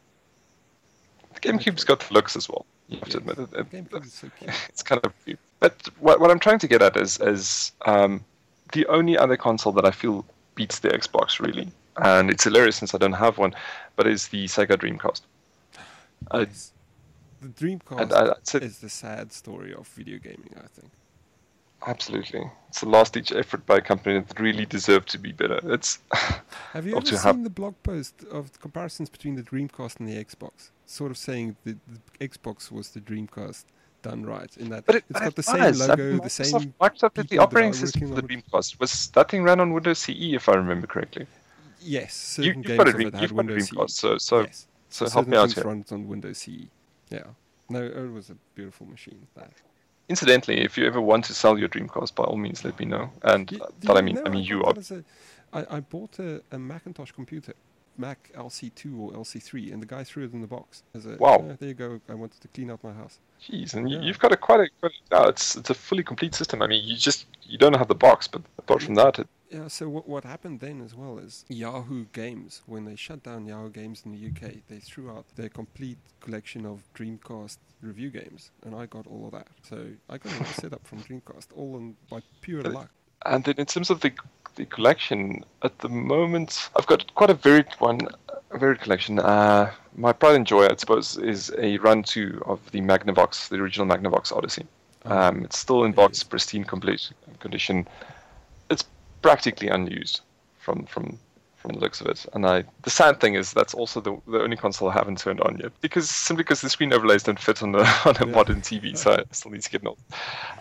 The 1.35 1.41
GameCube's 1.41 1.85
got 1.85 2.01
the 2.01 2.13
looks 2.15 2.37
as 2.37 2.49
well. 2.49 2.65
You 2.89 2.99
have 2.99 3.09
Yes. 3.09 3.13
to 3.15 3.19
admit 3.19 3.39
it. 3.39 3.51
it 3.61 3.71
GameCube 3.71 4.05
is 4.07 4.13
so 4.13 4.29
cute. 4.39 4.51
it's 4.69 4.83
kind 4.83 5.01
of 5.05 5.13
cute. 5.25 5.39
But 5.61 5.89
what, 6.01 6.21
what 6.21 6.31
I'm 6.31 6.39
trying 6.47 6.59
to 6.61 6.69
get 6.69 6.83
at 6.83 6.97
is 6.97 7.19
is 7.21 7.73
um, 7.93 8.25
the 8.73 8.87
only 8.87 9.17
other 9.25 9.37
console 9.37 9.73
that 9.79 9.85
I 9.85 9.91
feel 10.03 10.25
beats 10.55 10.79
the 10.81 10.89
Xbox 10.89 11.41
really, 11.41 11.69
and 11.99 12.31
it's 12.31 12.45
hilarious 12.45 12.77
since 12.77 12.95
I 12.95 12.99
don't 12.99 13.13
have 13.15 13.39
one, 13.39 13.55
but 13.97 14.07
it's 14.07 14.29
the 14.29 14.45
Sega 14.47 14.77
Dreamcast. 14.77 15.23
I- 16.31 16.41
Yes. 16.41 16.73
The 17.43 17.49
Dreamcast 17.49 18.01
And 18.01 18.13
uh, 18.13 18.35
I, 18.35 18.57
I'd 18.57 18.63
is 18.63 18.79
the 18.79 18.89
sad 18.89 19.31
story 19.33 19.75
of 19.75 19.87
video 19.89 20.19
gaming. 20.19 20.51
I 20.57 20.67
think. 20.69 20.91
absolutely, 21.87 22.51
it's 22.69 22.81
the 22.81 22.89
last 22.89 23.13
ditch 23.13 23.31
effort 23.33 23.65
by 23.67 23.77
a 23.77 23.81
company 23.81 24.19
that 24.21 24.41
really 24.41 24.65
deserved 24.67 25.09
to 25.11 25.19
be 25.19 25.33
better. 25.33 25.61
It's 25.65 25.99
Have 26.73 26.87
you 26.87 26.97
ever 26.97 27.07
seen 27.07 27.19
have- 27.19 27.45
the 27.45 27.51
blog 27.51 27.75
post 27.83 28.25
of 28.33 28.59
comparisons 28.61 29.11
between 29.11 29.37
the 29.37 29.43
Dreamcast 29.43 30.01
and 30.01 30.09
the 30.09 30.17
Xbox? 30.25 30.71
Sort 30.87 31.11
of 31.11 31.19
saying 31.19 31.57
that 31.65 31.77
the 31.87 32.27
Xbox 32.29 32.73
was 32.73 32.91
the 32.91 33.01
Dreamcast 33.01 33.65
done 34.03 34.25
right 34.25 34.57
in 34.57 34.69
that 34.71 34.87
but 34.87 34.95
it, 34.97 35.05
it's 35.11 35.19
but 35.19 35.21
got 35.21 35.29
it 35.29 35.37
the 35.37 35.43
same 35.43 35.61
was. 35.61 35.81
I 35.83 35.87
logo, 35.89 36.11
mean, 36.13 36.21
the 36.23 36.31
same. 36.31 36.75
Microsoft 36.81 37.15
did 37.15 37.29
the 37.29 37.39
operating 37.39 37.73
system 37.75 38.09
for 38.09 38.15
the 38.15 38.23
Dreamcast. 38.23 38.81
Was 38.81 39.09
that 39.09 39.31
thing 39.31 39.43
ran 39.43 39.61
on 39.61 39.73
Windows 39.75 39.99
CE, 39.99 40.33
if 40.41 40.49
I 40.49 40.55
remember 40.55 40.87
correctly? 40.87 41.27
Yes, 41.87 42.38
You, 42.38 42.44
certain 42.44 42.59
you've 42.62 42.66
games 42.66 42.79
got 42.79 42.88
it 42.88 43.14
had 43.14 43.22
you've 43.22 43.33
Windows 43.33 43.68
CE. 43.68 43.92
so 43.94 44.18
so 44.18 44.40
yes. 44.40 44.66
so 44.88 45.05
help 45.05 45.12
certain 45.14 45.31
me 45.31 45.37
out 45.37 45.53
here. 45.53 45.64
runs 45.64 45.92
on 45.92 46.09
Windows 46.09 46.38
CE. 46.38 46.66
Yeah. 47.11 47.25
No, 47.68 47.83
it 47.85 48.12
was 48.12 48.31
a 48.31 48.37
beautiful 48.55 48.87
machine. 48.87 49.27
That. 49.37 49.51
Incidentally, 50.09 50.61
if 50.61 50.79
you 50.79 50.87
ever 50.87 51.01
want 51.01 51.25
to 51.27 51.35
sell 51.35 51.59
your 51.59 51.68
Dreamcast, 51.68 52.14
by 52.14 52.25
all 52.25 52.37
means, 52.37 52.64
let 52.64 52.79
me 52.79 52.87
know. 52.87 53.11
And 53.22 53.53
uh, 53.61 53.66
do 53.81 53.87
that 53.88 53.96
I 53.96 54.03
mean, 54.03 54.14
know 54.16 54.22
I 54.27 54.29
mean, 54.29 54.44
you 54.44 54.62
are 54.62 54.72
a- 54.77 55.05
I, 55.53 55.77
I 55.77 55.81
bought 55.81 56.18
a, 56.20 56.40
a 56.53 56.59
Macintosh 56.59 57.11
computer, 57.12 57.55
Mac 57.99 58.31
LC2 58.37 58.99
or 59.01 59.12
LC3, 59.12 59.72
and 59.72 59.83
the 59.83 59.87
guy 59.87 60.05
threw 60.05 60.25
it 60.25 60.33
in 60.33 60.42
the 60.42 60.46
box. 60.46 60.83
As 60.94 61.07
a, 61.07 61.16
Wow. 61.16 61.37
"Uh, 61.51 61.57
there 61.59 61.68
you 61.70 61.75
go. 61.75 62.01
I 62.09 62.14
wanted 62.14 62.40
to 62.40 62.49
clean 62.49 62.70
out 62.70 62.85
my 62.85 62.92
house. 62.92 63.18
Jeez, 63.42 63.75
and 63.75 63.90
you, 63.90 63.96
Yeah. 63.99 64.05
you've 64.05 64.18
got 64.20 64.33
a 64.33 64.37
quite 64.37 64.61
a 64.61 64.68
quite 64.81 64.92
a, 64.92 65.14
no, 65.14 65.29
it's 65.29 65.57
it's 65.57 65.70
a 65.70 65.75
fully 65.75 66.05
complete 66.05 66.35
system. 66.37 66.62
I 66.62 66.66
mean, 66.68 66.85
you 66.87 66.96
just 66.96 67.27
you 67.42 67.59
don't 67.59 67.75
have 67.77 67.88
the 67.88 67.94
box, 67.96 68.29
but 68.29 68.42
apart 68.59 68.83
from 68.83 68.94
that, 68.96 69.18
it, 69.18 69.29
Yeah, 69.51 69.69
so 69.69 69.89
what, 69.89 70.09
what 70.09 70.25
happened 70.25 70.61
then 70.61 70.81
as 70.81 70.95
well 70.95 71.19
is 71.19 71.45
Yahoo 71.49 72.07
Games, 72.13 72.63
when 72.67 72.85
they 72.85 72.97
shut 72.97 73.23
down 73.23 73.47
Yahoo 73.47 73.71
Games 73.71 74.03
in 74.05 74.13
the 74.13 74.27
UK, 74.27 74.55
they 74.69 74.79
threw 74.79 75.11
out 75.11 75.25
their 75.37 75.49
complete 75.49 75.99
collection 76.21 76.67
of 76.67 76.83
Dreamcast 76.95 77.59
review 77.81 78.11
games, 78.11 78.51
and 78.65 78.75
I 78.75 78.87
got 78.87 79.07
all 79.07 79.27
of 79.27 79.33
that. 79.33 79.47
So 79.63 79.87
I 80.09 80.19
got 80.19 80.33
it 80.41 80.47
set 80.49 80.73
up 80.73 80.85
from 80.87 80.99
Dreamcast, 81.03 81.47
all 81.55 81.77
on, 81.77 81.95
by 82.11 82.23
pure 82.41 82.63
But- 82.63 82.73
luck. 82.73 82.91
and 83.25 83.45
then 83.45 83.55
in 83.59 83.67
terms 83.67 83.91
of 83.91 84.01
the 84.01 84.13
the 84.57 84.65
collection 84.65 85.45
at 85.63 85.79
the 85.81 85.89
moment, 85.91 86.71
I've 86.77 86.87
got 86.87 87.15
quite 87.15 87.29
a 87.29 87.35
varied 87.35 87.67
one, 87.79 88.01
a 88.51 88.57
varied 88.59 88.81
collection. 88.81 89.19
Uh, 89.19 89.71
my 89.95 90.15
pride 90.15 90.35
and 90.37 90.47
joy, 90.47 90.65
I 90.67 90.75
suppose, 90.77 91.19
is 91.19 91.53
a 91.59 91.77
run 91.77 92.03
two 92.03 92.41
of 92.47 92.59
the 92.71 92.81
Magnavox, 92.81 93.49
the 93.51 93.57
original 93.57 93.87
Magnavox 93.87 94.33
Odyssey. 94.33 94.65
Um, 95.05 95.45
it's 95.45 95.59
still 95.59 95.85
in 95.85 95.93
box, 95.93 96.23
pristine, 96.23 96.65
complete 96.65 97.13
condition. 97.39 97.87
Practically 99.27 99.69
unused 99.69 100.21
from 100.59 100.87
from 100.87 101.19
from 101.57 101.73
the 101.73 101.81
looks 101.81 102.01
of 102.01 102.07
it. 102.07 102.25
And 102.33 102.47
I, 102.47 102.62
the 102.83 102.91
sad 102.91 103.19
thing 103.21 103.35
is 103.35 103.53
that's 103.53 103.75
also 103.75 104.01
the 104.01 104.17
the 104.29 104.41
only 104.41 104.57
console 104.57 104.89
I 104.89 104.93
haven't 104.93 105.19
turned 105.19 105.41
on 105.41 105.59
yet 105.59 105.73
because 105.81 106.09
simply 106.09 106.45
because 106.45 106.61
the 106.61 106.71
screen 106.71 106.93
overlays 106.93 107.25
don't 107.25 107.41
fit 107.41 107.62
on 107.62 107.73
the 107.73 107.81
on 108.05 108.17
a 108.21 108.27
Yeah. 108.27 108.35
modern 108.35 108.61
TV, 108.61 108.97
so 108.97 109.12
I 109.12 109.25
still 109.33 109.51
need 109.51 109.62
to 109.62 109.71
get 109.71 109.83
an 109.83 109.89
old. 109.89 109.99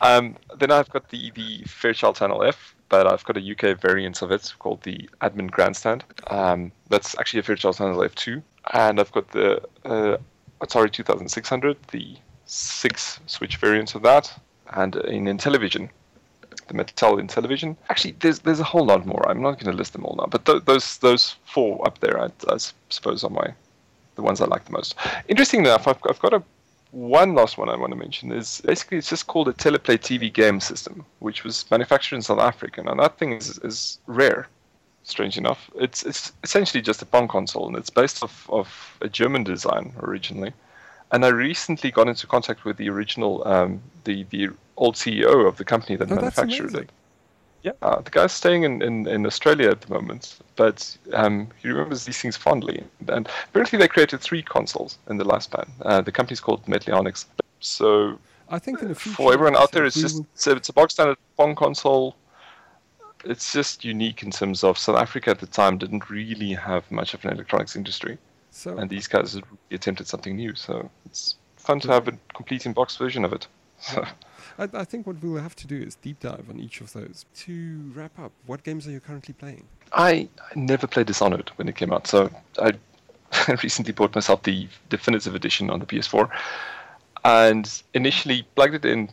Um, 0.02 0.36
then 0.58 0.72
I've 0.72 0.90
got 0.90 1.10
the 1.10 1.32
the 1.36 1.64
Fairchild 1.66 2.16
Channel 2.16 2.44
F, 2.44 2.74
but 2.90 3.06
I've 3.06 3.24
got 3.26 3.38
a 3.38 3.52
UK 3.52 3.80
variant 3.80 4.22
of 4.24 4.32
it 4.32 4.52
called 4.60 4.82
the 4.82 5.08
Adman 5.22 5.52
Grandstand. 5.52 6.04
Um, 6.28 6.72
that's 6.90 7.16
actually 7.20 7.42
a 7.42 7.44
Fairchild 7.44 7.78
Channel 7.78 8.00
F2, 8.00 8.42
and 8.74 9.00
I've 9.00 9.12
got 9.12 9.30
the 9.32 9.62
uh, 9.84 10.18
Atari 10.62 10.92
2600, 10.92 11.78
the 11.92 12.16
six 12.46 13.20
switch 13.28 13.58
variant 13.58 13.94
of 13.96 14.02
that, 14.02 14.34
and 14.74 14.96
in 14.96 15.26
Intellivision, 15.26 15.90
the 16.68 16.74
Mattel 16.74 17.20
Intellivision. 17.20 17.76
Actually, 17.90 18.16
there's 18.20 18.40
there's 18.40 18.60
a 18.60 18.64
whole 18.64 18.86
lot 18.86 19.06
more. 19.06 19.28
I'm 19.30 19.42
not 19.42 19.60
going 19.60 19.72
to 19.72 19.78
list 19.78 19.94
them 19.94 20.06
all 20.06 20.16
now, 20.16 20.28
but 20.28 20.46
th- 20.46 20.66
those 20.66 20.98
those 21.00 21.36
four 21.46 21.86
up 21.86 22.00
there, 22.00 22.20
I, 22.20 22.30
I 22.50 22.58
suppose, 22.90 23.24
are 23.24 23.30
my 23.30 23.54
the 24.16 24.22
ones 24.22 24.42
I 24.42 24.46
like 24.46 24.66
the 24.66 24.72
most. 24.72 24.96
Interesting 25.28 25.62
enough, 25.62 25.88
I've, 25.88 26.00
I've 26.10 26.20
got 26.20 26.34
a 26.34 26.44
one 26.92 27.36
last 27.36 27.58
one 27.58 27.68
I 27.68 27.76
want 27.76 27.92
to 27.92 27.98
mention 27.98 28.32
is 28.32 28.62
basically 28.62 28.98
it's 28.98 29.10
just 29.10 29.28
called 29.28 29.50
a 29.50 29.54
teleplay 29.54 29.98
TV 29.98 30.32
game 30.32 30.62
system, 30.62 31.06
which 31.20 31.44
was 31.44 31.66
manufactured 31.70 32.16
in 32.16 32.22
South 32.22 32.40
Africa. 32.40 32.82
Now 32.84 32.96
that 32.96 33.18
thing 33.18 33.34
is, 33.34 33.58
is 33.60 34.00
rare, 34.08 34.48
strange 35.04 35.38
enough. 35.38 35.70
It's 35.76 36.04
it's 36.04 36.32
essentially 36.44 36.82
just 36.82 37.02
a 37.02 37.06
Pong 37.06 37.28
console, 37.28 37.68
and 37.68 37.76
it's 37.76 37.90
based 37.90 38.24
off 38.24 38.50
of 38.50 38.98
a 39.02 39.10
German 39.10 39.44
design 39.44 39.94
originally. 40.00 40.54
And 41.12 41.24
I 41.24 41.30
recently 41.30 41.92
got 41.92 42.08
into 42.08 42.28
contact 42.28 42.66
with 42.66 42.78
the 42.78 42.90
original, 42.90 43.48
um, 43.48 43.82
the 44.06 44.24
the 44.30 44.50
old 44.78 44.96
CEO 44.96 45.48
of 45.48 45.58
the 45.58 45.66
company 45.66 45.96
that 45.98 46.12
Oh, 46.12 46.16
manufactured 46.16 46.76
it. 46.76 46.90
Yeah, 47.64 47.72
uh, 47.82 48.00
the 48.02 48.12
guy's 48.12 48.32
staying 48.32 48.64
in, 48.64 48.82
in, 48.84 49.08
in 49.08 49.26
Australia 49.26 49.72
at 49.72 49.82
the 49.82 49.92
moment, 49.92 50.38
but 50.56 50.96
um, 51.14 51.48
he 51.60 51.68
remembers 51.70 52.06
these 52.06 52.20
things 52.22 52.38
fondly. 52.38 52.84
And 53.08 53.28
apparently, 53.50 53.80
they 53.80 53.88
created 53.88 54.22
three 54.22 54.44
consoles 54.44 55.00
in 55.10 55.18
the 55.18 55.26
lifespan. 55.26 55.68
Uh, 55.82 56.02
the 56.02 56.12
company's 56.12 56.40
called 56.40 56.64
Metlionics. 56.68 57.26
So, 57.62 58.20
I 58.50 58.60
think 58.60 58.84
in 58.84 58.90
the 58.90 58.96
future, 58.96 59.16
for 59.16 59.34
everyone 59.34 59.56
out 59.56 59.72
there, 59.72 59.84
it's 59.84 60.00
just 60.00 60.18
will- 60.18 60.28
so 60.36 60.52
it's 60.52 60.70
a 60.70 60.74
box 60.74 60.94
standard 60.94 61.18
Pong 61.38 61.56
console. 61.56 62.16
It's 63.24 63.52
just 63.52 63.84
unique 63.84 64.22
in 64.22 64.30
terms 64.30 64.64
of 64.64 64.78
South 64.78 64.98
Africa 64.98 65.32
at 65.32 65.40
the 65.40 65.48
time 65.48 65.80
didn't 65.80 66.10
really 66.12 66.54
have 66.54 66.90
much 66.92 67.16
of 67.16 67.26
an 67.26 67.32
electronics 67.32 67.76
industry, 67.76 68.20
so 68.52 68.78
and 68.78 68.88
these 68.92 69.08
guys 69.08 69.42
attempted 69.72 70.06
something 70.08 70.36
new. 70.36 70.54
So 70.54 70.92
it's 71.08 71.36
fun 71.58 71.80
to 71.80 71.88
have 71.88 72.08
a 72.08 72.12
complete 72.36 72.68
in 72.68 72.74
box 72.74 72.96
version 72.98 73.26
of 73.26 73.34
it. 73.34 73.48
I, 74.58 74.70
I 74.74 74.84
think 74.84 75.06
what 75.06 75.22
we'll 75.22 75.42
have 75.42 75.56
to 75.58 75.68
do 75.68 75.76
is 75.82 75.96
deep 75.96 76.20
dive 76.20 76.46
on 76.50 76.60
each 76.60 76.82
of 76.82 76.94
those. 76.94 77.26
To 77.36 77.92
wrap 77.94 78.18
up, 78.20 78.32
what 78.46 78.64
games 78.64 78.88
are 78.88 78.92
you 78.92 79.00
currently 79.00 79.34
playing? 79.34 79.66
I, 79.94 80.28
I 80.40 80.60
never 80.60 80.88
played 80.88 81.08
Dishonored 81.08 81.52
when 81.58 81.68
it 81.68 81.76
came 81.76 81.92
out, 81.92 82.08
so 82.08 82.30
I 82.60 82.74
recently 83.64 83.94
bought 83.94 84.16
myself 84.16 84.44
the 84.44 84.68
definitive 84.90 85.36
edition 85.36 85.70
on 85.70 85.80
the 85.80 85.86
PS4, 85.86 86.30
and 87.24 87.82
initially 87.94 88.44
plugged 88.56 88.76
it 88.76 88.86
in. 88.86 89.10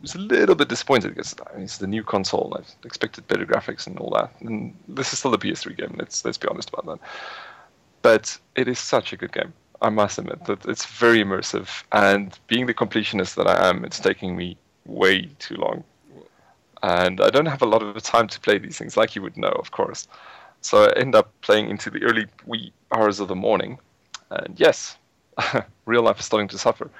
Was 0.00 0.14
a 0.14 0.18
little 0.18 0.54
bit 0.54 0.68
disappointed 0.68 1.10
because 1.14 1.36
I 1.50 1.56
mean, 1.56 1.64
it's 1.64 1.76
the 1.76 1.86
new 1.86 2.02
console. 2.02 2.56
I 2.58 2.86
expected 2.86 3.28
better 3.28 3.44
graphics 3.44 3.86
and 3.86 3.98
all 3.98 4.08
that, 4.16 4.32
and 4.40 4.74
this 4.88 5.12
is 5.12 5.18
still 5.18 5.34
a 5.34 5.38
PS3 5.38 5.76
game. 5.76 5.94
Let's 5.98 6.24
let's 6.24 6.38
be 6.38 6.48
honest 6.48 6.70
about 6.70 6.86
that. 6.86 7.06
But 8.00 8.38
it 8.54 8.66
is 8.66 8.78
such 8.78 9.12
a 9.12 9.18
good 9.18 9.32
game. 9.32 9.52
I 9.82 9.88
must 9.88 10.18
admit 10.18 10.44
that 10.44 10.66
it's 10.66 10.84
very 10.86 11.22
immersive, 11.24 11.84
and 11.92 12.38
being 12.46 12.66
the 12.66 12.74
completionist 12.74 13.34
that 13.36 13.46
I 13.46 13.68
am, 13.68 13.84
it's 13.84 13.98
taking 14.00 14.36
me 14.36 14.56
way 14.86 15.28
too 15.38 15.56
long 15.56 15.84
and 16.82 17.20
I 17.20 17.30
don't 17.30 17.46
have 17.46 17.62
a 17.62 17.66
lot 17.66 17.82
of 17.82 18.02
time 18.02 18.28
to 18.28 18.40
play 18.40 18.58
these 18.58 18.78
things, 18.78 18.96
like 18.96 19.14
you 19.14 19.22
would 19.22 19.36
know, 19.36 19.50
of 19.50 19.70
course. 19.70 20.08
So 20.62 20.84
I 20.84 20.92
end 20.98 21.14
up 21.14 21.32
playing 21.42 21.68
into 21.68 21.90
the 21.90 22.02
early 22.04 22.26
wee 22.46 22.72
hours 22.92 23.20
of 23.20 23.28
the 23.28 23.34
morning, 23.34 23.78
and 24.30 24.58
yes, 24.58 24.96
real 25.86 26.02
life 26.02 26.20
is 26.20 26.26
starting 26.26 26.48
to 26.48 26.58
suffer, 26.58 26.90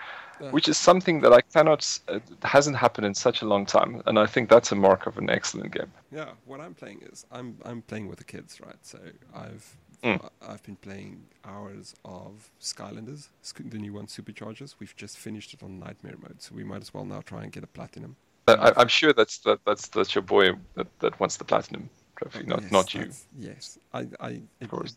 Uh, 0.40 0.50
which 0.50 0.68
is 0.68 0.78
something 0.78 1.20
that 1.20 1.32
I 1.32 1.42
cannot, 1.42 2.00
uh, 2.08 2.18
hasn't 2.42 2.76
happened 2.76 3.06
in 3.06 3.14
such 3.14 3.42
a 3.42 3.46
long 3.46 3.66
time, 3.66 4.02
and 4.06 4.18
I 4.18 4.26
think 4.26 4.48
that's 4.48 4.72
a 4.72 4.74
mark 4.74 5.06
of 5.06 5.18
an 5.18 5.28
excellent 5.28 5.72
game. 5.72 5.92
Yeah, 6.10 6.30
what 6.46 6.60
I'm 6.60 6.74
playing 6.74 7.02
is 7.12 7.26
I'm 7.30 7.58
I'm 7.64 7.82
playing 7.82 8.08
with 8.08 8.18
the 8.18 8.24
kids, 8.24 8.60
right? 8.60 8.80
So 8.82 8.98
I've 9.34 9.76
Mm. 10.02 10.24
I- 10.24 10.52
I've 10.52 10.62
been 10.62 10.76
playing 10.76 11.22
hours 11.44 11.94
of 12.04 12.50
Skylanders, 12.60 13.28
the 13.58 13.78
new 13.78 13.92
one, 13.92 14.06
Superchargers. 14.06 14.74
We've 14.78 14.96
just 14.96 15.18
finished 15.18 15.52
it 15.54 15.62
on 15.62 15.78
Nightmare 15.78 16.16
mode, 16.22 16.40
so 16.40 16.54
we 16.54 16.64
might 16.64 16.80
as 16.82 16.94
well 16.94 17.04
now 17.04 17.20
try 17.20 17.42
and 17.42 17.52
get 17.52 17.64
a 17.64 17.66
platinum. 17.68 18.16
I, 18.48 18.54
I- 18.54 18.72
I'm 18.80 18.88
sure 18.88 19.12
that's 19.12 19.38
that, 19.38 19.60
that's 19.66 19.88
that's 19.88 20.14
your 20.14 20.22
boy 20.22 20.52
that, 20.74 20.86
that 21.00 21.20
wants 21.20 21.36
the 21.36 21.44
platinum 21.44 21.90
trophy, 22.16 22.44
not 22.46 22.62
Yes, 22.62 22.72
not 22.72 22.94
you. 22.94 23.10
Yes, 23.38 23.78
I 23.92 24.06
I 24.20 24.40
Of 24.62 24.70
course. 24.70 24.96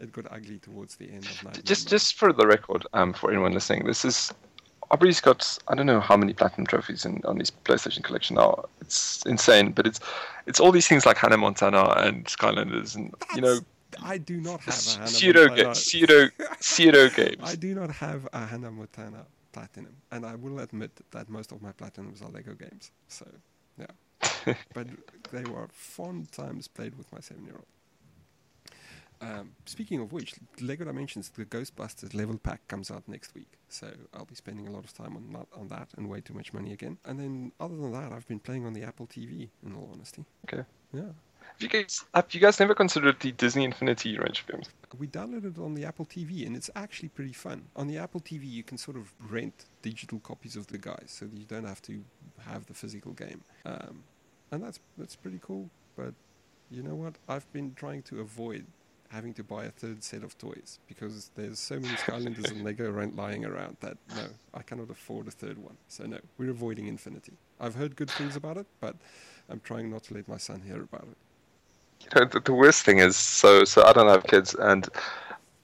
it 0.00 0.12
got 0.12 0.26
ugly 0.32 0.58
towards 0.58 0.96
the 0.96 1.10
end 1.10 1.26
of 1.26 1.44
night. 1.44 1.64
Just 1.64 1.88
just 1.88 2.14
for 2.14 2.32
the 2.32 2.46
record, 2.46 2.86
um, 2.94 3.12
for 3.12 3.30
anyone 3.30 3.52
listening, 3.52 3.84
this 3.84 4.04
is 4.06 4.32
Aubrey's 4.90 5.20
got 5.20 5.58
I 5.68 5.74
don't 5.74 5.84
know 5.86 6.00
how 6.00 6.16
many 6.16 6.32
platinum 6.32 6.66
trophies 6.66 7.04
in, 7.04 7.20
on 7.26 7.38
his 7.38 7.50
PlayStation 7.50 8.02
collection 8.02 8.36
now. 8.36 8.64
It's 8.80 9.22
insane, 9.26 9.72
but 9.72 9.86
it's 9.86 10.00
it's 10.46 10.60
all 10.60 10.72
these 10.72 10.88
things 10.88 11.04
like 11.04 11.18
Hannah 11.18 11.36
Montana 11.36 11.82
and 11.98 12.24
Skylanders, 12.24 12.96
and 12.96 13.12
That's, 13.20 13.36
you 13.36 13.42
know. 13.42 13.60
I 14.02 14.18
do 14.18 14.40
not 14.40 14.60
have 14.60 14.86
a 14.86 14.90
Hannah 14.98 15.06
pseudo 15.08 15.46
Montana. 15.48 15.62
ga- 15.68 15.72
pseudo 15.74 16.28
pseudo 16.60 17.08
games. 17.20 17.40
I 17.42 17.54
do 17.54 17.74
not 17.74 17.90
have 17.90 18.28
a 18.32 18.46
Hannah 18.46 18.70
Montana 18.70 19.26
platinum, 19.52 19.96
and 20.10 20.24
I 20.26 20.34
will 20.34 20.58
admit 20.60 20.90
that 21.10 21.28
most 21.28 21.52
of 21.52 21.62
my 21.62 21.72
platinums 21.72 22.22
are 22.22 22.28
Lego 22.30 22.54
games. 22.54 22.90
So, 23.08 23.26
yeah, 23.78 24.54
but 24.74 24.86
they 25.32 25.44
were 25.44 25.68
fond 25.72 26.30
times 26.32 26.68
played 26.68 26.96
with 26.96 27.10
my 27.12 27.20
seven-year-old. 27.20 27.64
Um, 29.20 29.50
speaking 29.66 30.00
of 30.00 30.12
which, 30.12 30.34
Lego 30.60 30.84
Dimensions, 30.84 31.30
the 31.30 31.44
Ghostbusters 31.44 32.14
level 32.14 32.38
pack 32.38 32.66
comes 32.68 32.88
out 32.88 33.02
next 33.08 33.34
week, 33.34 33.48
so 33.68 33.90
I'll 34.14 34.26
be 34.26 34.36
spending 34.36 34.68
a 34.68 34.70
lot 34.70 34.84
of 34.84 34.92
time 34.94 35.16
on 35.16 35.32
that, 35.32 35.46
on 35.58 35.66
that 35.68 35.88
and 35.96 36.08
way 36.08 36.20
too 36.20 36.34
much 36.34 36.52
money 36.52 36.72
again. 36.72 36.98
And 37.04 37.18
then, 37.18 37.50
other 37.58 37.74
than 37.76 37.90
that, 37.92 38.12
I've 38.12 38.28
been 38.28 38.38
playing 38.38 38.64
on 38.64 38.74
the 38.74 38.84
Apple 38.84 39.08
TV. 39.08 39.48
In 39.66 39.74
all 39.74 39.90
honesty, 39.92 40.24
Okay. 40.46 40.62
yeah, 40.92 41.10
you 41.60 41.68
guys 41.68 42.04
have 42.14 42.32
you 42.32 42.40
guys 42.40 42.60
never 42.60 42.74
considered 42.74 43.20
the 43.20 43.32
Disney 43.32 43.64
Infinity 43.64 44.18
range 44.18 44.40
of 44.40 44.46
games? 44.46 44.68
we 44.98 45.06
downloaded 45.06 45.56
it 45.56 45.60
on 45.60 45.74
the 45.74 45.84
Apple 45.84 46.06
TV, 46.06 46.46
and 46.46 46.56
it's 46.56 46.70
actually 46.74 47.08
pretty 47.08 47.32
fun. 47.32 47.66
On 47.76 47.86
the 47.86 47.98
Apple 47.98 48.20
TV, 48.20 48.50
you 48.50 48.62
can 48.62 48.78
sort 48.78 48.96
of 48.96 49.12
rent 49.30 49.66
digital 49.82 50.18
copies 50.20 50.56
of 50.56 50.66
the 50.68 50.78
guys, 50.78 51.06
so 51.06 51.26
you 51.32 51.44
don't 51.44 51.64
have 51.64 51.82
to 51.82 52.02
have 52.40 52.66
the 52.66 52.74
physical 52.74 53.12
game, 53.12 53.42
um, 53.64 54.02
and 54.50 54.62
that's 54.62 54.80
that's 54.96 55.16
pretty 55.16 55.38
cool. 55.42 55.70
But 55.96 56.14
you 56.70 56.82
know 56.82 56.94
what? 56.94 57.14
I've 57.28 57.50
been 57.52 57.74
trying 57.74 58.02
to 58.04 58.20
avoid 58.20 58.66
having 59.10 59.32
to 59.32 59.42
buy 59.42 59.64
a 59.64 59.70
third 59.70 60.04
set 60.04 60.22
of 60.22 60.36
toys 60.36 60.80
because 60.86 61.30
there's 61.34 61.58
so 61.58 61.80
many 61.80 61.94
Skylanders 61.94 62.50
and 62.50 62.62
Lego 62.62 62.90
around 62.90 63.16
lying 63.16 63.44
around 63.44 63.78
that 63.80 63.96
no, 64.14 64.26
I 64.52 64.62
cannot 64.62 64.90
afford 64.90 65.28
a 65.28 65.30
third 65.30 65.58
one. 65.58 65.76
So 65.88 66.04
no, 66.04 66.18
we're 66.36 66.50
avoiding 66.50 66.88
Infinity. 66.88 67.32
I've 67.58 67.74
heard 67.74 67.96
good 67.96 68.10
things 68.10 68.36
about 68.36 68.58
it, 68.58 68.66
but 68.80 68.96
I'm 69.48 69.60
trying 69.60 69.90
not 69.90 70.04
to 70.04 70.14
let 70.14 70.28
my 70.28 70.36
son 70.36 70.62
hear 70.66 70.82
about 70.82 71.08
it. 71.10 71.16
You 72.00 72.08
know, 72.20 72.24
the, 72.26 72.40
the 72.40 72.54
worst 72.54 72.82
thing 72.84 72.98
is 72.98 73.16
so 73.16 73.64
so 73.64 73.84
I 73.84 73.92
don't 73.92 74.08
have 74.08 74.24
kids 74.24 74.54
and 74.54 74.88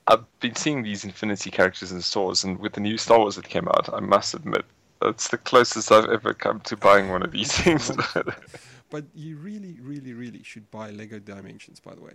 I've 0.06 0.24
been 0.40 0.54
seeing 0.54 0.82
these 0.82 1.04
Infinity 1.04 1.50
characters 1.50 1.90
in 1.92 2.00
stores 2.02 2.44
and 2.44 2.58
with 2.58 2.74
the 2.74 2.80
new 2.80 2.98
Star 2.98 3.18
Wars 3.18 3.36
that 3.36 3.48
came 3.48 3.66
out, 3.68 3.88
I 3.92 4.00
must 4.00 4.34
admit 4.34 4.64
that's 5.00 5.28
the 5.28 5.38
closest 5.38 5.90
I've 5.90 6.10
ever 6.10 6.34
come 6.34 6.60
to 6.60 6.76
buying 6.76 7.08
one 7.08 7.22
of 7.22 7.32
these 7.32 7.52
things. 7.58 7.90
But 8.90 9.06
you 9.14 9.36
really, 9.38 9.78
really, 9.82 10.12
really 10.12 10.42
should 10.44 10.70
buy 10.70 10.90
Lego 10.90 11.18
Dimensions, 11.18 11.80
by 11.80 11.94
the 11.94 12.00
way. 12.02 12.12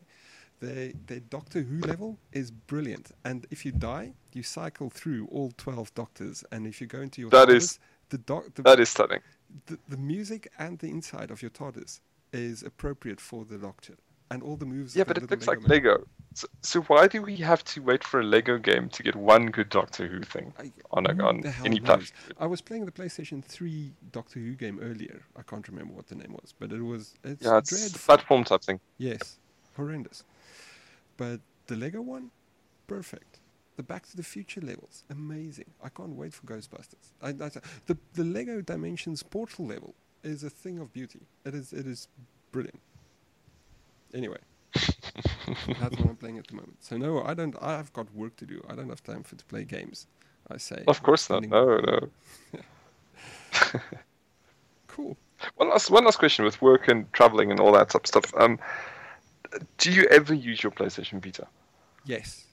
Their, 0.62 0.94
their 1.08 1.20
Doctor 1.20 1.62
Who 1.62 1.80
level 1.80 2.20
is 2.32 2.52
brilliant. 2.52 3.12
And 3.26 3.46
if 3.52 3.66
you 3.66 3.72
die, 3.74 4.14
you 4.34 4.44
cycle 4.44 4.90
through 4.90 5.28
all 5.32 5.52
12 5.58 5.94
Doctors. 5.94 6.44
And 6.52 6.66
if 6.68 6.80
you 6.80 6.88
go 6.88 7.02
into 7.02 7.20
your 7.22 7.32
That 7.32 7.50
TARDIS, 7.50 7.56
is- 7.58 7.80
the, 8.10 8.18
doc, 8.20 8.44
the, 8.56 8.62
that 8.62 8.80
is 8.80 8.90
stunning. 8.90 9.20
the, 9.66 9.78
the 9.90 9.98
music 9.98 10.52
and 10.58 10.80
the 10.80 10.90
inside 10.90 11.32
of 11.32 11.42
your 11.42 11.52
TARDIS 11.52 12.00
is 12.32 12.64
appropriate 12.64 13.20
for 13.20 13.44
the 13.44 13.58
Doctor. 13.58 13.96
And 14.32 14.44
all 14.44 14.56
the 14.58 14.66
moves. 14.66 14.96
Yeah, 14.96 15.06
but 15.06 15.18
it 15.18 15.30
looks 15.32 15.48
like 15.48 15.60
man- 15.62 15.70
Lego. 15.70 16.08
So, 16.36 16.48
so 16.62 16.82
why 16.82 17.08
do 17.08 17.24
we 17.24 17.36
have 17.38 17.64
to 17.66 17.82
wait 17.82 18.04
for 18.04 18.20
a 18.20 18.24
Lego 18.24 18.60
game 18.60 18.88
to 18.90 19.02
get 19.02 19.16
one 19.16 19.48
good 19.48 19.70
Doctor 19.70 20.06
Who 20.08 20.22
thing 20.22 20.54
I- 20.60 20.72
on 20.92 21.08
a, 21.08 21.24
on 21.24 21.44
any 21.66 21.80
platform? 21.80 22.16
I 22.40 22.46
was 22.46 22.62
playing 22.62 22.86
the 22.86 22.92
PlayStation 22.92 23.44
3 23.44 23.92
Doctor 24.12 24.40
Who 24.40 24.54
game 24.54 24.80
earlier. 24.82 25.22
I 25.36 25.42
can't 25.42 25.68
remember 25.68 25.94
what 25.94 26.08
the 26.08 26.16
name 26.16 26.34
was, 26.34 26.54
but 26.60 26.72
it 26.72 26.82
was 26.84 27.16
it's 27.24 27.44
Yeah, 27.44 27.58
it's 27.58 27.72
a 27.72 27.76
dreadful. 27.78 28.00
platform 28.06 28.44
type 28.44 28.62
thing. 28.64 28.80
Yes, 29.00 29.40
horrendous. 29.76 30.24
But 31.18 31.40
the 31.66 31.76
Lego 31.76 32.02
one, 32.02 32.30
perfect. 32.88 33.40
The 33.78 33.84
Back 33.84 34.06
to 34.10 34.18
the 34.18 34.24
Future 34.24 34.62
levels, 34.62 35.04
amazing. 35.10 35.72
I 35.84 35.90
can't 35.90 36.16
wait 36.16 36.34
for 36.34 36.46
Ghostbusters. 36.46 37.14
I, 37.22 37.30
I, 37.30 37.50
the 37.88 37.98
the 38.14 38.24
Lego 38.24 38.62
Dimensions 38.62 39.24
Portal 39.24 39.66
level 39.66 39.96
is 40.24 40.44
a 40.44 40.50
thing 40.50 40.78
of 40.80 40.94
beauty. 40.94 41.22
It 41.46 41.56
is 41.56 41.74
it 41.74 41.88
is 41.88 42.08
brilliant. 42.52 42.80
Anyway, 44.14 44.38
that's 44.74 45.98
what 45.98 46.10
I'm 46.10 46.16
playing 46.16 46.38
at 46.38 46.48
the 46.48 46.56
moment. 46.56 46.78
So 46.80 46.98
no, 46.98 47.24
I 47.24 47.34
don't. 47.34 47.56
I've 47.62 47.92
got 47.94 48.14
work 48.14 48.36
to 48.38 48.46
do. 48.46 48.64
I 48.70 48.76
don't 48.76 48.90
have 48.90 49.04
time 49.04 49.24
for 49.24 49.36
to 49.36 49.46
play 49.46 49.64
games. 49.64 50.08
I 50.50 50.58
say. 50.58 50.84
Of 50.88 51.04
course 51.04 51.30
not. 51.30 51.48
No, 51.48 51.80
no. 51.80 52.10
Cool. 54.88 55.16
One 55.56 55.70
last, 55.70 55.90
one 55.90 56.04
last 56.04 56.18
question 56.18 56.44
with 56.44 56.62
work 56.62 56.88
and 56.90 57.12
traveling 57.14 57.52
and 57.52 57.60
all 57.60 57.72
that 57.74 57.90
type 57.90 58.02
of 58.04 58.08
stuff. 58.08 58.34
Um, 58.36 58.60
do 59.78 59.92
you 59.92 60.04
ever 60.06 60.34
use 60.34 60.62
your 60.62 60.72
PlayStation 60.72 61.24
Vita? 61.24 61.48
Yes. 62.06 62.46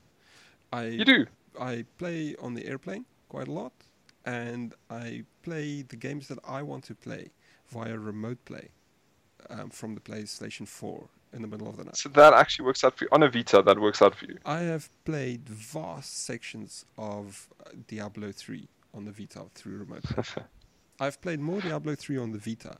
I 0.72 0.84
You 0.84 1.04
do. 1.04 1.26
I 1.58 1.84
play 1.98 2.36
on 2.40 2.54
the 2.54 2.66
airplane 2.66 3.06
quite 3.28 3.48
a 3.48 3.52
lot, 3.52 3.72
and 4.24 4.74
I 4.90 5.24
play 5.42 5.82
the 5.82 5.96
games 5.96 6.28
that 6.28 6.38
I 6.46 6.62
want 6.62 6.84
to 6.84 6.94
play 6.94 7.30
via 7.68 7.98
remote 7.98 8.44
play 8.44 8.68
um, 9.50 9.70
from 9.70 9.94
the 9.94 10.00
PlayStation 10.00 10.68
4 10.68 11.08
in 11.32 11.42
the 11.42 11.48
middle 11.48 11.68
of 11.68 11.76
the 11.76 11.84
night. 11.84 11.96
So 11.96 12.08
that 12.10 12.32
actually 12.32 12.66
works 12.66 12.84
out 12.84 12.96
for 12.96 13.04
you 13.04 13.08
on 13.12 13.22
a 13.22 13.28
Vita. 13.28 13.62
That 13.62 13.78
works 13.78 14.02
out 14.02 14.14
for 14.14 14.26
you. 14.26 14.38
I 14.44 14.60
have 14.60 14.88
played 15.04 15.48
vast 15.48 16.24
sections 16.24 16.84
of 16.96 17.48
uh, 17.64 17.70
Diablo 17.88 18.32
3 18.32 18.66
on 18.94 19.04
the 19.04 19.12
Vita 19.12 19.44
through 19.54 19.78
remote. 19.78 20.04
I've 21.00 21.20
played 21.20 21.40
more 21.40 21.60
Diablo 21.60 21.94
3 21.94 22.18
on 22.18 22.32
the 22.32 22.38
Vita 22.38 22.78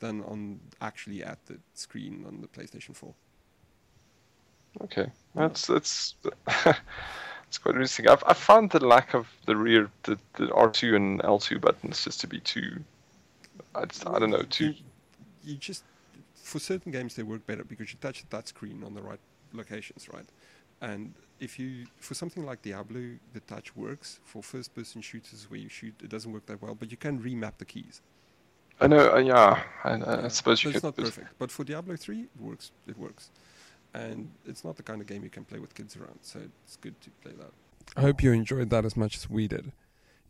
than 0.00 0.22
on 0.24 0.60
actually 0.80 1.24
at 1.24 1.38
the 1.46 1.58
screen 1.74 2.24
on 2.26 2.40
the 2.40 2.48
PlayStation 2.48 2.94
4. 2.94 3.14
Okay, 4.82 5.06
that's 5.34 5.68
that's 5.68 6.16
that's 6.46 7.58
quite 7.62 7.74
interesting. 7.74 8.08
I've 8.08 8.24
I 8.26 8.32
found 8.32 8.70
the 8.70 8.84
lack 8.84 9.14
of 9.14 9.28
the 9.46 9.56
rear 9.56 9.88
the, 10.02 10.18
the 10.34 10.52
R 10.52 10.68
two 10.68 10.96
and 10.96 11.22
L 11.22 11.38
two 11.38 11.60
buttons 11.60 12.02
just 12.02 12.20
to 12.22 12.26
be 12.26 12.40
too. 12.40 12.82
I, 13.74 13.84
just, 13.84 14.06
I 14.06 14.18
don't 14.18 14.30
know 14.30 14.42
too. 14.42 14.70
You, 14.70 14.74
you 15.44 15.56
just 15.56 15.84
for 16.44 16.58
certain 16.58 16.92
games 16.92 17.14
they 17.14 17.22
work 17.22 17.46
better 17.46 17.64
because 17.64 17.92
you 17.92 17.98
touch 18.00 18.20
the 18.20 18.28
touch 18.28 18.48
screen 18.48 18.84
on 18.84 18.94
the 18.94 19.02
right 19.02 19.18
locations, 19.52 20.08
right? 20.12 20.28
And 20.80 21.14
if 21.40 21.58
you 21.58 21.86
for 21.96 22.14
something 22.14 22.44
like 22.44 22.62
Diablo, 22.62 23.02
the 23.32 23.40
touch 23.40 23.74
works. 23.74 24.20
For 24.24 24.42
first-person 24.42 25.00
shooters 25.00 25.46
where 25.50 25.58
you 25.58 25.68
shoot, 25.68 25.94
it 26.02 26.10
doesn't 26.10 26.32
work 26.32 26.46
that 26.46 26.60
well, 26.60 26.74
but 26.74 26.90
you 26.90 26.96
can 26.96 27.18
remap 27.18 27.58
the 27.58 27.64
keys. 27.64 28.02
I 28.80 28.86
know. 28.86 29.14
Uh, 29.14 29.18
yeah, 29.18 29.62
I, 29.84 30.24
I 30.24 30.28
suppose 30.28 30.62
you 30.62 30.70
But 30.70 30.76
it's 30.76 30.84
not 30.84 30.96
perfect. 30.96 31.28
But 31.38 31.50
for 31.50 31.64
Diablo 31.64 31.96
3, 31.96 32.20
it 32.20 32.28
works. 32.38 32.72
It 32.86 32.98
works, 32.98 33.30
and 33.94 34.30
it's 34.46 34.64
not 34.64 34.76
the 34.76 34.82
kind 34.82 35.00
of 35.00 35.06
game 35.06 35.24
you 35.24 35.30
can 35.30 35.44
play 35.44 35.58
with 35.58 35.74
kids 35.74 35.96
around. 35.96 36.18
So 36.22 36.40
it's 36.64 36.76
good 36.76 37.00
to 37.00 37.10
play 37.22 37.32
that. 37.38 37.52
I 37.96 38.02
hope 38.02 38.22
you 38.22 38.32
enjoyed 38.32 38.70
that 38.70 38.84
as 38.84 38.96
much 38.96 39.16
as 39.16 39.30
we 39.30 39.48
did. 39.48 39.72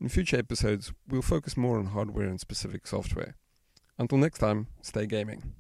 In 0.00 0.08
future 0.08 0.36
episodes, 0.36 0.92
we'll 1.08 1.22
focus 1.22 1.56
more 1.56 1.78
on 1.78 1.86
hardware 1.86 2.26
and 2.26 2.40
specific 2.40 2.86
software. 2.86 3.36
Until 3.98 4.18
next 4.18 4.38
time, 4.38 4.66
stay 4.82 5.06
gaming. 5.06 5.54